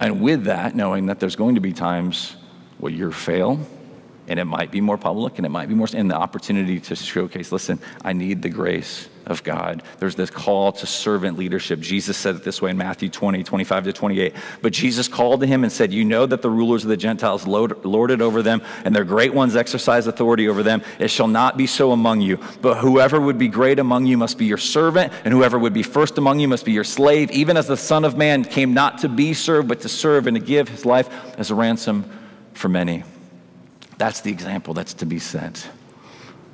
And 0.00 0.20
with 0.20 0.44
that, 0.44 0.74
knowing 0.74 1.06
that 1.06 1.20
there's 1.20 1.36
going 1.36 1.54
to 1.54 1.60
be 1.60 1.72
times 1.72 2.36
where 2.78 2.92
you 2.92 3.12
fail, 3.12 3.60
and 4.28 4.38
it 4.38 4.44
might 4.44 4.70
be 4.70 4.80
more 4.80 4.98
public 4.98 5.38
and 5.38 5.46
it 5.46 5.50
might 5.50 5.68
be 5.68 5.74
more 5.74 5.88
in 5.92 6.08
the 6.08 6.16
opportunity 6.16 6.80
to 6.80 6.96
showcase 6.96 7.52
listen 7.52 7.78
i 8.02 8.12
need 8.12 8.42
the 8.42 8.48
grace 8.48 9.08
of 9.26 9.42
god. 9.42 9.82
There's 9.98 10.16
this 10.16 10.28
call 10.28 10.72
to 10.72 10.86
servant 10.86 11.38
leadership. 11.38 11.80
Jesus 11.80 12.16
said 12.16 12.36
it 12.36 12.44
this 12.44 12.60
way 12.60 12.70
in 12.70 12.76
matthew 12.78 13.08
20 13.08 13.42
25 13.42 13.84
to 13.84 13.92
28 13.92 14.34
but 14.60 14.72
jesus 14.72 15.08
called 15.08 15.40
to 15.40 15.46
him 15.46 15.64
and 15.64 15.72
said 15.72 15.92
you 15.92 16.04
know 16.04 16.26
that 16.26 16.42
the 16.42 16.50
rulers 16.50 16.84
of 16.84 16.90
the 16.90 16.96
gentiles 16.96 17.46
lord 17.46 18.10
it 18.10 18.20
over 18.20 18.42
them 18.42 18.60
and 18.84 18.94
their 18.94 19.04
great 19.04 19.32
ones 19.32 19.56
exercise 19.56 20.06
authority 20.06 20.48
over 20.48 20.62
them. 20.62 20.82
It 20.98 21.08
shall 21.08 21.28
not 21.28 21.56
be 21.56 21.66
so 21.66 21.92
among 21.92 22.20
you. 22.20 22.38
But 22.60 22.78
whoever 22.78 23.20
would 23.20 23.38
be 23.38 23.48
great 23.48 23.78
among 23.78 24.06
you 24.06 24.18
must 24.18 24.38
be 24.38 24.44
your 24.44 24.58
servant 24.58 25.12
and 25.24 25.32
whoever 25.32 25.58
would 25.58 25.72
be 25.72 25.82
first 25.82 26.18
among 26.18 26.40
you 26.40 26.48
must 26.48 26.64
be 26.64 26.72
your 26.72 26.84
slave 26.84 27.30
even 27.30 27.56
as 27.56 27.66
the 27.66 27.76
son 27.76 28.04
of 28.04 28.16
man 28.16 28.44
came 28.44 28.74
not 28.74 28.98
to 28.98 29.08
be 29.08 29.34
served 29.34 29.68
but 29.68 29.80
to 29.80 29.88
serve 29.88 30.26
and 30.26 30.36
to 30.36 30.42
give 30.42 30.68
his 30.68 30.84
life 30.84 31.08
as 31.38 31.50
a 31.50 31.54
ransom 31.54 32.04
for 32.52 32.68
many 32.68 33.04
that's 33.98 34.20
the 34.20 34.30
example 34.30 34.74
that's 34.74 34.94
to 34.94 35.06
be 35.06 35.18
set. 35.18 35.68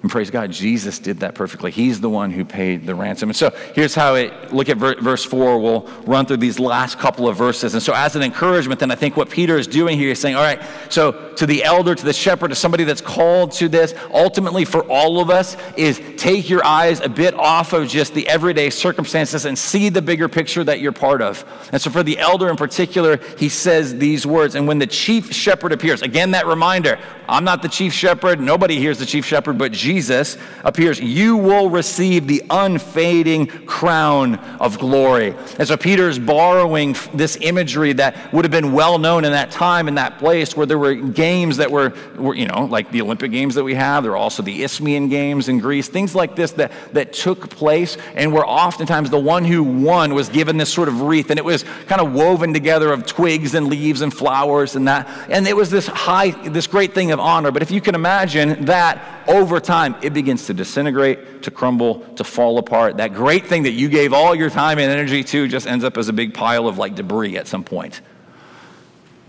And 0.02 0.10
praise 0.10 0.30
God, 0.30 0.50
Jesus 0.50 0.98
did 0.98 1.20
that 1.20 1.34
perfectly. 1.34 1.70
He's 1.70 2.00
the 2.00 2.08
one 2.08 2.30
who 2.30 2.42
paid 2.42 2.86
the 2.86 2.94
ransom. 2.94 3.28
And 3.28 3.36
so 3.36 3.50
here's 3.74 3.94
how 3.94 4.14
it, 4.14 4.52
look 4.52 4.70
at 4.70 4.78
verse 4.78 5.24
4. 5.24 5.58
We'll 5.58 5.82
run 6.06 6.24
through 6.24 6.38
these 6.38 6.58
last 6.58 6.98
couple 6.98 7.28
of 7.28 7.36
verses. 7.36 7.74
And 7.74 7.82
so, 7.82 7.92
as 7.92 8.16
an 8.16 8.22
encouragement, 8.22 8.80
then 8.80 8.90
I 8.90 8.94
think 8.94 9.16
what 9.18 9.28
Peter 9.28 9.58
is 9.58 9.66
doing 9.66 9.98
here 9.98 10.10
is 10.10 10.18
saying, 10.18 10.36
all 10.36 10.42
right, 10.42 10.62
so 10.88 11.29
to 11.40 11.46
the 11.46 11.64
elder, 11.64 11.94
to 11.94 12.04
the 12.04 12.12
shepherd, 12.12 12.48
to 12.48 12.54
somebody 12.54 12.84
that's 12.84 13.00
called 13.00 13.50
to 13.50 13.66
this, 13.66 13.94
ultimately 14.12 14.66
for 14.66 14.82
all 14.90 15.22
of 15.22 15.30
us, 15.30 15.56
is 15.74 15.98
take 16.18 16.50
your 16.50 16.62
eyes 16.66 17.00
a 17.00 17.08
bit 17.08 17.32
off 17.32 17.72
of 17.72 17.88
just 17.88 18.12
the 18.12 18.28
everyday 18.28 18.68
circumstances 18.68 19.46
and 19.46 19.58
see 19.58 19.88
the 19.88 20.02
bigger 20.02 20.28
picture 20.28 20.62
that 20.62 20.80
you're 20.80 20.92
part 20.92 21.22
of. 21.22 21.42
And 21.72 21.80
so, 21.80 21.88
for 21.90 22.02
the 22.02 22.18
elder 22.18 22.50
in 22.50 22.56
particular, 22.56 23.16
he 23.38 23.48
says 23.48 23.96
these 23.96 24.26
words. 24.26 24.54
And 24.54 24.68
when 24.68 24.78
the 24.78 24.86
chief 24.86 25.32
shepherd 25.32 25.72
appears, 25.72 26.02
again, 26.02 26.32
that 26.32 26.46
reminder 26.46 26.98
I'm 27.30 27.44
not 27.44 27.62
the 27.62 27.68
chief 27.68 27.92
shepherd. 27.92 28.40
Nobody 28.40 28.76
hears 28.78 28.98
the 28.98 29.06
chief 29.06 29.24
shepherd, 29.24 29.56
but 29.56 29.70
Jesus 29.70 30.36
appears. 30.64 30.98
You 30.98 31.36
will 31.36 31.70
receive 31.70 32.26
the 32.26 32.42
unfading 32.50 33.46
crown 33.66 34.34
of 34.58 34.80
glory. 34.80 35.36
And 35.56 35.66
so 35.66 35.76
Peter 35.76 36.08
is 36.08 36.18
borrowing 36.18 36.96
this 37.14 37.38
imagery 37.40 37.92
that 37.94 38.32
would 38.32 38.44
have 38.44 38.50
been 38.50 38.72
well 38.72 38.98
known 38.98 39.24
in 39.24 39.30
that 39.30 39.52
time, 39.52 39.86
in 39.86 39.94
that 39.94 40.18
place, 40.18 40.56
where 40.56 40.66
there 40.66 40.78
were 40.78 40.96
games 41.30 41.58
that 41.58 41.70
were, 41.70 41.92
were 42.16 42.34
you 42.34 42.46
know, 42.46 42.64
like 42.64 42.90
the 42.90 43.00
Olympic 43.00 43.30
Games 43.30 43.54
that 43.54 43.62
we 43.62 43.74
have. 43.74 44.02
There 44.02 44.10
were 44.12 44.24
also 44.26 44.42
the 44.42 44.64
Isthmian 44.64 45.08
Games 45.08 45.48
in 45.48 45.60
Greece, 45.60 45.88
things 45.88 46.12
like 46.12 46.34
this 46.34 46.50
that, 46.52 46.72
that 46.92 47.12
took 47.12 47.48
place, 47.50 47.96
and 48.16 48.32
where 48.32 48.44
oftentimes 48.44 49.10
the 49.10 49.24
one 49.34 49.44
who 49.44 49.62
won 49.62 50.12
was 50.12 50.28
given 50.28 50.56
this 50.56 50.72
sort 50.72 50.88
of 50.88 51.02
wreath, 51.02 51.30
and 51.30 51.38
it 51.38 51.44
was 51.44 51.64
kind 51.86 52.00
of 52.00 52.12
woven 52.12 52.52
together 52.52 52.92
of 52.92 53.06
twigs 53.06 53.54
and 53.54 53.68
leaves 53.68 54.00
and 54.00 54.12
flowers 54.12 54.74
and 54.74 54.88
that. 54.88 55.06
And 55.28 55.46
it 55.46 55.54
was 55.54 55.70
this 55.70 55.86
high, 55.86 56.30
this 56.48 56.66
great 56.66 56.94
thing 56.94 57.12
of 57.12 57.20
honor. 57.20 57.52
But 57.52 57.62
if 57.62 57.70
you 57.70 57.80
can 57.80 57.94
imagine 57.94 58.64
that 58.64 59.00
over 59.28 59.60
time, 59.60 59.94
it 60.02 60.12
begins 60.12 60.46
to 60.46 60.54
disintegrate, 60.54 61.42
to 61.44 61.52
crumble, 61.52 62.00
to 62.16 62.24
fall 62.24 62.58
apart. 62.58 62.96
That 62.96 63.14
great 63.14 63.46
thing 63.46 63.62
that 63.62 63.72
you 63.72 63.88
gave 63.88 64.12
all 64.12 64.34
your 64.34 64.50
time 64.50 64.80
and 64.80 64.90
energy 64.90 65.22
to 65.22 65.46
just 65.46 65.68
ends 65.68 65.84
up 65.84 65.96
as 65.96 66.08
a 66.08 66.12
big 66.12 66.34
pile 66.34 66.66
of 66.66 66.76
like 66.76 66.96
debris 66.96 67.36
at 67.36 67.46
some 67.46 67.62
point. 67.62 68.00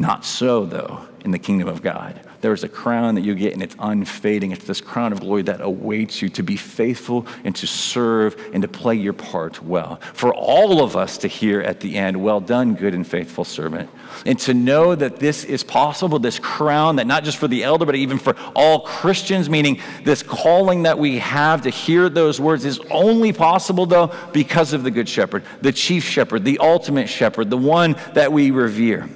Not 0.01 0.25
so, 0.25 0.65
though, 0.65 1.05
in 1.23 1.29
the 1.29 1.37
kingdom 1.37 1.67
of 1.67 1.83
God. 1.83 2.19
There 2.41 2.53
is 2.53 2.63
a 2.63 2.67
crown 2.67 3.13
that 3.13 3.21
you 3.21 3.35
get, 3.35 3.53
and 3.53 3.61
it's 3.61 3.75
unfading. 3.77 4.51
It's 4.51 4.65
this 4.65 4.81
crown 4.81 5.13
of 5.13 5.19
glory 5.19 5.43
that 5.43 5.61
awaits 5.61 6.23
you 6.23 6.29
to 6.29 6.41
be 6.41 6.55
faithful 6.55 7.27
and 7.43 7.55
to 7.57 7.67
serve 7.67 8.35
and 8.51 8.63
to 8.63 8.67
play 8.67 8.95
your 8.95 9.13
part 9.13 9.61
well. 9.61 9.97
For 10.15 10.33
all 10.33 10.81
of 10.81 10.95
us 10.95 11.19
to 11.19 11.27
hear 11.27 11.61
at 11.61 11.81
the 11.81 11.97
end, 11.99 12.19
Well 12.19 12.41
done, 12.41 12.73
good 12.73 12.95
and 12.95 13.05
faithful 13.05 13.45
servant. 13.45 13.91
And 14.25 14.39
to 14.39 14.55
know 14.55 14.95
that 14.95 15.17
this 15.17 15.43
is 15.43 15.63
possible, 15.63 16.17
this 16.17 16.39
crown, 16.39 16.95
that 16.95 17.05
not 17.05 17.23
just 17.23 17.37
for 17.37 17.47
the 17.47 17.63
elder, 17.63 17.85
but 17.85 17.93
even 17.93 18.17
for 18.17 18.35
all 18.55 18.79
Christians, 18.79 19.51
meaning 19.51 19.79
this 20.03 20.23
calling 20.23 20.81
that 20.81 20.97
we 20.97 21.19
have 21.19 21.61
to 21.61 21.69
hear 21.69 22.09
those 22.09 22.41
words 22.41 22.65
is 22.65 22.79
only 22.89 23.33
possible, 23.33 23.85
though, 23.85 24.11
because 24.33 24.73
of 24.73 24.81
the 24.81 24.89
Good 24.89 25.07
Shepherd, 25.07 25.43
the 25.61 25.71
chief 25.71 26.03
shepherd, 26.03 26.43
the 26.43 26.57
ultimate 26.57 27.07
shepherd, 27.07 27.51
the 27.51 27.57
one 27.57 27.95
that 28.15 28.33
we 28.33 28.49
revere. 28.49 29.07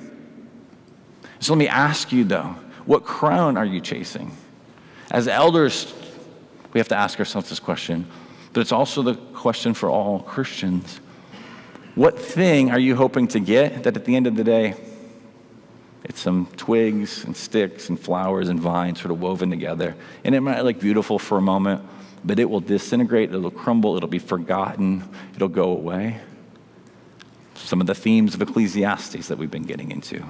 So 1.45 1.53
let 1.53 1.60
me 1.60 1.67
ask 1.67 2.12
you, 2.12 2.23
though 2.23 2.55
what 2.88 3.03
crown 3.03 3.55
are 3.55 3.65
you 3.65 3.79
chasing? 3.79 4.36
As 5.12 5.27
elders, 5.27 5.93
we 6.73 6.79
have 6.79 6.88
to 6.88 6.95
ask 6.95 7.19
ourselves 7.19 7.49
this 7.49 7.60
question, 7.60 8.08
but 8.51 8.62
it's 8.62 8.71
also 8.71 9.03
the 9.03 9.13
question 9.13 9.75
for 9.75 9.88
all 9.88 10.21
Christians. 10.21 10.99
What 11.93 12.17
thing 12.17 12.71
are 12.71 12.79
you 12.79 12.95
hoping 12.95 13.27
to 13.27 13.39
get 13.39 13.84
that 13.84 13.95
at 13.95 14.05
the 14.05 14.15
end 14.15 14.25
of 14.25 14.36
the 14.36 14.43
day, 14.43 14.73
it's 16.03 16.19
some 16.19 16.47
twigs 16.58 17.23
and 17.25 17.38
sticks 17.38 17.89
and 17.89 17.99
flowers 17.99 18.49
and 18.49 18.60
vines 18.60 18.99
sort 18.99 19.12
of 19.12 19.21
woven 19.21 19.51
together. 19.51 19.95
And 20.23 20.34
it 20.34 20.41
might 20.41 20.62
look 20.62 20.79
beautiful 20.79 21.19
for 21.19 21.38
a 21.38 21.41
moment, 21.41 21.84
but 22.23 22.39
it 22.39 22.49
will 22.49 22.60
disintegrate, 22.60 23.31
it'll 23.31 23.51
crumble, 23.51 23.95
it'll 23.97 24.10
be 24.10 24.17
forgotten, 24.17 25.08
it'll 25.36 25.47
go 25.47 25.65
away. 25.65 26.21
Some 27.53 27.81
of 27.81 27.86
the 27.86 27.93
themes 27.93 28.34
of 28.34 28.41
Ecclesiastes 28.41 29.27
that 29.27 29.38
we've 29.38 29.51
been 29.51 29.67
getting 29.67 29.91
into. 29.91 30.25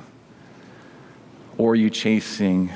Or 1.58 1.72
are 1.72 1.76
you 1.76 1.90
chasing 1.90 2.72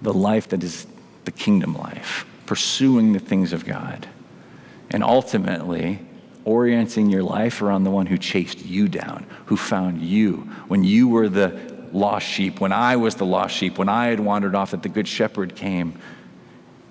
the 0.00 0.12
life 0.12 0.48
that 0.48 0.62
is 0.62 0.86
the 1.24 1.30
kingdom 1.30 1.76
life, 1.76 2.24
pursuing 2.46 3.12
the 3.12 3.18
things 3.18 3.52
of 3.52 3.64
God, 3.64 4.08
and 4.90 5.04
ultimately 5.04 6.00
orienting 6.44 7.10
your 7.10 7.22
life 7.22 7.60
around 7.60 7.84
the 7.84 7.90
one 7.90 8.06
who 8.06 8.16
chased 8.16 8.64
you 8.64 8.88
down, 8.88 9.26
who 9.46 9.56
found 9.56 10.00
you 10.00 10.36
when 10.68 10.82
you 10.82 11.08
were 11.08 11.28
the 11.28 11.60
lost 11.92 12.26
sheep, 12.26 12.60
when 12.60 12.72
I 12.72 12.96
was 12.96 13.16
the 13.16 13.26
lost 13.26 13.54
sheep, 13.54 13.78
when 13.78 13.88
I 13.88 14.06
had 14.06 14.20
wandered 14.20 14.54
off, 14.54 14.70
that 14.70 14.82
the 14.82 14.88
Good 14.88 15.08
Shepherd 15.08 15.54
came. 15.56 15.98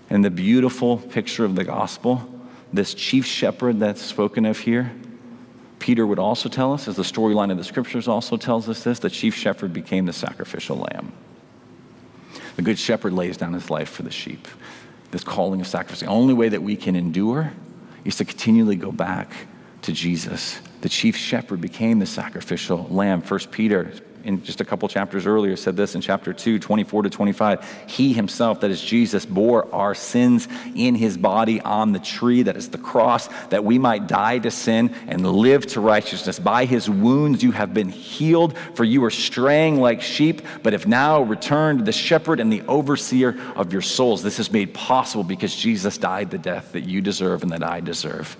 And 0.10 0.24
the 0.24 0.30
beautiful 0.30 0.98
picture 0.98 1.44
of 1.44 1.56
the 1.56 1.63
gospel, 1.63 2.30
this 2.72 2.94
chief 2.94 3.26
shepherd 3.26 3.80
that's 3.80 4.02
spoken 4.02 4.46
of 4.46 4.60
here, 4.60 4.92
Peter 5.80 6.06
would 6.06 6.20
also 6.20 6.50
tell 6.50 6.74
us, 6.74 6.88
as 6.88 6.96
the 6.96 7.04
storyline 7.04 7.52
of 7.52 7.58
the 7.58 7.63
scriptures 7.63 8.08
also 8.08 8.38
tells 8.38 8.68
us 8.68 8.84
this, 8.84 9.00
the 9.00 9.10
chief 9.10 9.36
shepherd 9.36 9.74
became 9.74 10.06
the 10.06 10.13
sacrificial 10.13 10.78
lamb. 10.78 11.12
The 12.56 12.62
good 12.63 12.80
shepherd 12.80 13.13
lays 13.13 13.38
down 13.38 13.54
his 13.54 13.70
life 13.70 13.90
for 13.90 14.04
the 14.04 14.12
sheep. 14.12 14.48
This 15.12 15.24
calling 15.24 15.62
of 15.62 15.68
sacrifice. 15.68 16.00
The 16.00 16.08
only 16.08 16.34
way 16.34 16.50
that 16.50 16.62
we 16.62 16.76
can 16.76 16.96
endure 16.96 17.54
is 18.04 18.16
to 18.18 18.26
continually 18.26 18.76
go 18.76 18.92
back 18.92 19.32
to 19.84 19.94
Jesus. 19.94 20.60
The 20.82 20.90
chief 20.90 21.16
shepherd 21.16 21.62
became 21.62 22.00
the 22.00 22.06
sacrificial 22.06 22.88
lamb. 22.90 23.22
First 23.22 23.52
Peter 23.52 23.94
in 24.28 24.44
just 24.44 24.60
a 24.60 24.66
couple 24.66 24.90
chapters 24.90 25.26
earlier 25.26 25.56
said 25.56 25.78
this 25.78 25.96
in 25.96 26.02
chapter 26.02 26.34
2, 26.34 26.60
24 26.60 27.04
to 27.04 27.10
25. 27.10 27.86
He 27.88 28.12
himself, 28.12 28.60
that 28.60 28.70
is 28.70 28.82
Jesus, 28.82 29.26
bore 29.26 29.74
our 29.74 29.96
sins 29.96 30.50
in 30.76 30.96
his 30.96 31.18
body 31.18 31.62
on 31.62 31.94
the 31.94 32.00
tree, 32.00 32.44
that 32.44 32.58
is 32.58 32.70
the 32.70 32.78
cross, 32.78 33.30
that 33.48 33.63
we 33.63 33.80
might 33.80 34.08
die 34.08 34.40
to 34.40 34.52
sin 34.52 34.94
and 35.08 35.26
live 35.26 35.66
to 35.68 35.80
righteousness. 35.80 36.40
By 36.40 36.66
his 36.66 36.90
wounds 36.90 37.42
you 37.42 37.54
have 37.54 37.74
been 37.74 37.88
healed, 37.88 38.58
for 38.76 38.84
you 38.84 39.00
were 39.00 39.12
straying 39.12 39.80
like 39.80 40.02
sheep, 40.02 40.42
but 40.62 40.74
have 40.74 40.88
now 40.88 41.22
returned 41.22 41.80
to 41.80 41.86
the 41.86 41.94
shepherd 41.94 42.42
and 42.42 42.52
the 42.52 42.63
overseer 42.63 43.40
of 43.56 43.72
your 43.72 43.82
souls. 43.82 44.24
This 44.24 44.40
is 44.40 44.52
made 44.52 44.74
possible 44.74 45.24
because 45.24 45.56
Jesus 45.56 45.98
died 45.98 46.32
the 46.32 46.38
death 46.38 46.74
that 46.74 46.82
you 46.82 47.00
deserve 47.00 47.44
and 47.44 47.52
that 47.54 47.63
I 47.63 47.80
deserve 47.80 48.36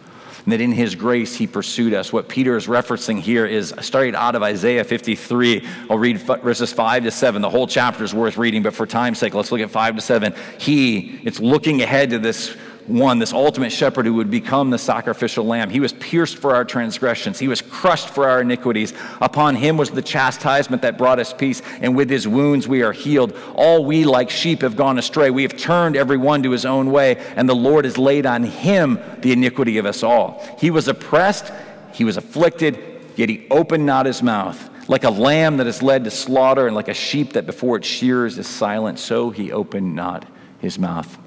and 0.48 0.54
that 0.54 0.62
in 0.62 0.72
his 0.72 0.96
grace 0.96 1.36
he 1.36 1.46
pursued 1.46 1.94
us. 1.94 2.14
What 2.14 2.30
Peter 2.30 2.56
is 2.56 2.68
referencing 2.68 3.20
here 3.20 3.46
is 3.46 3.74
straight 3.82 4.16
out 4.16 4.34
of 4.34 4.44
Isaiah 4.44 4.86
53. 4.86 5.68
I'll 5.90 5.98
read 5.98 6.20
verses 6.20 6.72
5 6.72 7.04
to 7.04 7.12
7. 7.12 7.42
The 7.42 7.50
whole 7.50 7.68
chapter 7.68 8.06
is 8.06 8.14
worth 8.14 8.38
reading, 8.38 8.64
but 8.64 8.74
for 8.74 8.86
time's 8.86 9.20
sake, 9.20 9.34
let's 9.34 9.52
look 9.52 9.60
at 9.60 9.70
5 9.70 9.98
to 9.98 10.02
7. 10.02 10.34
He, 10.58 11.20
it's 11.26 11.42
looking 11.42 11.82
ahead 11.82 12.12
to 12.12 12.20
this 12.20 12.56
one, 12.88 13.20
this 13.20 13.34
ultimate 13.34 13.72
shepherd 13.72 14.06
who 14.06 14.14
would 14.16 14.32
become 14.32 14.70
the 14.70 14.78
sacrificial 14.78 15.46
lamb. 15.46 15.70
He 15.70 15.80
was 15.80 15.94
pierced 15.94 16.38
for 16.38 16.56
our 16.56 16.66
transgressions, 16.66 17.38
he 17.38 17.48
was 17.48 17.62
crushed 17.62 18.10
for 18.10 18.28
our 18.28 18.42
iniquities. 18.42 18.94
Upon 19.22 19.56
him 19.56 19.78
was 19.78 19.92
the 19.92 20.02
chastisement 20.02 20.82
that 20.82 20.98
brought 20.98 21.20
us 21.20 21.34
peace, 21.34 21.62
and 21.82 21.96
with 21.96 22.10
his 22.10 22.28
wounds 22.28 22.68
we 22.68 22.82
are 22.82 22.94
healed. 22.94 23.38
All 23.56 23.84
we 23.86 24.06
like 24.06 24.30
sheep 24.30 24.62
have 24.62 24.76
gone 24.76 24.98
astray. 24.98 25.30
We 25.30 25.44
have 25.44 25.58
turned 25.58 25.96
every 25.96 26.18
one 26.18 26.44
to 26.44 26.52
his 26.52 26.66
own 26.66 26.92
way, 26.92 27.18
and 27.36 27.48
the 27.48 27.56
Lord 27.56 27.86
has 27.86 27.98
laid 27.98 28.26
on 28.26 28.44
him 28.44 29.00
the 29.20 29.34
iniquity 29.34 29.78
of 29.78 29.86
us 29.86 30.04
all. 30.04 30.44
He 30.58 30.72
was 30.72 30.88
oppressed, 30.88 31.52
he 31.94 32.04
was 32.04 32.18
afflicted, 32.18 32.80
yet 33.16 33.30
he 33.30 33.48
opened 33.52 33.86
not 33.86 34.06
his 34.06 34.24
mouth. 34.24 34.70
Like 34.90 35.04
a 35.04 35.10
lamb 35.10 35.58
that 35.58 35.68
is 35.68 35.84
led 35.84 36.06
to 36.06 36.12
slaughter, 36.12 36.68
and 36.68 36.76
like 36.76 36.88
a 36.88 36.94
sheep 36.94 37.34
that 37.34 37.46
before 37.46 37.78
its 37.78 37.88
shears 37.88 38.38
is 38.38 38.48
silent, 38.48 39.00
so 39.00 39.30
he 39.30 39.52
opened 39.52 39.94
not 39.96 40.26
his 40.60 40.80
mouth. 40.80 41.18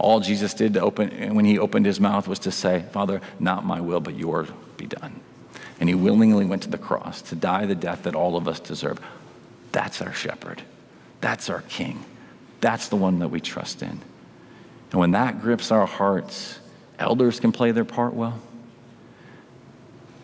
All 0.00 0.20
Jesus 0.20 0.54
did 0.54 0.74
to 0.74 0.80
open, 0.80 1.34
when 1.34 1.44
he 1.44 1.58
opened 1.58 1.86
his 1.86 2.00
mouth 2.00 2.26
was 2.26 2.38
to 2.40 2.50
say, 2.50 2.84
Father, 2.92 3.20
not 3.38 3.64
my 3.64 3.80
will, 3.80 4.00
but 4.00 4.16
yours 4.16 4.48
be 4.76 4.86
done. 4.86 5.20
And 5.78 5.88
he 5.88 5.94
willingly 5.94 6.44
went 6.44 6.62
to 6.62 6.70
the 6.70 6.78
cross 6.78 7.22
to 7.22 7.34
die 7.34 7.66
the 7.66 7.74
death 7.74 8.04
that 8.04 8.14
all 8.14 8.36
of 8.36 8.48
us 8.48 8.60
deserve. 8.60 9.00
That's 9.72 10.02
our 10.02 10.12
shepherd. 10.12 10.62
That's 11.20 11.50
our 11.50 11.62
king. 11.62 12.04
That's 12.60 12.88
the 12.88 12.96
one 12.96 13.18
that 13.20 13.28
we 13.28 13.40
trust 13.40 13.82
in. 13.82 14.00
And 14.90 15.00
when 15.00 15.12
that 15.12 15.40
grips 15.40 15.70
our 15.70 15.86
hearts, 15.86 16.58
elders 16.98 17.40
can 17.40 17.52
play 17.52 17.72
their 17.72 17.84
part 17.84 18.14
well. 18.14 18.40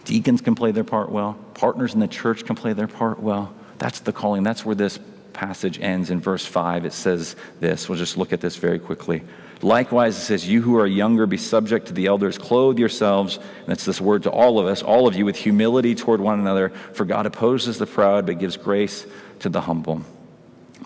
Deacons 0.04 0.40
can 0.40 0.54
play 0.54 0.72
their 0.72 0.84
part 0.84 1.10
well. 1.10 1.34
Partners 1.54 1.94
in 1.94 2.00
the 2.00 2.08
church 2.08 2.44
can 2.44 2.56
play 2.56 2.72
their 2.72 2.88
part 2.88 3.20
well. 3.20 3.54
That's 3.78 4.00
the 4.00 4.12
calling. 4.12 4.42
That's 4.42 4.64
where 4.64 4.74
this 4.74 4.98
passage 5.32 5.78
ends 5.80 6.10
in 6.10 6.20
verse 6.20 6.46
5. 6.46 6.84
It 6.86 6.92
says 6.92 7.36
this. 7.60 7.88
We'll 7.88 7.98
just 7.98 8.16
look 8.16 8.32
at 8.32 8.40
this 8.40 8.56
very 8.56 8.78
quickly. 8.78 9.22
Likewise, 9.62 10.16
it 10.16 10.20
says, 10.20 10.48
You 10.48 10.60
who 10.62 10.76
are 10.76 10.86
younger, 10.86 11.26
be 11.26 11.38
subject 11.38 11.86
to 11.86 11.94
the 11.94 12.06
elders, 12.06 12.36
clothe 12.36 12.78
yourselves, 12.78 13.36
and 13.36 13.66
that's 13.66 13.84
this 13.84 14.00
word 14.00 14.24
to 14.24 14.30
all 14.30 14.58
of 14.58 14.66
us, 14.66 14.82
all 14.82 15.06
of 15.06 15.16
you, 15.16 15.24
with 15.24 15.36
humility 15.36 15.94
toward 15.94 16.20
one 16.20 16.38
another, 16.38 16.70
for 16.92 17.04
God 17.04 17.26
opposes 17.26 17.78
the 17.78 17.86
proud, 17.86 18.26
but 18.26 18.38
gives 18.38 18.56
grace 18.56 19.06
to 19.40 19.48
the 19.48 19.62
humble. 19.62 20.02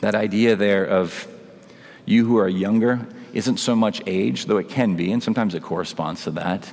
That 0.01 0.15
idea 0.15 0.57
there 0.57 0.85
of 0.85 1.27
you 2.07 2.25
who 2.25 2.39
are 2.39 2.49
younger 2.49 3.07
isn't 3.33 3.59
so 3.59 3.75
much 3.75 4.03
age, 4.07 4.47
though 4.47 4.59
it 4.59 4.69
can 4.69 4.97
be, 4.97 5.13
and 5.13 5.23
sometimes 5.23 5.55
it 5.55 5.63
corresponds 5.63 6.25
to 6.25 6.31
that. 6.33 6.71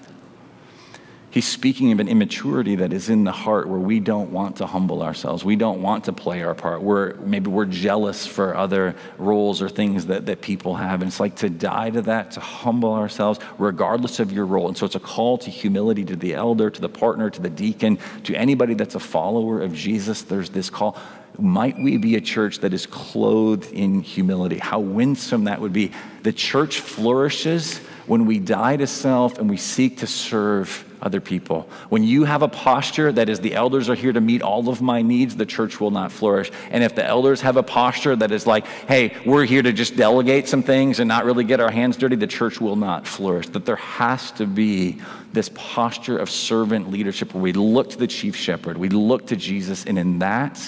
He's 1.30 1.48
speaking 1.48 1.92
of 1.92 2.00
an 2.00 2.08
immaturity 2.08 2.78
that 2.78 2.94
is 2.94 3.10
in 3.10 3.26
the 3.26 3.34
heart 3.34 3.68
where 3.68 3.80
we 3.80 4.00
don't 4.00 4.32
want 4.32 4.56
to 4.58 4.66
humble 4.66 5.04
ourselves. 5.04 5.44
We 5.44 5.58
don't 5.58 5.82
want 5.82 6.06
to 6.06 6.14
play 6.14 6.42
our 6.42 6.56
part. 6.56 6.82
We're, 6.82 7.16
maybe 7.16 7.50
we're 7.50 7.66
jealous 7.66 8.26
for 8.26 8.56
other 8.56 8.96
roles 9.18 9.62
or 9.62 9.68
things 9.68 10.06
that, 10.06 10.26
that 10.28 10.42
people 10.42 10.76
have. 10.76 11.02
And 11.02 11.10
it's 11.10 11.20
like 11.20 11.36
to 11.38 11.50
die 11.50 11.90
to 11.90 12.02
that, 12.04 12.32
to 12.32 12.40
humble 12.40 12.94
ourselves, 12.94 13.42
regardless 13.58 14.22
of 14.22 14.32
your 14.32 14.46
role. 14.46 14.70
And 14.70 14.78
so 14.78 14.86
it's 14.86 14.96
a 14.96 15.02
call 15.02 15.38
to 15.40 15.52
humility 15.52 16.06
to 16.06 16.16
the 16.16 16.34
elder, 16.34 16.70
to 16.70 16.80
the 16.80 16.90
partner, 16.90 17.30
to 17.30 17.42
the 17.42 17.50
deacon, 17.50 18.00
to 18.24 18.34
anybody 18.34 18.74
that's 18.74 18.96
a 18.96 19.00
follower 19.00 19.62
of 19.62 19.74
Jesus. 19.74 20.22
There's 20.22 20.50
this 20.50 20.70
call. 20.70 20.98
Might 21.38 21.78
we 21.78 21.98
be 21.98 22.16
a 22.16 22.22
church 22.22 22.60
that 22.60 22.74
is 22.74 22.86
clothed 22.86 23.74
in 23.74 24.02
humility? 24.02 24.60
How 24.60 24.80
winsome 24.80 25.44
that 25.44 25.60
would 25.60 25.74
be. 25.74 25.92
The 26.24 26.32
church 26.32 26.80
flourishes 26.80 27.80
when 28.06 28.26
we 28.26 28.40
die 28.40 28.78
to 28.78 28.88
self 28.88 29.38
and 29.40 29.50
we 29.50 29.58
seek 29.58 29.98
to 29.98 30.08
serve 30.08 30.86
other 31.02 31.22
people. 31.22 31.70
When 31.90 32.04
you 32.04 32.24
have 32.24 32.42
a 32.42 32.48
posture 32.48 33.12
that 33.12 33.30
is 33.30 33.40
the 33.40 33.56
elders 33.56 33.90
are 33.90 33.96
here 33.96 34.14
to 34.14 34.22
meet 34.22 34.42
all 34.42 34.70
of 34.70 34.82
my 34.82 35.02
needs, 35.02 35.36
the 35.36 35.46
church 35.46 35.80
will 35.80 35.92
not 35.92 36.12
flourish. 36.12 36.52
And 36.72 36.84
if 36.84 36.96
the 36.96 37.06
elders 37.06 37.42
have 37.42 37.58
a 37.58 37.64
posture 37.64 38.16
that 38.16 38.32
is 38.32 38.48
like, 38.48 38.66
hey, 38.66 39.16
we're 39.26 39.46
here 39.46 39.62
to 39.62 39.72
just 39.72 39.96
delegate 39.96 40.48
some 40.48 40.64
things 40.64 41.00
and 41.00 41.08
not 41.08 41.26
really 41.26 41.44
get 41.44 41.60
our 41.60 41.72
hands 41.72 41.98
dirty, 41.98 42.16
the 42.16 42.28
church 42.28 42.60
will 42.60 42.76
not 42.76 43.08
flourish. 43.08 43.48
That 43.50 43.66
there 43.66 43.76
has 43.76 44.32
to 44.34 44.46
be 44.46 45.00
this 45.34 45.50
posture 45.54 46.18
of 46.18 46.30
servant 46.30 46.90
leadership 46.90 47.34
where 47.34 47.44
we 47.44 47.54
look 47.54 47.92
to 47.92 47.98
the 47.98 48.08
chief 48.08 48.36
shepherd, 48.36 48.78
we 48.78 48.90
look 48.90 49.28
to 49.28 49.36
Jesus, 49.36 49.86
and 49.86 50.00
in 50.00 50.20
that, 50.20 50.60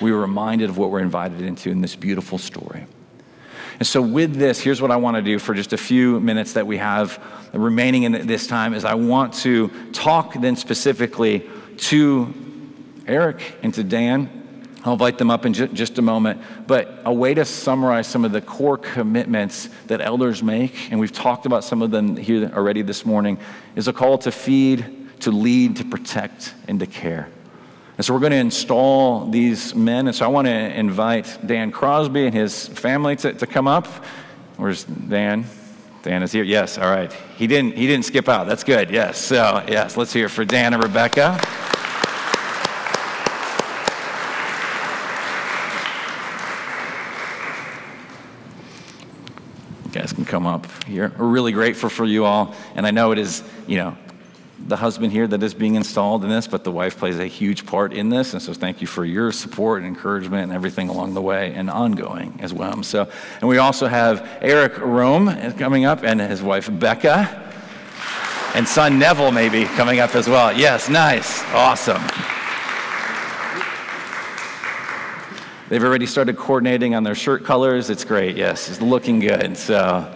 we 0.00 0.10
are 0.10 0.18
reminded 0.18 0.70
of 0.70 0.78
what 0.78 0.90
we're 0.90 1.00
invited 1.00 1.40
into 1.40 1.70
in 1.70 1.80
this 1.80 1.96
beautiful 1.96 2.38
story. 2.38 2.86
And 3.82 3.86
so, 3.88 4.00
with 4.00 4.36
this, 4.36 4.60
here's 4.60 4.80
what 4.80 4.92
I 4.92 4.96
want 4.96 5.16
to 5.16 5.22
do 5.22 5.40
for 5.40 5.54
just 5.54 5.72
a 5.72 5.76
few 5.76 6.20
minutes 6.20 6.52
that 6.52 6.68
we 6.68 6.76
have 6.76 7.20
remaining 7.52 8.04
in 8.04 8.28
this 8.28 8.46
time 8.46 8.74
is 8.74 8.84
I 8.84 8.94
want 8.94 9.34
to 9.38 9.70
talk 9.90 10.34
then 10.34 10.54
specifically 10.54 11.50
to 11.78 12.32
Eric 13.08 13.56
and 13.60 13.74
to 13.74 13.82
Dan. 13.82 14.68
I'll 14.84 14.92
invite 14.92 15.18
them 15.18 15.32
up 15.32 15.46
in 15.46 15.52
ju- 15.52 15.66
just 15.66 15.98
a 15.98 16.02
moment. 16.02 16.40
But 16.68 17.00
a 17.04 17.12
way 17.12 17.34
to 17.34 17.44
summarize 17.44 18.06
some 18.06 18.24
of 18.24 18.30
the 18.30 18.40
core 18.40 18.78
commitments 18.78 19.68
that 19.88 20.00
elders 20.00 20.44
make, 20.44 20.92
and 20.92 21.00
we've 21.00 21.10
talked 21.10 21.44
about 21.44 21.64
some 21.64 21.82
of 21.82 21.90
them 21.90 22.14
here 22.14 22.52
already 22.54 22.82
this 22.82 23.04
morning, 23.04 23.36
is 23.74 23.88
a 23.88 23.92
call 23.92 24.16
to 24.18 24.30
feed, 24.30 25.20
to 25.22 25.32
lead, 25.32 25.74
to 25.78 25.84
protect, 25.84 26.54
and 26.68 26.78
to 26.78 26.86
care. 26.86 27.31
And 28.02 28.06
so 28.08 28.14
we're 28.14 28.18
going 28.20 28.32
to 28.32 28.38
install 28.38 29.28
these 29.28 29.76
men. 29.76 30.08
And 30.08 30.16
so 30.16 30.24
I 30.24 30.28
want 30.28 30.48
to 30.48 30.52
invite 30.52 31.38
Dan 31.46 31.70
Crosby 31.70 32.26
and 32.26 32.34
his 32.34 32.66
family 32.66 33.14
to, 33.14 33.32
to 33.32 33.46
come 33.46 33.68
up. 33.68 33.86
Where's 34.56 34.82
Dan? 34.82 35.46
Dan 36.02 36.24
is 36.24 36.32
here. 36.32 36.42
Yes, 36.42 36.78
all 36.78 36.90
right. 36.90 37.12
He 37.36 37.46
didn't, 37.46 37.76
he 37.76 37.86
didn't 37.86 38.04
skip 38.04 38.28
out. 38.28 38.48
That's 38.48 38.64
good. 38.64 38.90
Yes. 38.90 39.18
So, 39.18 39.64
yes, 39.68 39.96
let's 39.96 40.12
hear 40.12 40.28
for 40.28 40.44
Dan 40.44 40.74
and 40.74 40.82
Rebecca. 40.82 41.40
You 49.84 49.92
guys 49.92 50.12
can 50.12 50.24
come 50.24 50.48
up 50.48 50.66
here. 50.86 51.12
We're 51.16 51.26
really 51.26 51.52
grateful 51.52 51.88
for 51.88 52.04
you 52.04 52.24
all. 52.24 52.56
And 52.74 52.84
I 52.84 52.90
know 52.90 53.12
it 53.12 53.18
is, 53.18 53.44
you 53.68 53.76
know, 53.76 53.96
the 54.66 54.76
husband 54.76 55.12
here 55.12 55.26
that 55.26 55.42
is 55.42 55.54
being 55.54 55.74
installed 55.74 56.24
in 56.24 56.30
this, 56.30 56.46
but 56.46 56.64
the 56.64 56.70
wife 56.70 56.98
plays 56.98 57.18
a 57.18 57.26
huge 57.26 57.66
part 57.66 57.92
in 57.92 58.08
this. 58.08 58.32
And 58.32 58.42
so 58.42 58.52
thank 58.52 58.80
you 58.80 58.86
for 58.86 59.04
your 59.04 59.32
support 59.32 59.82
and 59.82 59.88
encouragement 59.88 60.44
and 60.44 60.52
everything 60.52 60.88
along 60.88 61.14
the 61.14 61.22
way 61.22 61.52
and 61.54 61.70
ongoing 61.70 62.38
as 62.40 62.52
well. 62.52 62.82
So, 62.82 63.08
and 63.40 63.48
we 63.48 63.58
also 63.58 63.86
have 63.86 64.26
Eric 64.40 64.78
Rome 64.78 65.52
coming 65.52 65.84
up 65.84 66.04
and 66.04 66.20
his 66.20 66.42
wife 66.42 66.70
Becca 66.78 67.50
and 68.54 68.68
son 68.68 68.98
Neville 68.98 69.32
maybe 69.32 69.64
coming 69.64 70.00
up 70.00 70.14
as 70.14 70.28
well. 70.28 70.56
Yes, 70.56 70.88
nice. 70.88 71.42
Awesome. 71.52 72.02
They've 75.68 75.82
already 75.82 76.06
started 76.06 76.36
coordinating 76.36 76.94
on 76.94 77.02
their 77.02 77.14
shirt 77.14 77.44
colors. 77.44 77.88
It's 77.88 78.04
great. 78.04 78.36
Yes, 78.36 78.68
it's 78.68 78.82
looking 78.82 79.20
good. 79.20 79.56
So, 79.56 80.06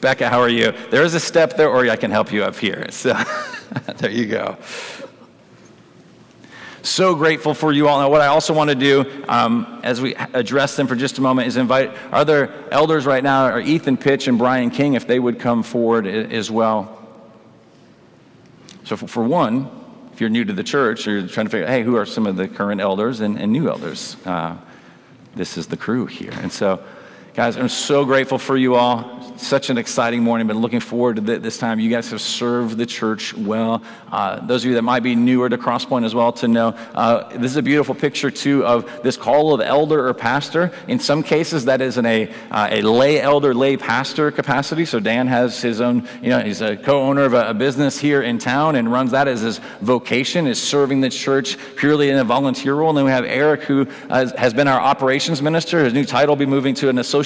Becca, 0.00 0.28
how 0.28 0.40
are 0.40 0.48
you? 0.48 0.72
There 0.90 1.02
is 1.02 1.14
a 1.14 1.20
step 1.20 1.56
there, 1.56 1.68
or 1.68 1.88
I 1.88 1.96
can 1.96 2.10
help 2.10 2.32
you 2.32 2.44
up 2.44 2.56
here. 2.56 2.90
So 2.90 3.12
there 3.98 4.10
you 4.10 4.26
go. 4.26 4.56
So 6.82 7.14
grateful 7.14 7.52
for 7.52 7.72
you 7.72 7.88
all. 7.88 8.00
Now, 8.00 8.08
what 8.08 8.22
I 8.22 8.28
also 8.28 8.54
want 8.54 8.70
to 8.70 8.76
do 8.76 9.24
um, 9.28 9.80
as 9.84 10.00
we 10.00 10.14
address 10.14 10.76
them 10.76 10.86
for 10.86 10.96
just 10.96 11.18
a 11.18 11.20
moment 11.20 11.48
is 11.48 11.58
invite 11.58 11.90
our 12.10 12.20
other 12.20 12.52
elders 12.70 13.04
right 13.04 13.22
now, 13.22 13.44
are 13.44 13.60
Ethan 13.60 13.98
Pitch 13.98 14.28
and 14.28 14.38
Brian 14.38 14.70
King, 14.70 14.94
if 14.94 15.06
they 15.06 15.20
would 15.20 15.38
come 15.38 15.62
forward 15.62 16.06
as 16.06 16.50
well. 16.50 16.96
So, 18.84 18.96
for 18.96 19.22
one, 19.22 19.70
if 20.14 20.22
you're 20.22 20.30
new 20.30 20.44
to 20.44 20.54
the 20.54 20.64
church, 20.64 21.06
or 21.06 21.18
you're 21.18 21.28
trying 21.28 21.46
to 21.46 21.50
figure 21.50 21.66
out, 21.66 21.70
hey, 21.70 21.82
who 21.82 21.96
are 21.96 22.06
some 22.06 22.26
of 22.26 22.36
the 22.36 22.48
current 22.48 22.80
elders 22.80 23.20
and, 23.20 23.38
and 23.38 23.52
new 23.52 23.68
elders? 23.68 24.16
Uh, 24.24 24.56
this 25.36 25.58
is 25.58 25.66
the 25.66 25.76
crew 25.76 26.06
here. 26.06 26.32
And 26.32 26.50
so, 26.50 26.82
guys, 27.34 27.56
I'm 27.56 27.68
so 27.68 28.04
grateful 28.04 28.38
for 28.38 28.56
you 28.56 28.74
all 28.74 29.20
such 29.40 29.70
an 29.70 29.78
exciting 29.78 30.22
morning. 30.22 30.46
Been 30.46 30.58
looking 30.58 30.80
forward 30.80 31.16
to 31.16 31.22
this 31.22 31.56
time. 31.58 31.80
You 31.80 31.88
guys 31.90 32.10
have 32.10 32.20
served 32.20 32.76
the 32.76 32.86
church 32.86 33.34
well. 33.34 33.82
Uh, 34.12 34.44
those 34.46 34.64
of 34.64 34.68
you 34.68 34.74
that 34.74 34.82
might 34.82 35.02
be 35.02 35.14
newer 35.14 35.48
to 35.48 35.56
Crosspoint 35.56 36.04
as 36.04 36.14
well 36.14 36.32
to 36.34 36.48
know, 36.48 36.68
uh, 36.94 37.28
this 37.38 37.50
is 37.50 37.56
a 37.56 37.62
beautiful 37.62 37.94
picture 37.94 38.30
too 38.30 38.64
of 38.66 39.02
this 39.02 39.16
call 39.16 39.54
of 39.54 39.60
elder 39.60 40.06
or 40.06 40.14
pastor. 40.14 40.72
In 40.88 40.98
some 40.98 41.22
cases, 41.22 41.64
that 41.64 41.80
is 41.80 41.96
in 41.96 42.06
a 42.06 42.30
uh, 42.50 42.68
a 42.70 42.82
lay 42.82 43.20
elder, 43.20 43.54
lay 43.54 43.76
pastor 43.76 44.30
capacity. 44.30 44.84
So 44.84 45.00
Dan 45.00 45.26
has 45.26 45.62
his 45.62 45.80
own. 45.80 46.06
You 46.22 46.30
know, 46.30 46.40
he's 46.40 46.60
a 46.60 46.76
co-owner 46.76 47.22
of 47.22 47.34
a, 47.34 47.50
a 47.50 47.54
business 47.54 47.98
here 47.98 48.22
in 48.22 48.38
town 48.38 48.76
and 48.76 48.92
runs 48.92 49.12
that 49.12 49.26
as 49.26 49.40
his 49.40 49.58
vocation, 49.80 50.46
is 50.46 50.60
serving 50.60 51.00
the 51.00 51.10
church 51.10 51.56
purely 51.76 52.10
in 52.10 52.18
a 52.18 52.24
volunteer 52.24 52.74
role. 52.74 52.90
And 52.90 52.98
then 52.98 53.04
we 53.04 53.10
have 53.10 53.24
Eric, 53.24 53.62
who 53.62 53.84
has, 54.08 54.32
has 54.32 54.52
been 54.52 54.68
our 54.68 54.80
operations 54.80 55.40
minister. 55.40 55.84
His 55.84 55.94
new 55.94 56.04
title 56.04 56.32
will 56.32 56.40
be 56.40 56.46
moving 56.46 56.74
to 56.74 56.88
an 56.88 56.98
associate 56.98 57.19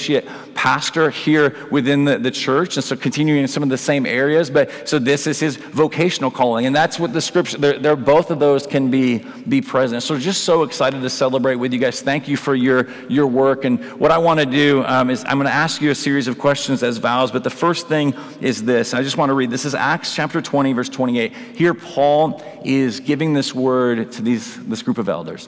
pastor 0.55 1.09
here 1.09 1.55
within 1.69 2.05
the, 2.05 2.17
the 2.17 2.31
church, 2.31 2.77
and 2.77 2.83
so 2.83 2.95
continuing 2.95 3.41
in 3.41 3.47
some 3.47 3.63
of 3.63 3.69
the 3.69 3.77
same 3.77 4.05
areas. 4.05 4.49
But 4.49 4.87
so 4.87 4.99
this 4.99 5.27
is 5.27 5.39
his 5.39 5.57
vocational 5.57 6.31
calling, 6.31 6.65
and 6.65 6.75
that's 6.75 6.99
what 6.99 7.13
the 7.13 7.21
scripture. 7.21 7.57
They're, 7.57 7.79
they're, 7.79 7.95
both 7.95 8.31
of 8.31 8.39
those 8.39 8.65
can 8.65 8.89
be 8.89 9.19
be 9.47 9.61
present. 9.61 10.03
So 10.03 10.17
just 10.17 10.43
so 10.43 10.63
excited 10.63 11.01
to 11.01 11.09
celebrate 11.09 11.55
with 11.55 11.73
you 11.73 11.79
guys. 11.79 12.01
Thank 12.01 12.27
you 12.27 12.37
for 12.37 12.55
your 12.55 12.87
your 13.09 13.27
work. 13.27 13.65
And 13.65 13.83
what 13.99 14.11
I 14.11 14.17
want 14.17 14.39
to 14.39 14.45
do 14.45 14.83
um, 14.85 15.09
is 15.09 15.23
I'm 15.25 15.37
going 15.37 15.47
to 15.47 15.53
ask 15.53 15.81
you 15.81 15.91
a 15.91 15.95
series 15.95 16.27
of 16.27 16.39
questions 16.39 16.83
as 16.83 16.97
vows. 16.97 17.31
But 17.31 17.43
the 17.43 17.49
first 17.49 17.87
thing 17.87 18.13
is 18.41 18.63
this. 18.63 18.93
I 18.93 19.03
just 19.03 19.17
want 19.17 19.29
to 19.29 19.33
read. 19.33 19.51
This 19.51 19.65
is 19.65 19.75
Acts 19.75 20.15
chapter 20.15 20.41
20, 20.41 20.73
verse 20.73 20.89
28. 20.89 21.33
Here, 21.55 21.73
Paul 21.73 22.41
is 22.63 22.99
giving 22.99 23.33
this 23.33 23.53
word 23.53 24.11
to 24.13 24.21
these 24.21 24.63
this 24.65 24.81
group 24.81 24.97
of 24.97 25.09
elders, 25.09 25.47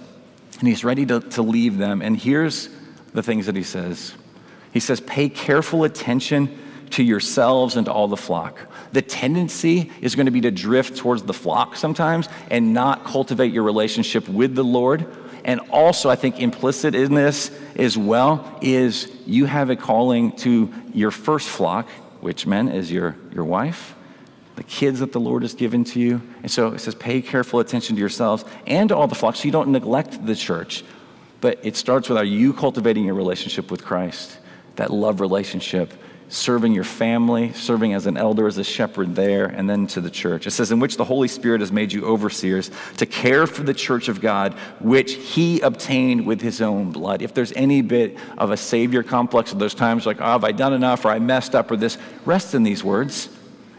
and 0.59 0.67
he's 0.67 0.83
ready 0.83 1.05
to, 1.05 1.19
to 1.19 1.41
leave 1.41 1.77
them. 1.77 2.01
And 2.01 2.17
here's 2.17 2.69
the 3.13 3.23
things 3.23 3.45
that 3.47 3.55
he 3.55 3.63
says. 3.63 4.13
He 4.77 4.81
says, 4.81 4.99
Pay 4.99 5.29
careful 5.29 5.85
attention 5.85 6.55
to 6.91 7.01
yourselves 7.01 7.77
and 7.77 7.87
to 7.87 7.91
all 7.91 8.07
the 8.07 8.15
flock. 8.15 8.59
The 8.91 9.01
tendency 9.01 9.91
is 10.01 10.13
going 10.13 10.27
to 10.27 10.31
be 10.31 10.41
to 10.41 10.51
drift 10.51 10.97
towards 10.97 11.23
the 11.23 11.33
flock 11.33 11.75
sometimes 11.75 12.29
and 12.51 12.75
not 12.75 13.03
cultivate 13.03 13.51
your 13.51 13.63
relationship 13.63 14.29
with 14.29 14.53
the 14.53 14.63
Lord. 14.63 15.07
And 15.43 15.61
also, 15.71 16.11
I 16.11 16.15
think 16.15 16.39
implicit 16.39 16.93
in 16.93 17.15
this 17.15 17.49
as 17.75 17.97
well 17.97 18.59
is 18.61 19.11
you 19.25 19.45
have 19.45 19.71
a 19.71 19.75
calling 19.75 20.33
to 20.33 20.71
your 20.93 21.09
first 21.09 21.49
flock, 21.49 21.89
which 22.21 22.45
men 22.45 22.69
is 22.69 22.91
your, 22.91 23.15
your 23.33 23.45
wife, 23.45 23.95
the 24.57 24.63
kids 24.63 24.99
that 24.99 25.11
the 25.11 25.19
Lord 25.19 25.41
has 25.41 25.55
given 25.55 25.85
to 25.85 25.99
you. 25.99 26.21
And 26.43 26.51
so 26.51 26.67
it 26.67 26.81
says, 26.81 26.93
pay 26.93 27.23
careful 27.23 27.59
attention 27.59 27.95
to 27.95 27.99
yourselves 27.99 28.45
and 28.67 28.89
to 28.89 28.95
all 28.95 29.07
the 29.07 29.15
flock 29.15 29.37
so 29.37 29.45
you 29.45 29.51
don't 29.51 29.69
neglect 29.69 30.23
the 30.23 30.35
church. 30.35 30.83
But 31.41 31.59
it 31.63 31.75
starts 31.75 32.09
with 32.09 32.17
are 32.17 32.23
you 32.23 32.53
cultivating 32.53 33.05
your 33.05 33.15
relationship 33.15 33.69
with 33.69 33.83
Christ? 33.83 34.36
That 34.77 34.91
love 34.91 35.21
relationship, 35.21 35.93
serving 36.29 36.73
your 36.73 36.83
family, 36.83 37.53
serving 37.53 37.93
as 37.93 38.05
an 38.05 38.17
elder, 38.17 38.47
as 38.47 38.57
a 38.57 38.63
shepherd 38.63 39.15
there, 39.15 39.45
and 39.45 39.69
then 39.69 39.87
to 39.87 40.01
the 40.01 40.09
church. 40.09 40.45
It 40.45 40.51
says, 40.51 40.71
in 40.71 40.79
which 40.79 40.97
the 40.97 41.05
Holy 41.05 41.27
Spirit 41.27 41.61
has 41.61 41.71
made 41.71 41.93
you 41.93 42.05
overseers 42.05 42.69
to 42.97 43.05
care 43.05 43.47
for 43.47 43.63
the 43.63 43.73
church 43.73 44.09
of 44.09 44.19
God, 44.19 44.53
which 44.79 45.13
he 45.13 45.61
obtained 45.61 46.25
with 46.25 46.41
his 46.41 46.61
own 46.61 46.91
blood. 46.91 47.21
If 47.21 47.33
there's 47.33 47.53
any 47.53 47.81
bit 47.81 48.17
of 48.37 48.51
a 48.51 48.57
savior 48.57 49.03
complex 49.03 49.51
of 49.51 49.59
those 49.59 49.73
times 49.73 50.05
like, 50.05 50.19
oh, 50.19 50.25
have 50.25 50.43
I 50.43 50.51
done 50.51 50.73
enough 50.73 51.05
or 51.05 51.09
I 51.09 51.19
messed 51.19 51.55
up 51.55 51.71
or 51.71 51.77
this, 51.77 51.97
rest 52.25 52.53
in 52.53 52.63
these 52.63 52.83
words. 52.83 53.29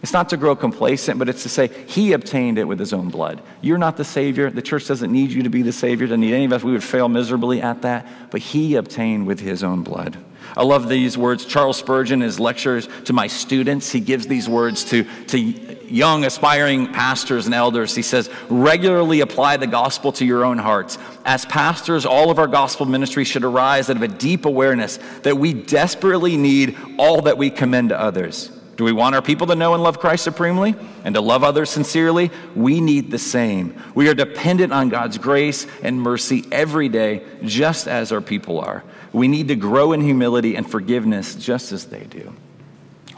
It's 0.03 0.13
not 0.13 0.29
to 0.31 0.37
grow 0.37 0.55
complacent, 0.55 1.19
but 1.19 1.29
it's 1.29 1.43
to 1.43 1.49
say, 1.49 1.69
He 1.87 2.13
obtained 2.13 2.59
it 2.59 2.65
with 2.65 2.79
His 2.79 2.93
own 2.93 3.09
blood. 3.09 3.43
You're 3.61 3.79
not 3.79 3.97
the 3.97 4.05
Savior. 4.05 4.51
The 4.51 4.63
church 4.63 4.87
doesn't 4.87 5.11
need 5.11 5.31
you 5.31 5.43
to 5.43 5.51
be 5.51 5.63
the 5.63 5.73
Savior, 5.73 6.07
doesn't 6.07 6.21
need 6.21 6.35
any 6.35 6.45
of 6.45 6.53
us. 6.53 6.63
We 6.63 6.73
would 6.73 6.85
fail 6.85 7.09
miserably 7.09 7.61
at 7.61 7.83
that. 7.83 8.07
But 8.31 8.41
He 8.41 8.77
obtained 8.77 9.27
with 9.27 9.41
His 9.41 9.65
own 9.65 9.83
blood. 9.83 10.17
I 10.57 10.65
love 10.65 10.89
these 10.89 11.19
words. 11.19 11.45
Charles 11.45 11.77
Spurgeon, 11.77 12.23
in 12.23 12.27
his 12.27 12.41
lectures 12.41 12.89
to 13.05 13.13
my 13.13 13.27
students, 13.27 13.91
he 13.91 14.01
gives 14.01 14.27
these 14.27 14.49
words 14.49 14.85
to, 14.85 15.05
to 15.27 15.39
young, 15.39 16.25
aspiring 16.25 16.93
pastors 16.93 17.47
and 17.47 17.55
elders. 17.55 17.95
He 17.95 18.03
says, 18.03 18.31
regularly 18.49 19.21
apply 19.21 19.59
the 19.59 19.67
gospel 19.67 20.13
to 20.13 20.25
your 20.25 20.45
own 20.45 20.59
hearts. 20.59 20.99
As 21.25 21.45
pastors, 21.45 22.07
all 22.07 22.31
of 22.31 22.39
our 22.39 22.47
gospel 22.47 22.87
ministry 22.87 23.25
should 23.25 23.45
arise 23.45 23.91
out 23.91 23.97
of 23.97 24.03
a 24.03 24.09
deep 24.09 24.45
awareness 24.45 24.99
that 25.23 25.37
we 25.37 25.53
desperately 25.53 26.37
need 26.37 26.77
all 26.99 27.23
that 27.23 27.39
we 27.39 27.51
commend 27.51 27.91
to 27.91 28.01
others. 28.01 28.51
Do 28.79 28.85
we 28.85 28.93
want 28.93 29.17
our 29.17 29.23
people 29.23 29.49
to 29.49 29.57
know 29.57 29.75
and 29.75 29.83
love 29.83 29.99
Christ 29.99 30.23
supremely 30.23 30.77
and 31.03 31.13
to 31.17 31.21
love 31.21 31.43
others 31.43 31.69
sincerely? 31.69 32.31
We 32.55 32.81
need 32.81 33.11
the 33.11 33.19
same. 33.19 33.83
We 33.93 34.09
are 34.09 34.15
dependent 34.15 34.73
on 34.73 34.89
God's 34.89 35.19
grace 35.19 35.67
and 35.83 36.01
mercy 36.01 36.45
every 36.53 36.89
day, 36.89 37.25
just 37.43 37.89
as 37.89 38.13
our 38.13 38.21
people 38.21 38.61
are. 38.61 38.85
We 39.13 39.27
need 39.27 39.49
to 39.49 39.57
grow 39.57 39.93
in 39.93 40.01
humility 40.01 40.55
and 40.55 40.71
forgiveness 40.71 41.35
just 41.35 41.73
as 41.73 41.87
they 41.87 42.05
do. 42.05 42.33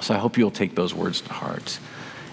So 0.01 0.15
I 0.15 0.17
hope 0.17 0.39
you'll 0.39 0.51
take 0.51 0.75
those 0.75 0.95
words 0.95 1.21
to 1.21 1.33
heart. 1.35 1.79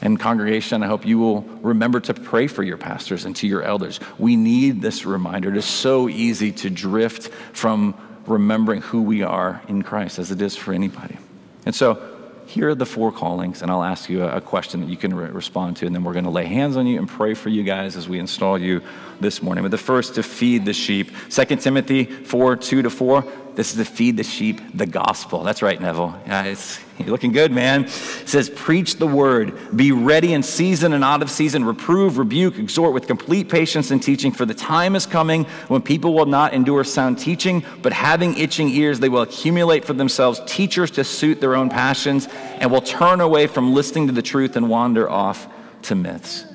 And, 0.01 0.17
congregation, 0.17 0.81
I 0.81 0.87
hope 0.87 1.05
you 1.05 1.19
will 1.19 1.41
remember 1.41 1.99
to 1.99 2.13
pray 2.13 2.47
for 2.47 2.63
your 2.63 2.77
pastors 2.77 3.25
and 3.25 3.35
to 3.37 3.47
your 3.47 3.61
elders. 3.61 3.99
We 4.17 4.37
need 4.37 4.81
this 4.81 5.05
reminder. 5.05 5.49
It 5.49 5.57
is 5.57 5.65
so 5.65 6.07
easy 6.07 6.53
to 6.53 6.69
drift 6.69 7.27
from 7.51 7.93
remembering 8.25 8.79
who 8.83 9.01
we 9.01 9.21
are 9.23 9.61
in 9.67 9.81
Christ, 9.81 10.17
as 10.17 10.31
it 10.31 10.41
is 10.41 10.55
for 10.55 10.71
anybody. 10.71 11.17
And 11.65 11.75
so, 11.75 12.16
here 12.47 12.69
are 12.69 12.75
the 12.75 12.85
four 12.85 13.11
callings, 13.11 13.61
and 13.61 13.69
I'll 13.69 13.83
ask 13.83 14.09
you 14.09 14.23
a, 14.23 14.39
question 14.39 14.79
that 14.79 14.89
you 14.89 14.95
can 14.95 15.13
re- 15.13 15.29
respond 15.29 15.75
to, 15.77 15.85
and 15.85 15.93
then 15.93 16.05
we're 16.05 16.13
going 16.13 16.25
to 16.25 16.31
lay 16.31 16.45
hands 16.45 16.77
on 16.77 16.87
you 16.87 16.97
and 16.97 17.07
pray 17.07 17.33
for 17.33 17.49
you 17.49 17.63
guys 17.63 17.97
as 17.97 18.07
we 18.07 18.19
install 18.19 18.57
you 18.57 18.81
this 19.19 19.41
morning. 19.41 19.63
But 19.63 19.71
the 19.71 19.77
first, 19.77 20.15
to 20.15 20.23
feed 20.23 20.65
the 20.65 20.73
sheep. 20.73 21.11
2 21.29 21.45
Timothy 21.57 22.05
4 22.05 22.55
2 22.55 22.81
to 22.83 22.89
4. 22.89 23.25
This 23.57 23.71
is 23.71 23.77
to 23.77 23.91
feed 23.91 24.17
the 24.17 24.23
sheep 24.23 24.61
the 24.75 24.85
gospel. 24.85 25.41
That's 25.41 25.63
right, 25.63 25.81
Neville. 25.81 26.15
Yeah, 26.27 26.43
it's, 26.43 26.79
you're 26.99 27.07
looking 27.07 27.31
good, 27.31 27.51
man. 27.51 27.85
It 27.85 27.89
says, 27.89 28.51
Preach 28.51 28.97
the 28.97 29.07
word. 29.07 29.75
Be 29.75 29.91
ready 29.91 30.33
in 30.33 30.43
season 30.43 30.93
and 30.93 31.03
out 31.03 31.23
of 31.23 31.31
season. 31.31 31.65
Reprove, 31.65 32.19
rebuke, 32.19 32.59
exhort 32.59 32.93
with 32.93 33.07
complete 33.07 33.49
patience 33.49 33.89
and 33.89 34.01
teaching. 34.01 34.31
For 34.31 34.45
the 34.45 34.53
time 34.53 34.95
is 34.95 35.07
coming 35.07 35.45
when 35.69 35.81
people 35.81 36.13
will 36.13 36.27
not 36.27 36.53
endure 36.53 36.83
sound 36.83 37.17
teaching, 37.17 37.65
but 37.81 37.93
having 37.93 38.37
itching 38.37 38.69
ears, 38.69 38.99
they 38.99 39.09
will 39.09 39.23
accumulate 39.23 39.85
for 39.85 39.93
themselves 39.93 40.39
teachers 40.45 40.91
to 40.91 41.03
suit 41.03 41.41
their 41.41 41.55
own 41.55 41.71
passions 41.71 42.27
and 42.59 42.71
will 42.71 42.81
turn 42.81 43.21
away 43.21 43.47
from 43.47 43.73
listening 43.73 44.05
to 44.05 44.13
the 44.13 44.21
truth 44.21 44.55
and 44.55 44.69
wander 44.69 45.09
off 45.09 45.47
to 45.81 45.95
myths. 45.95 46.45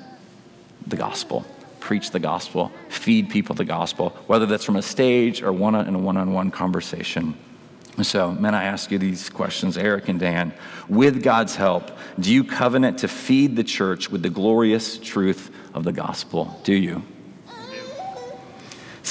The 0.87 0.97
gospel 0.97 1.45
preach 1.83 2.11
the 2.11 2.21
gospel, 2.21 2.73
feed 2.89 3.29
people 3.29 3.55
the 3.55 3.65
gospel, 3.65 4.11
whether 4.27 4.47
that's 4.47 4.65
from 4.65 4.77
a 4.77 4.83
stage 4.83 5.43
or 5.43 5.53
one 5.53 5.75
in 5.75 5.95
a 5.95 5.99
one 5.99 6.17
on 6.17 6.33
one 6.33 6.51
conversation. 6.51 7.37
So, 8.01 8.33
men, 8.33 8.55
I 8.55 8.65
ask 8.65 8.91
you 8.91 8.99
these 8.99 9.29
questions, 9.29 9.77
Eric 9.77 10.09
and 10.09 10.19
Dan. 10.19 10.55
With 10.89 11.23
God's 11.23 11.57
help, 11.57 11.91
do 12.19 12.33
you 12.33 12.43
covenant 12.43 12.99
to 13.01 13.09
feed 13.09 13.55
the 13.55 13.65
church 13.65 14.11
with 14.11 14.23
the 14.23 14.31
glorious 14.31 14.97
truth 14.99 15.51
of 15.75 15.85
the 15.85 15.93
gospel? 15.93 16.59
Do 16.65 16.73
you? 16.73 17.03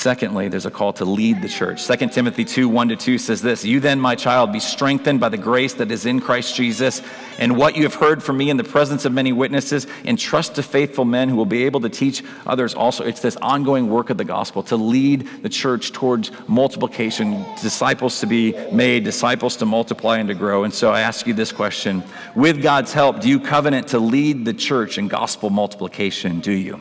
Secondly, 0.01 0.47
there's 0.47 0.65
a 0.65 0.71
call 0.71 0.93
to 0.93 1.05
lead 1.05 1.43
the 1.43 1.47
church. 1.47 1.85
2 1.85 2.07
Timothy 2.07 2.43
2 2.43 2.67
1 2.67 2.89
to 2.89 2.95
2 2.95 3.19
says 3.19 3.39
this 3.39 3.63
You 3.63 3.79
then, 3.79 3.99
my 3.99 4.15
child, 4.15 4.51
be 4.51 4.59
strengthened 4.59 5.19
by 5.19 5.29
the 5.29 5.37
grace 5.37 5.75
that 5.75 5.91
is 5.91 6.07
in 6.07 6.19
Christ 6.19 6.55
Jesus, 6.55 7.03
and 7.37 7.55
what 7.55 7.75
you 7.75 7.83
have 7.83 7.93
heard 7.93 8.23
from 8.23 8.37
me 8.37 8.49
in 8.49 8.57
the 8.57 8.63
presence 8.63 9.05
of 9.05 9.13
many 9.13 9.31
witnesses, 9.31 9.85
entrust 10.03 10.55
to 10.55 10.63
faithful 10.63 11.05
men 11.05 11.29
who 11.29 11.35
will 11.35 11.45
be 11.45 11.65
able 11.65 11.81
to 11.81 11.89
teach 11.89 12.23
others 12.47 12.73
also. 12.73 13.03
It's 13.03 13.21
this 13.21 13.35
ongoing 13.43 13.91
work 13.91 14.09
of 14.09 14.17
the 14.17 14.23
gospel 14.23 14.63
to 14.63 14.75
lead 14.75 15.29
the 15.43 15.49
church 15.49 15.91
towards 15.91 16.31
multiplication, 16.47 17.45
disciples 17.61 18.19
to 18.21 18.25
be 18.25 18.53
made, 18.71 19.03
disciples 19.03 19.55
to 19.57 19.67
multiply 19.67 20.17
and 20.17 20.29
to 20.29 20.33
grow. 20.33 20.63
And 20.63 20.73
so 20.73 20.89
I 20.89 21.01
ask 21.01 21.27
you 21.27 21.35
this 21.35 21.51
question 21.51 22.01
With 22.35 22.63
God's 22.63 22.91
help, 22.91 23.19
do 23.19 23.29
you 23.29 23.39
covenant 23.39 23.89
to 23.89 23.99
lead 23.99 24.45
the 24.45 24.53
church 24.55 24.97
in 24.97 25.09
gospel 25.09 25.51
multiplication? 25.51 26.39
Do 26.39 26.53
you? 26.53 26.79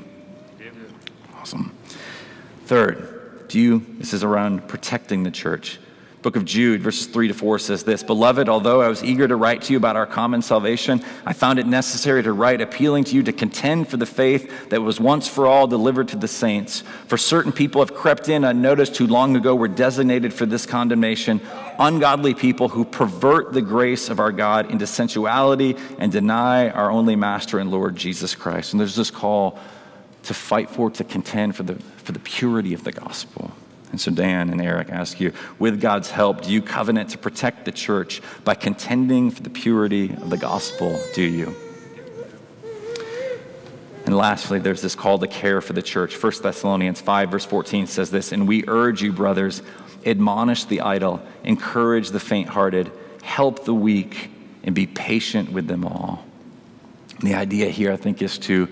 Awesome. 1.39 1.77
Third, 2.71 3.10
you, 3.59 3.85
this 3.99 4.13
is 4.13 4.23
around 4.23 4.69
protecting 4.69 5.23
the 5.23 5.31
church. 5.31 5.79
Book 6.23 6.37
of 6.37 6.45
Jude, 6.45 6.83
verses 6.83 7.07
3 7.07 7.29
to 7.29 7.35
4 7.35 7.59
says 7.59 7.83
this 7.83 8.03
Beloved, 8.03 8.51
although 8.51 8.83
I 8.83 8.89
was 8.89 9.03
eager 9.03 9.27
to 9.27 9.37
write 9.37 9.63
to 9.63 9.73
you 9.73 9.79
about 9.79 9.97
our 9.97 10.07
common 10.07 10.43
salvation, 10.43 11.03
I 11.25 11.33
found 11.33 11.59
it 11.59 11.67
necessary 11.67 12.23
to 12.23 12.33
write 12.33 12.61
appealing 12.61 13.05
to 13.05 13.15
you 13.15 13.23
to 13.23 13.33
contend 13.33 13.89
for 13.89 13.97
the 13.97 14.05
faith 14.05 14.69
that 14.69 14.83
was 14.83 15.01
once 15.01 15.27
for 15.27 15.47
all 15.47 15.67
delivered 15.67 16.09
to 16.09 16.17
the 16.17 16.29
saints. 16.29 16.83
For 17.07 17.17
certain 17.17 17.53
people 17.53 17.81
have 17.81 17.95
crept 17.95 18.29
in 18.29 18.45
unnoticed 18.45 18.99
who 18.99 19.07
long 19.07 19.35
ago 19.35 19.55
were 19.55 19.69
designated 19.69 20.35
for 20.35 20.45
this 20.45 20.67
condemnation, 20.67 21.41
ungodly 21.79 22.35
people 22.35 22.69
who 22.69 22.85
pervert 22.85 23.55
the 23.55 23.63
grace 23.63 24.11
of 24.11 24.21
our 24.21 24.33
God 24.33 24.71
into 24.71 24.87
sensuality 24.87 25.75
and 25.99 26.13
deny 26.13 26.69
our 26.69 26.91
only 26.91 27.17
Master 27.17 27.59
and 27.59 27.71
Lord 27.71 27.97
Jesus 27.97 28.35
Christ. 28.35 28.75
And 28.75 28.81
there's 28.81 28.97
this 28.97 29.11
call 29.11 29.59
to 30.25 30.35
fight 30.35 30.69
for, 30.69 30.91
to 30.91 31.05
contend 31.05 31.57
for 31.57 31.63
the, 31.63 31.75
for 32.11 32.15
the 32.15 32.19
purity 32.19 32.75
of 32.75 32.83
the 32.83 32.91
gospel. 32.91 33.53
And 33.93 34.01
so, 34.01 34.11
Dan 34.11 34.51
and 34.51 34.61
Eric 34.61 34.91
ask 34.91 35.21
you, 35.21 35.33
with 35.61 35.81
God's 35.81 36.11
help, 36.11 36.41
do 36.41 36.51
you 36.51 36.61
covenant 36.61 37.11
to 37.11 37.19
protect 37.19 37.65
the 37.65 37.71
church 37.71 38.21
by 38.43 38.57
contending 38.57 39.31
for 39.31 39.45
the 39.45 39.51
purity 39.51 40.11
of 40.11 40.29
the 40.29 40.37
gospel? 40.37 40.99
Do 41.15 41.23
you? 41.23 41.55
And 44.07 44.17
lastly, 44.17 44.59
there's 44.59 44.83
this 44.83 44.97
call 44.97 45.21
to 45.21 45.29
care 45.29 45.61
for 45.61 45.73
the 45.73 45.83
church. 45.83 46.21
1 46.21 46.33
Thessalonians 46.43 47.01
5, 47.01 47.31
verse 47.31 47.45
14 47.45 47.87
says 47.87 48.11
this 48.11 48.33
And 48.33 48.49
we 48.49 48.65
urge 48.67 49.03
you, 49.03 49.13
brothers, 49.13 49.63
admonish 50.05 50.65
the 50.65 50.81
idle, 50.81 51.23
encourage 51.45 52.11
the 52.11 52.19
faint 52.19 52.49
hearted, 52.49 52.91
help 53.23 53.65
the 53.65 53.75
weak, 53.75 54.33
and 54.65 54.75
be 54.75 54.89
patient 54.89 55.53
with 55.53 55.69
them 55.69 55.85
all. 55.85 56.25
And 57.21 57.29
the 57.29 57.35
idea 57.35 57.71
here, 57.71 57.93
I 57.93 57.97
think, 57.97 58.21
is 58.21 58.37
to 58.39 58.69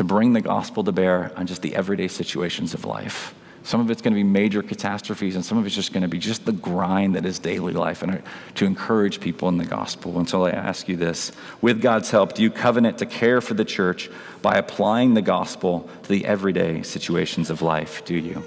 to 0.00 0.04
bring 0.04 0.32
the 0.32 0.40
gospel 0.40 0.82
to 0.82 0.92
bear 0.92 1.30
on 1.36 1.46
just 1.46 1.60
the 1.60 1.76
everyday 1.76 2.08
situations 2.08 2.72
of 2.72 2.86
life. 2.86 3.34
Some 3.64 3.82
of 3.82 3.90
it's 3.90 4.00
going 4.00 4.14
to 4.14 4.18
be 4.18 4.24
major 4.24 4.62
catastrophes, 4.62 5.34
and 5.34 5.44
some 5.44 5.58
of 5.58 5.66
it's 5.66 5.74
just 5.74 5.92
going 5.92 6.00
to 6.00 6.08
be 6.08 6.18
just 6.18 6.46
the 6.46 6.52
grind 6.52 7.16
that 7.16 7.26
is 7.26 7.38
daily 7.38 7.74
life, 7.74 8.02
and 8.02 8.12
uh, 8.12 8.18
to 8.54 8.64
encourage 8.64 9.20
people 9.20 9.50
in 9.50 9.58
the 9.58 9.66
gospel. 9.66 10.18
And 10.18 10.26
so 10.26 10.46
I 10.46 10.52
ask 10.52 10.88
you 10.88 10.96
this 10.96 11.32
with 11.60 11.82
God's 11.82 12.10
help, 12.10 12.32
do 12.32 12.42
you 12.42 12.50
covenant 12.50 12.96
to 12.96 13.04
care 13.04 13.42
for 13.42 13.52
the 13.52 13.66
church 13.66 14.08
by 14.40 14.54
applying 14.54 15.12
the 15.12 15.20
gospel 15.20 15.86
to 16.04 16.08
the 16.08 16.24
everyday 16.24 16.80
situations 16.80 17.50
of 17.50 17.60
life? 17.60 18.02
Do 18.06 18.14
you? 18.14 18.42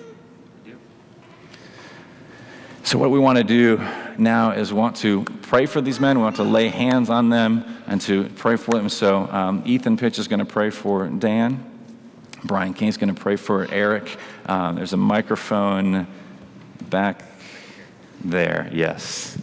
So, 2.85 2.97
what 2.97 3.11
we 3.11 3.19
want 3.19 3.37
to 3.37 3.45
do 3.45 3.81
now 4.17 4.51
is 4.51 4.73
want 4.73 4.97
to 4.97 5.23
pray 5.43 5.65
for 5.65 5.79
these 5.79 6.01
men. 6.01 6.17
We 6.17 6.23
want 6.23 6.35
to 6.35 6.43
lay 6.43 6.67
hands 6.67 7.09
on 7.09 7.29
them 7.29 7.63
and 7.87 8.01
to 8.01 8.25
pray 8.35 8.57
for 8.57 8.71
them. 8.71 8.89
So, 8.89 9.25
um, 9.31 9.63
Ethan 9.65 9.95
Pitch 9.95 10.19
is 10.19 10.27
going 10.27 10.39
to 10.39 10.45
pray 10.45 10.69
for 10.69 11.07
Dan. 11.07 11.63
Brian 12.43 12.73
King 12.73 12.89
is 12.89 12.97
going 12.97 13.13
to 13.13 13.19
pray 13.19 13.37
for 13.37 13.71
Eric. 13.71 14.17
Um, 14.47 14.75
there's 14.75 14.91
a 14.91 14.97
microphone 14.97 16.07
back 16.89 17.23
there. 18.25 18.69
Yes, 18.73 19.37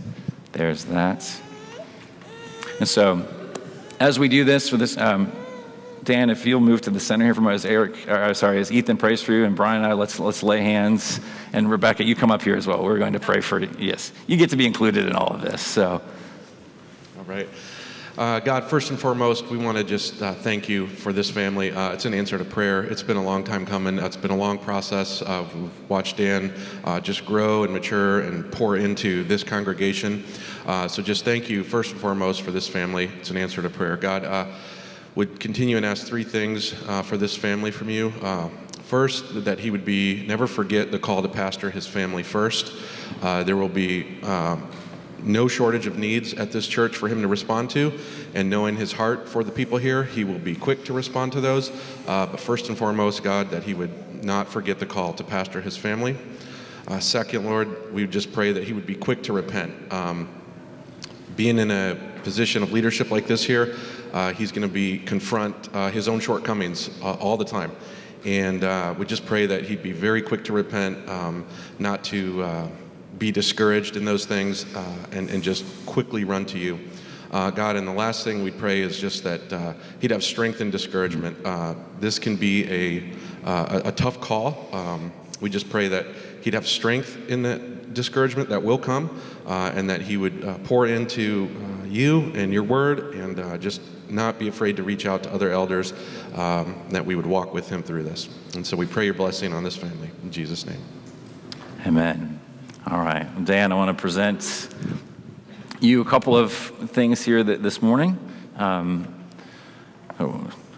there's 0.52 0.84
that. 0.84 1.40
And 2.78 2.86
so, 2.86 3.26
as 3.98 4.18
we 4.18 4.28
do 4.28 4.44
this 4.44 4.68
for 4.68 4.76
this, 4.76 4.98
um, 4.98 5.32
Dan, 6.10 6.28
if 6.28 6.44
you'll 6.44 6.58
move 6.58 6.80
to 6.80 6.90
the 6.90 6.98
center 6.98 7.24
here 7.24 7.34
from 7.34 7.46
as 7.46 7.64
Eric, 7.64 8.08
uh, 8.08 8.34
sorry, 8.34 8.58
as 8.58 8.72
Ethan 8.72 8.96
prays 8.96 9.22
for 9.22 9.32
you, 9.32 9.44
and 9.44 9.54
Brian 9.54 9.84
and 9.84 9.86
I, 9.86 9.92
let's 9.92 10.18
let's 10.18 10.42
lay 10.42 10.60
hands. 10.60 11.20
And 11.52 11.70
Rebecca, 11.70 12.02
you 12.02 12.16
come 12.16 12.32
up 12.32 12.42
here 12.42 12.56
as 12.56 12.66
well. 12.66 12.82
We're 12.82 12.98
going 12.98 13.12
to 13.12 13.20
pray 13.20 13.40
for 13.40 13.60
you. 13.60 13.70
Yes, 13.78 14.10
you 14.26 14.36
get 14.36 14.50
to 14.50 14.56
be 14.56 14.66
included 14.66 15.06
in 15.06 15.12
all 15.12 15.28
of 15.28 15.40
this. 15.40 15.62
So, 15.62 16.02
all 17.16 17.24
right. 17.26 17.48
Uh, 18.18 18.40
God, 18.40 18.64
first 18.64 18.90
and 18.90 18.98
foremost, 18.98 19.46
we 19.46 19.56
want 19.56 19.78
to 19.78 19.84
just 19.84 20.20
uh, 20.20 20.34
thank 20.34 20.68
you 20.68 20.88
for 20.88 21.12
this 21.12 21.30
family. 21.30 21.70
Uh, 21.70 21.92
it's 21.92 22.06
an 22.06 22.12
answer 22.12 22.36
to 22.36 22.44
prayer. 22.44 22.82
It's 22.82 23.04
been 23.04 23.16
a 23.16 23.22
long 23.22 23.44
time 23.44 23.64
coming. 23.64 24.00
It's 24.00 24.16
been 24.16 24.32
a 24.32 24.36
long 24.36 24.58
process. 24.58 25.22
we've 25.54 25.70
watched 25.88 26.16
Dan 26.16 26.52
uh, 26.82 26.98
just 26.98 27.24
grow 27.24 27.62
and 27.62 27.72
mature 27.72 28.22
and 28.22 28.50
pour 28.50 28.76
into 28.76 29.22
this 29.22 29.44
congregation. 29.44 30.24
Uh, 30.66 30.88
so 30.88 31.04
just 31.04 31.24
thank 31.24 31.48
you, 31.48 31.62
first 31.62 31.92
and 31.92 32.00
foremost, 32.00 32.42
for 32.42 32.50
this 32.50 32.66
family. 32.66 33.08
It's 33.20 33.30
an 33.30 33.36
answer 33.36 33.62
to 33.62 33.70
prayer. 33.70 33.96
God, 33.96 34.24
uh, 34.24 34.46
would 35.14 35.40
continue 35.40 35.76
and 35.76 35.84
ask 35.84 36.06
three 36.06 36.24
things 36.24 36.74
uh, 36.88 37.02
for 37.02 37.16
this 37.16 37.36
family 37.36 37.70
from 37.70 37.90
you. 37.90 38.12
Uh, 38.22 38.48
first, 38.84 39.44
that 39.44 39.58
he 39.58 39.70
would 39.70 39.84
be 39.84 40.24
never 40.26 40.46
forget 40.46 40.90
the 40.90 40.98
call 40.98 41.22
to 41.22 41.28
pastor 41.28 41.70
his 41.70 41.86
family 41.86 42.22
first. 42.22 42.72
Uh, 43.22 43.42
there 43.42 43.56
will 43.56 43.68
be 43.68 44.20
um, 44.22 44.68
no 45.22 45.48
shortage 45.48 45.86
of 45.86 45.98
needs 45.98 46.34
at 46.34 46.52
this 46.52 46.66
church 46.66 46.96
for 46.96 47.08
him 47.08 47.22
to 47.22 47.28
respond 47.28 47.70
to, 47.70 47.92
and 48.34 48.48
knowing 48.48 48.76
his 48.76 48.92
heart 48.92 49.28
for 49.28 49.44
the 49.44 49.52
people 49.52 49.78
here, 49.78 50.04
he 50.04 50.24
will 50.24 50.38
be 50.38 50.54
quick 50.54 50.84
to 50.84 50.92
respond 50.92 51.32
to 51.32 51.40
those. 51.40 51.70
Uh, 52.06 52.26
but 52.26 52.40
first 52.40 52.68
and 52.68 52.78
foremost, 52.78 53.22
God, 53.22 53.50
that 53.50 53.64
he 53.64 53.74
would 53.74 54.24
not 54.24 54.48
forget 54.48 54.78
the 54.78 54.86
call 54.86 55.12
to 55.14 55.24
pastor 55.24 55.60
his 55.60 55.76
family. 55.76 56.16
Uh, 56.88 56.98
second, 56.98 57.44
Lord, 57.44 57.92
we 57.92 58.06
just 58.06 58.32
pray 58.32 58.52
that 58.52 58.64
he 58.64 58.72
would 58.72 58.86
be 58.86 58.94
quick 58.94 59.22
to 59.24 59.32
repent. 59.32 59.92
Um, 59.92 60.28
being 61.36 61.58
in 61.58 61.70
a 61.70 61.96
position 62.22 62.62
of 62.62 62.72
leadership 62.72 63.10
like 63.10 63.26
this 63.26 63.44
here, 63.44 63.76
uh, 64.12 64.32
he's 64.32 64.52
going 64.52 64.66
to 64.66 64.72
be 64.72 64.98
confront 64.98 65.74
uh, 65.74 65.90
his 65.90 66.08
own 66.08 66.20
shortcomings 66.20 66.90
uh, 67.02 67.14
all 67.14 67.36
the 67.36 67.44
time. 67.44 67.72
And 68.24 68.64
uh, 68.64 68.94
we 68.98 69.06
just 69.06 69.24
pray 69.24 69.46
that 69.46 69.64
he'd 69.64 69.82
be 69.82 69.92
very 69.92 70.20
quick 70.20 70.44
to 70.44 70.52
repent, 70.52 71.08
um, 71.08 71.46
not 71.78 72.04
to 72.04 72.42
uh, 72.42 72.68
be 73.18 73.32
discouraged 73.32 73.96
in 73.96 74.04
those 74.04 74.26
things, 74.26 74.66
and, 75.12 75.30
and, 75.30 75.42
just 75.42 75.64
quickly 75.86 76.24
run 76.24 76.44
to 76.46 76.58
you. 76.58 76.78
God, 77.30 77.76
and 77.76 77.86
the 77.86 77.92
last 77.92 78.24
thing 78.24 78.42
we 78.42 78.50
pray 78.50 78.80
is 78.80 78.98
just 78.98 79.24
that 79.24 79.76
he'd 80.00 80.10
have 80.10 80.24
strength 80.24 80.60
and 80.60 80.70
discouragement. 80.70 81.38
this 81.98 82.18
can 82.18 82.36
be 82.36 82.70
a, 82.70 83.12
a, 83.44 83.88
a, 83.88 83.92
tough 83.92 84.20
call. 84.20 84.68
Um, 84.72 85.12
we 85.40 85.48
just 85.50 85.70
pray 85.70 85.88
that 85.88 86.06
he'd 86.42 86.54
have 86.54 86.66
strength 86.66 87.18
in 87.28 87.42
that 87.42 87.94
discouragement 87.94 88.48
that 88.50 88.62
will 88.62 88.78
come, 88.78 89.18
and 89.46 89.88
that 89.88 90.02
he 90.02 90.16
would 90.16 90.64
pour 90.64 90.86
into 90.86 91.48
you 91.90 92.32
and 92.34 92.52
your 92.52 92.62
word, 92.62 93.14
and 93.14 93.40
uh, 93.40 93.58
just 93.58 93.80
not 94.10 94.38
be 94.38 94.48
afraid 94.48 94.76
to 94.76 94.82
reach 94.82 95.06
out 95.06 95.22
to 95.24 95.32
other 95.32 95.50
elders, 95.50 95.92
um, 96.34 96.76
that 96.90 97.04
we 97.04 97.14
would 97.14 97.26
walk 97.26 97.54
with 97.54 97.68
him 97.68 97.82
through 97.82 98.02
this. 98.02 98.28
And 98.54 98.66
so 98.66 98.76
we 98.76 98.86
pray 98.86 99.04
your 99.04 99.14
blessing 99.14 99.52
on 99.52 99.64
this 99.64 99.76
family. 99.76 100.10
In 100.22 100.30
Jesus' 100.30 100.66
name. 100.66 100.82
Amen. 101.86 102.40
All 102.86 103.00
right. 103.00 103.26
Dan, 103.44 103.72
I 103.72 103.74
want 103.74 103.96
to 103.96 104.00
present 104.00 104.68
you 105.80 106.00
a 106.00 106.04
couple 106.04 106.36
of 106.36 106.52
things 106.52 107.22
here 107.22 107.42
that, 107.42 107.62
this 107.62 107.80
morning. 107.80 108.18
Um, 108.56 109.14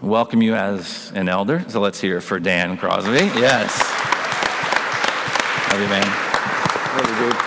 welcome 0.01 0.41
you 0.41 0.55
as 0.55 1.11
an 1.15 1.27
elder. 1.27 1.65
So 1.67 1.79
let's 1.79 1.99
hear 1.99 2.21
for 2.21 2.39
Dan 2.39 2.77
Crosby. 2.77 3.25
Yes. 3.39 3.79
Love 5.71 5.81
you, 5.81 5.87
man. 5.87 6.05
Really 6.95 7.19
good. 7.19 7.37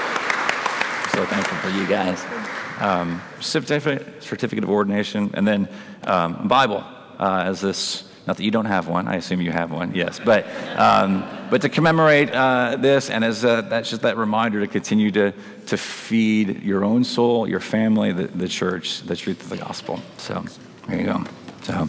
So 1.12 1.24
thankful 1.26 1.58
for 1.58 1.70
you 1.70 1.86
guys. 1.86 2.65
Um, 2.80 3.22
certificate, 3.40 4.22
certificate 4.22 4.64
of 4.64 4.70
ordination, 4.70 5.30
and 5.34 5.46
then 5.48 5.68
um, 6.04 6.46
Bible 6.48 6.84
uh, 7.18 7.44
as 7.46 7.60
this. 7.60 8.04
Not 8.26 8.36
that 8.38 8.42
you 8.42 8.50
don't 8.50 8.66
have 8.66 8.88
one. 8.88 9.06
I 9.06 9.16
assume 9.16 9.40
you 9.40 9.52
have 9.52 9.70
one. 9.70 9.94
Yes, 9.94 10.20
but 10.22 10.46
um, 10.76 11.24
but 11.48 11.62
to 11.62 11.68
commemorate 11.68 12.30
uh, 12.32 12.76
this, 12.76 13.08
and 13.08 13.24
as 13.24 13.44
uh, 13.44 13.62
that's 13.62 13.88
just 13.88 14.02
that 14.02 14.16
reminder 14.16 14.60
to 14.60 14.66
continue 14.66 15.12
to 15.12 15.32
to 15.66 15.76
feed 15.76 16.62
your 16.62 16.84
own 16.84 17.04
soul, 17.04 17.48
your 17.48 17.60
family, 17.60 18.12
the, 18.12 18.26
the 18.26 18.48
church, 18.48 19.02
the 19.02 19.14
truth 19.14 19.42
of 19.42 19.48
the 19.48 19.56
gospel. 19.56 20.02
So 20.18 20.44
there 20.88 20.98
you 20.98 21.06
go. 21.06 21.24
So, 21.62 21.88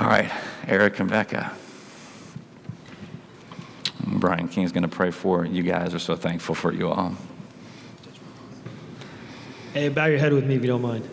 all 0.00 0.08
right, 0.08 0.32
Eric 0.66 1.00
and 1.00 1.10
Becca. 1.10 1.52
Brian 4.06 4.48
King 4.48 4.64
is 4.64 4.72
going 4.72 4.84
to 4.84 4.88
pray 4.88 5.10
for 5.10 5.44
you 5.44 5.62
guys. 5.62 5.92
We're 5.92 5.98
so 5.98 6.16
thankful 6.16 6.54
for 6.54 6.72
you 6.72 6.88
all. 6.88 7.14
Hey, 9.76 9.90
bow 9.90 10.06
your 10.06 10.18
head 10.18 10.32
with 10.32 10.46
me 10.46 10.54
if 10.54 10.62
you 10.62 10.68
don't 10.68 10.80
mind. 10.80 11.06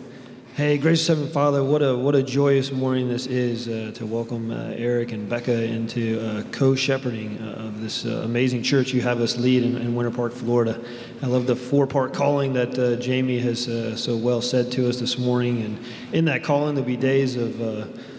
Hey, 0.54 0.78
gracious 0.78 1.06
Heavenly 1.06 1.30
Father, 1.30 1.62
what 1.62 1.82
a 1.82 1.94
what 1.94 2.14
a 2.14 2.22
joyous 2.22 2.72
morning 2.72 3.10
this 3.10 3.26
is 3.26 3.68
uh, 3.68 3.92
to 3.96 4.06
welcome 4.06 4.50
uh, 4.50 4.72
Eric 4.74 5.12
and 5.12 5.28
Becca 5.28 5.64
into 5.64 6.18
uh, 6.26 6.44
co-shepherding 6.44 7.42
uh, 7.42 7.66
of 7.66 7.82
this 7.82 8.06
uh, 8.06 8.22
amazing 8.24 8.62
church 8.62 8.94
you 8.94 9.02
have 9.02 9.20
us 9.20 9.36
lead 9.36 9.64
in, 9.64 9.76
in, 9.76 9.94
Winter 9.94 10.10
Park, 10.10 10.32
Florida. 10.32 10.82
I 11.20 11.26
love 11.26 11.46
the 11.46 11.54
four-part 11.54 12.14
calling 12.14 12.54
that 12.54 12.78
uh, 12.78 12.96
Jamie 12.96 13.38
has 13.40 13.64
so 14.02 14.16
well 14.16 14.40
said 14.40 14.72
to 14.72 14.88
us 14.88 14.98
this 14.98 15.18
morning, 15.18 15.60
and 15.62 15.78
in 16.14 16.24
that 16.24 16.42
calling 16.42 16.74
there'll 16.74 16.88
be 16.88 16.96
days 16.96 17.36
of 17.36 17.60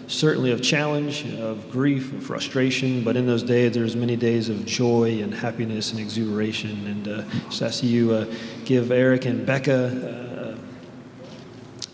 certainly 0.06 0.52
of 0.52 0.62
challenge, 0.62 1.26
of 1.40 1.68
grief, 1.72 2.12
of 2.12 2.22
frustration, 2.22 3.02
but 3.02 3.16
in 3.16 3.26
those 3.26 3.42
days 3.42 3.74
there's 3.74 3.96
many 3.96 4.14
days 4.14 4.48
of 4.48 4.64
joy 4.64 5.20
and 5.20 5.34
happiness 5.34 5.90
and 5.90 5.98
exuberation. 5.98 6.86
And 6.86 7.08
uh, 7.08 7.24
just 7.48 7.62
ask 7.62 7.82
you 7.82 8.32
give 8.64 8.92
Eric 8.92 9.24
and 9.24 9.44
Becca 9.44 10.22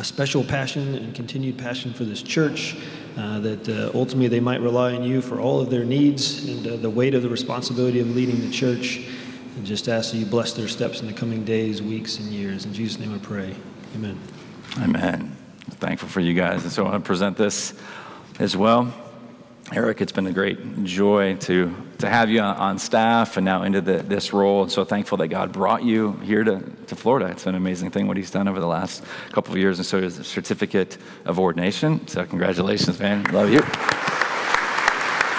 a 0.02 0.04
special 0.04 0.42
passion 0.42 0.96
and 0.96 1.14
continued 1.14 1.56
passion 1.56 1.92
for 1.92 2.02
this 2.02 2.22
church, 2.22 2.76
uh, 3.16 3.38
that 3.38 3.68
uh, 3.68 3.96
ultimately 3.96 4.26
they 4.26 4.40
might 4.40 4.60
rely 4.60 4.92
on 4.92 5.04
you 5.04 5.22
for 5.22 5.38
all 5.38 5.60
of 5.60 5.70
their 5.70 5.84
needs 5.84 6.48
and 6.48 6.66
uh, 6.66 6.74
the 6.74 6.90
weight 6.90 7.14
of 7.14 7.22
the 7.22 7.28
responsibility 7.28 8.00
of 8.00 8.10
leading 8.10 8.40
the 8.40 8.50
church. 8.50 9.06
And 9.56 9.64
just 9.64 9.88
ask 9.88 10.10
that 10.10 10.18
you 10.18 10.26
bless 10.26 10.54
their 10.54 10.66
steps 10.66 11.00
in 11.00 11.06
the 11.06 11.12
coming 11.12 11.44
days, 11.44 11.80
weeks, 11.80 12.18
and 12.18 12.26
years. 12.32 12.64
In 12.64 12.74
Jesus' 12.74 12.98
name 12.98 13.14
I 13.14 13.18
pray. 13.18 13.54
Amen. 13.94 14.18
Amen. 14.80 15.36
Thankful 15.70 16.08
for 16.08 16.18
you 16.18 16.34
guys. 16.34 16.64
And 16.64 16.72
so 16.72 16.84
I 16.84 16.90
want 16.90 17.04
to 17.04 17.06
present 17.06 17.36
this 17.36 17.72
as 18.40 18.56
well. 18.56 18.92
Eric, 19.74 20.02
it's 20.02 20.12
been 20.12 20.26
a 20.26 20.32
great 20.32 20.84
joy 20.84 21.34
to, 21.36 21.74
to 21.96 22.08
have 22.08 22.28
you 22.28 22.40
on 22.40 22.78
staff 22.78 23.38
and 23.38 23.44
now 23.46 23.62
into 23.62 23.80
the, 23.80 23.98
this 24.02 24.34
role. 24.34 24.64
And 24.64 24.70
so 24.70 24.84
thankful 24.84 25.16
that 25.18 25.28
God 25.28 25.50
brought 25.50 25.82
you 25.82 26.12
here 26.22 26.44
to, 26.44 26.60
to 26.88 26.96
Florida. 26.96 27.30
It's 27.30 27.44
been 27.44 27.54
an 27.54 27.62
amazing 27.62 27.90
thing 27.90 28.06
what 28.06 28.18
he's 28.18 28.30
done 28.30 28.48
over 28.48 28.60
the 28.60 28.66
last 28.66 29.02
couple 29.32 29.54
of 29.54 29.58
years. 29.58 29.78
And 29.78 29.86
so 29.86 29.96
is 29.96 30.18
a 30.18 30.24
certificate 30.24 30.98
of 31.24 31.38
ordination. 31.38 32.06
So 32.06 32.22
congratulations, 32.26 33.00
man. 33.00 33.24
Love 33.32 33.48
you. 33.48 33.60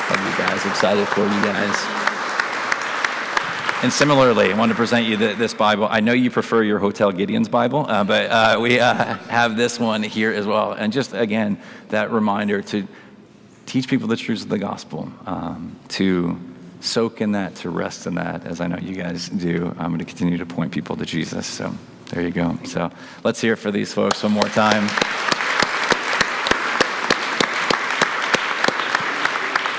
Love 0.10 0.32
you 0.32 0.38
guys. 0.44 0.66
Excited 0.66 1.08
for 1.10 1.22
you 1.22 1.42
guys. 1.44 1.76
And 3.84 3.94
similarly, 3.94 4.52
I 4.52 4.58
want 4.58 4.72
to 4.72 4.76
present 4.76 5.06
you 5.06 5.18
this 5.18 5.54
Bible. 5.54 5.88
I 5.92 6.00
know 6.00 6.14
you 6.14 6.32
prefer 6.32 6.64
your 6.64 6.80
Hotel 6.80 7.12
Gideon's 7.12 7.50
Bible, 7.50 7.86
uh, 7.88 8.04
but 8.04 8.32
uh, 8.32 8.58
we 8.60 8.80
uh, 8.80 8.94
have 9.28 9.58
this 9.58 9.80
one 9.80 10.02
here 10.02 10.32
as 10.32 10.48
well. 10.48 10.72
And 10.72 10.92
just 10.92 11.14
again, 11.14 11.62
that 11.90 12.10
reminder 12.12 12.62
to 12.64 12.88
teach 13.66 13.88
people 13.88 14.08
the 14.08 14.18
truths 14.18 14.44
of 14.44 14.50
the 14.50 14.58
gospel, 14.58 15.12
um, 15.26 15.76
to 15.90 16.40
soak 16.82 17.22
in 17.22 17.32
that, 17.32 17.56
to 17.56 17.70
rest 17.70 18.08
in 18.08 18.16
that, 18.16 18.46
as 18.46 18.60
I 18.60 18.68
know 18.68 18.78
you 18.78 18.96
guys 18.96 19.30
do. 19.30 19.74
I'm 19.80 19.88
going 19.88 20.00
to 20.00 20.06
continue 20.06 20.38
to 20.38 20.46
point 20.46 20.72
people 20.72 20.98
to 20.98 21.06
Jesus. 21.06 21.48
So 21.48 21.74
there 22.10 22.22
you 22.22 22.32
go. 22.32 22.58
So 22.66 22.92
let's 23.24 23.40
hear 23.40 23.56
for 23.56 23.72
these 23.72 23.94
folks 23.94 24.22
one 24.22 24.34
more 24.34 24.44
time. 24.50 24.90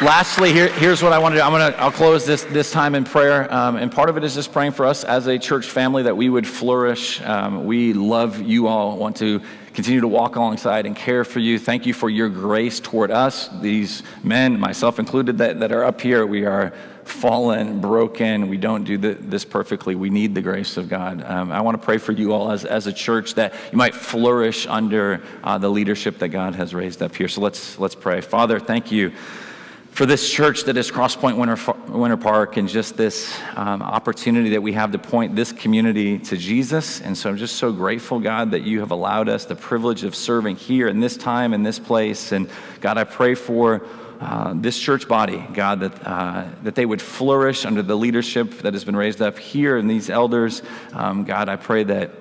Lastly, 0.02 0.52
here, 0.52 0.68
here's 0.68 1.02
what 1.02 1.12
I 1.12 1.18
want 1.18 1.34
to 1.34 1.38
do. 1.38 1.44
I'm 1.44 1.52
gonna, 1.52 1.74
I'll 1.78 1.92
close 1.92 2.26
this, 2.26 2.42
this 2.44 2.70
time 2.70 2.94
in 2.94 3.04
prayer. 3.04 3.50
Um, 3.50 3.76
and 3.76 3.90
part 3.90 4.10
of 4.10 4.16
it 4.16 4.24
is 4.24 4.34
just 4.34 4.52
praying 4.52 4.72
for 4.72 4.84
us 4.84 5.04
as 5.04 5.28
a 5.28 5.38
church 5.38 5.66
family 5.66 6.02
that 6.02 6.16
we 6.16 6.28
would 6.28 6.46
flourish. 6.46 7.22
Um, 7.22 7.64
we 7.64 7.92
love 7.92 8.42
you 8.42 8.66
all, 8.66 8.98
want 8.98 9.16
to 9.18 9.40
continue 9.74 10.00
to 10.00 10.08
walk 10.08 10.36
alongside 10.36 10.86
and 10.86 10.94
care 10.94 11.24
for 11.24 11.40
you. 11.40 11.58
Thank 11.58 11.84
you 11.84 11.92
for 11.92 12.08
your 12.08 12.28
grace 12.28 12.78
toward 12.78 13.10
us, 13.10 13.48
these 13.60 14.04
men, 14.22 14.58
myself 14.58 15.00
included, 15.00 15.38
that, 15.38 15.58
that 15.60 15.72
are 15.72 15.84
up 15.84 16.00
here. 16.00 16.24
We 16.24 16.46
are 16.46 16.72
fallen, 17.02 17.80
broken. 17.80 18.48
We 18.48 18.56
don't 18.56 18.84
do 18.84 18.96
the, 18.96 19.14
this 19.14 19.44
perfectly. 19.44 19.96
We 19.96 20.10
need 20.10 20.34
the 20.34 20.40
grace 20.40 20.76
of 20.76 20.88
God. 20.88 21.22
Um, 21.22 21.50
I 21.50 21.60
want 21.60 21.78
to 21.78 21.84
pray 21.84 21.98
for 21.98 22.12
you 22.12 22.32
all 22.32 22.52
as, 22.52 22.64
as 22.64 22.86
a 22.86 22.92
church 22.92 23.34
that 23.34 23.52
you 23.72 23.76
might 23.76 23.94
flourish 23.94 24.66
under 24.66 25.20
uh, 25.42 25.58
the 25.58 25.68
leadership 25.68 26.18
that 26.18 26.28
God 26.28 26.54
has 26.54 26.72
raised 26.72 27.02
up 27.02 27.14
here. 27.14 27.28
So 27.28 27.40
let's, 27.40 27.78
let's 27.78 27.96
pray. 27.96 28.20
Father, 28.20 28.60
thank 28.60 28.92
you 28.92 29.12
for 29.94 30.06
this 30.06 30.28
church 30.28 30.64
that 30.64 30.76
is 30.76 30.90
Crosspoint 30.90 31.36
Winter, 31.36 31.72
Winter 31.88 32.16
Park 32.16 32.56
and 32.56 32.68
just 32.68 32.96
this 32.96 33.32
um, 33.54 33.80
opportunity 33.80 34.50
that 34.50 34.60
we 34.60 34.72
have 34.72 34.90
to 34.90 34.98
point 34.98 35.36
this 35.36 35.52
community 35.52 36.18
to 36.18 36.36
Jesus. 36.36 37.00
And 37.00 37.16
so 37.16 37.30
I'm 37.30 37.36
just 37.36 37.54
so 37.56 37.70
grateful, 37.72 38.18
God, 38.18 38.50
that 38.50 38.62
you 38.64 38.80
have 38.80 38.90
allowed 38.90 39.28
us 39.28 39.44
the 39.44 39.54
privilege 39.54 40.02
of 40.02 40.16
serving 40.16 40.56
here 40.56 40.88
in 40.88 40.98
this 40.98 41.16
time, 41.16 41.54
in 41.54 41.62
this 41.62 41.78
place. 41.78 42.32
And 42.32 42.50
God, 42.80 42.98
I 42.98 43.04
pray 43.04 43.34
for. 43.36 43.86
Uh, 44.20 44.54
this 44.54 44.78
church 44.78 45.08
body, 45.08 45.44
God, 45.52 45.80
that, 45.80 46.06
uh, 46.06 46.46
that 46.62 46.76
they 46.76 46.86
would 46.86 47.02
flourish 47.02 47.66
under 47.66 47.82
the 47.82 47.96
leadership 47.96 48.58
that 48.58 48.72
has 48.72 48.84
been 48.84 48.94
raised 48.94 49.20
up 49.20 49.36
here 49.36 49.76
and 49.76 49.90
these 49.90 50.08
elders. 50.08 50.62
Um, 50.92 51.24
God, 51.24 51.48
I 51.48 51.56
pray 51.56 51.82
that 51.82 52.12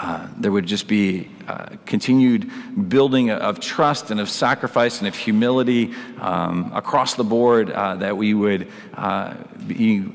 uh, 0.00 0.26
there 0.38 0.50
would 0.50 0.66
just 0.66 0.88
be 0.88 1.28
uh, 1.46 1.66
continued 1.84 2.50
building 2.88 3.30
of 3.30 3.60
trust 3.60 4.10
and 4.10 4.18
of 4.18 4.30
sacrifice 4.30 4.98
and 5.00 5.08
of 5.08 5.14
humility 5.14 5.92
um, 6.18 6.72
across 6.74 7.14
the 7.14 7.24
board, 7.24 7.70
uh, 7.70 7.96
that 7.96 8.16
we 8.16 8.32
would 8.32 8.66
uh, 8.94 9.34
be 9.66 10.10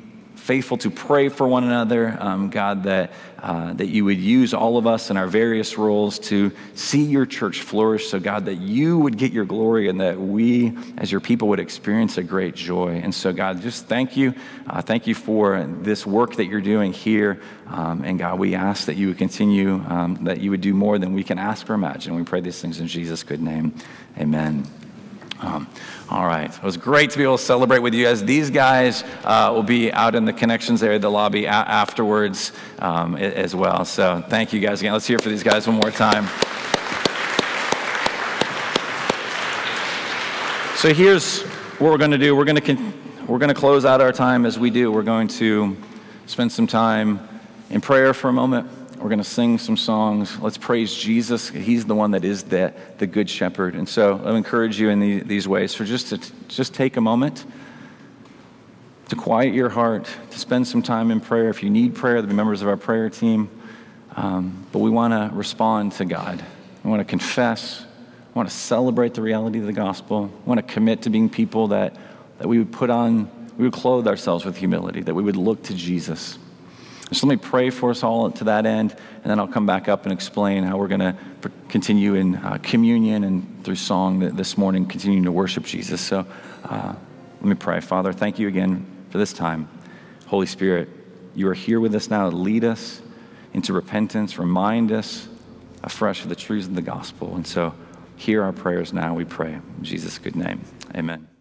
faithful 0.45 0.77
to 0.77 0.91
pray 0.91 1.27
for 1.27 1.47
one 1.47 1.63
another, 1.63 2.15
um, 2.19 2.51
God, 2.51 2.83
that, 2.83 3.11
uh, 3.41 3.73
that 3.73 3.87
you 3.87 4.05
would 4.05 4.19
use 4.19 4.53
all 4.53 4.77
of 4.77 4.85
us 4.85 5.09
in 5.09 5.17
our 5.17 5.25
various 5.25 5.75
roles 5.75 6.19
to 6.19 6.51
see 6.75 7.01
your 7.01 7.25
church 7.25 7.61
flourish. 7.61 8.09
So, 8.09 8.19
God, 8.19 8.45
that 8.45 8.59
you 8.59 8.99
would 8.99 9.17
get 9.17 9.31
your 9.31 9.45
glory 9.45 9.89
and 9.89 9.99
that 10.01 10.19
we, 10.19 10.77
as 10.99 11.11
your 11.11 11.19
people, 11.19 11.47
would 11.47 11.59
experience 11.59 12.19
a 12.19 12.23
great 12.23 12.53
joy. 12.53 13.01
And 13.03 13.13
so, 13.13 13.33
God, 13.33 13.59
just 13.59 13.87
thank 13.87 14.15
you. 14.15 14.35
Uh, 14.67 14.83
thank 14.83 15.07
you 15.07 15.15
for 15.15 15.65
this 15.81 16.05
work 16.05 16.35
that 16.35 16.45
you're 16.45 16.61
doing 16.61 16.93
here. 16.93 17.41
Um, 17.65 18.03
and, 18.03 18.19
God, 18.19 18.37
we 18.37 18.53
ask 18.53 18.85
that 18.85 18.97
you 18.97 19.07
would 19.07 19.17
continue, 19.17 19.83
um, 19.87 20.25
that 20.25 20.41
you 20.41 20.51
would 20.51 20.61
do 20.61 20.75
more 20.75 20.99
than 20.99 21.13
we 21.13 21.23
can 21.23 21.39
ask 21.39 21.67
or 21.67 21.73
imagine. 21.73 22.13
We 22.13 22.23
pray 22.23 22.41
these 22.41 22.61
things 22.61 22.79
in 22.79 22.85
Jesus' 22.85 23.23
good 23.23 23.41
name. 23.41 23.73
Amen. 24.19 24.84
Um, 25.41 25.67
all 26.09 26.25
right. 26.25 26.49
It 26.55 26.63
was 26.63 26.77
great 26.77 27.11
to 27.11 27.17
be 27.17 27.23
able 27.23 27.37
to 27.37 27.43
celebrate 27.43 27.79
with 27.79 27.93
you 27.93 28.05
guys. 28.05 28.23
These 28.23 28.49
guys 28.49 29.03
uh, 29.23 29.51
will 29.53 29.63
be 29.63 29.91
out 29.91 30.15
in 30.15 30.25
the 30.25 30.33
connections 30.33 30.81
area, 30.81 30.97
the 30.99 31.11
lobby 31.11 31.45
a- 31.45 31.49
afterwards 31.49 32.51
um, 32.79 33.15
as 33.15 33.55
well. 33.55 33.85
So 33.85 34.23
thank 34.29 34.53
you 34.53 34.59
guys 34.59 34.79
again. 34.79 34.93
Let's 34.93 35.07
hear 35.07 35.19
for 35.19 35.29
these 35.29 35.43
guys 35.43 35.67
one 35.67 35.77
more 35.77 35.91
time. 35.91 36.25
So 40.77 40.93
here's 40.93 41.41
what 41.79 41.91
we're 41.91 41.97
going 41.97 42.11
to 42.11 42.17
do. 42.17 42.35
We're 42.35 42.45
going 42.45 42.57
to 42.57 42.61
con- 42.61 42.93
we're 43.27 43.39
going 43.39 43.53
to 43.53 43.59
close 43.59 43.85
out 43.85 44.01
our 44.01 44.11
time 44.11 44.45
as 44.45 44.59
we 44.59 44.69
do. 44.69 44.91
We're 44.91 45.01
going 45.03 45.27
to 45.29 45.75
spend 46.27 46.51
some 46.51 46.67
time 46.67 47.27
in 47.71 47.81
prayer 47.81 48.13
for 48.13 48.29
a 48.29 48.33
moment. 48.33 48.69
We're 48.97 49.09
going 49.09 49.19
to 49.19 49.23
sing 49.23 49.57
some 49.57 49.77
songs. 49.77 50.39
Let's 50.39 50.57
praise 50.57 50.93
Jesus. 50.93 51.49
He's 51.49 51.85
the 51.85 51.95
one 51.95 52.11
that 52.11 52.23
is 52.23 52.43
the, 52.43 52.73
the 52.97 53.05
good 53.05 53.29
shepherd. 53.29 53.75
And 53.75 53.87
so 53.87 54.21
I'll 54.25 54.35
encourage 54.35 54.79
you 54.79 54.89
in 54.89 54.99
the, 54.99 55.19
these 55.19 55.47
ways 55.47 55.75
for 55.75 55.83
just 55.83 56.09
to 56.09 56.19
just 56.47 56.73
take 56.73 56.97
a 56.97 57.01
moment 57.01 57.45
to 59.09 59.15
quiet 59.15 59.53
your 59.53 59.69
heart, 59.69 60.07
to 60.31 60.39
spend 60.39 60.67
some 60.67 60.81
time 60.81 61.11
in 61.11 61.19
prayer. 61.19 61.49
If 61.49 61.61
you 61.61 61.69
need 61.69 61.93
prayer, 61.93 62.21
the 62.21 62.33
members 62.33 62.61
of 62.61 62.67
our 62.67 62.77
prayer 62.77 63.09
team. 63.09 63.49
Um, 64.15 64.65
but 64.71 64.79
we 64.79 64.89
want 64.89 65.13
to 65.13 65.35
respond 65.35 65.91
to 65.93 66.05
God. 66.05 66.43
We 66.83 66.89
want 66.89 67.01
to 67.01 67.05
confess. 67.05 67.81
We 67.81 68.39
want 68.39 68.49
to 68.49 68.55
celebrate 68.55 69.13
the 69.13 69.21
reality 69.21 69.59
of 69.59 69.65
the 69.65 69.73
gospel. 69.73 70.27
We 70.27 70.47
want 70.47 70.65
to 70.65 70.73
commit 70.73 71.03
to 71.03 71.09
being 71.09 71.29
people 71.29 71.67
that, 71.67 71.95
that 72.39 72.47
we 72.47 72.57
would 72.57 72.71
put 72.71 72.89
on, 72.89 73.29
we 73.57 73.65
would 73.65 73.73
clothe 73.73 74.07
ourselves 74.07 74.45
with 74.45 74.57
humility, 74.57 75.01
that 75.01 75.13
we 75.13 75.21
would 75.21 75.35
look 75.35 75.63
to 75.63 75.75
Jesus. 75.75 76.39
So 77.15 77.27
let 77.27 77.39
me 77.39 77.49
pray 77.49 77.69
for 77.69 77.91
us 77.91 78.03
all 78.03 78.29
to 78.29 78.43
that 78.43 78.65
end, 78.65 78.91
and 78.91 79.23
then 79.23 79.39
I'll 79.39 79.47
come 79.47 79.65
back 79.65 79.87
up 79.87 80.03
and 80.03 80.11
explain 80.11 80.63
how 80.63 80.75
we're 80.75 80.89
going 80.89 80.99
to 80.99 81.15
continue 81.69 82.15
in 82.15 82.35
uh, 82.35 82.57
communion 82.61 83.23
and 83.23 83.63
through 83.63 83.75
song 83.75 84.19
this 84.19 84.57
morning, 84.57 84.85
continuing 84.85 85.23
to 85.23 85.31
worship 85.31 85.63
Jesus. 85.63 86.01
So 86.01 86.25
uh, 86.65 86.93
let 87.39 87.45
me 87.47 87.55
pray. 87.55 87.79
Father, 87.79 88.11
thank 88.11 88.37
you 88.37 88.49
again 88.49 88.85
for 89.11 89.17
this 89.17 89.31
time. 89.31 89.69
Holy 90.27 90.45
Spirit, 90.45 90.89
you 91.35 91.47
are 91.47 91.53
here 91.53 91.79
with 91.79 91.95
us 91.95 92.09
now 92.09 92.29
to 92.29 92.35
lead 92.35 92.65
us 92.65 93.01
into 93.53 93.71
repentance, 93.71 94.37
remind 94.37 94.91
us 94.91 95.29
afresh 95.83 96.23
of 96.23 96.27
the 96.27 96.35
truths 96.35 96.67
of 96.67 96.75
the 96.75 96.81
gospel. 96.81 97.33
And 97.35 97.47
so 97.47 97.73
hear 98.17 98.43
our 98.43 98.51
prayers 98.51 98.91
now, 98.91 99.13
we 99.13 99.23
pray. 99.23 99.53
In 99.53 99.83
Jesus' 99.83 100.17
good 100.17 100.35
name, 100.35 100.61
amen. 100.93 101.34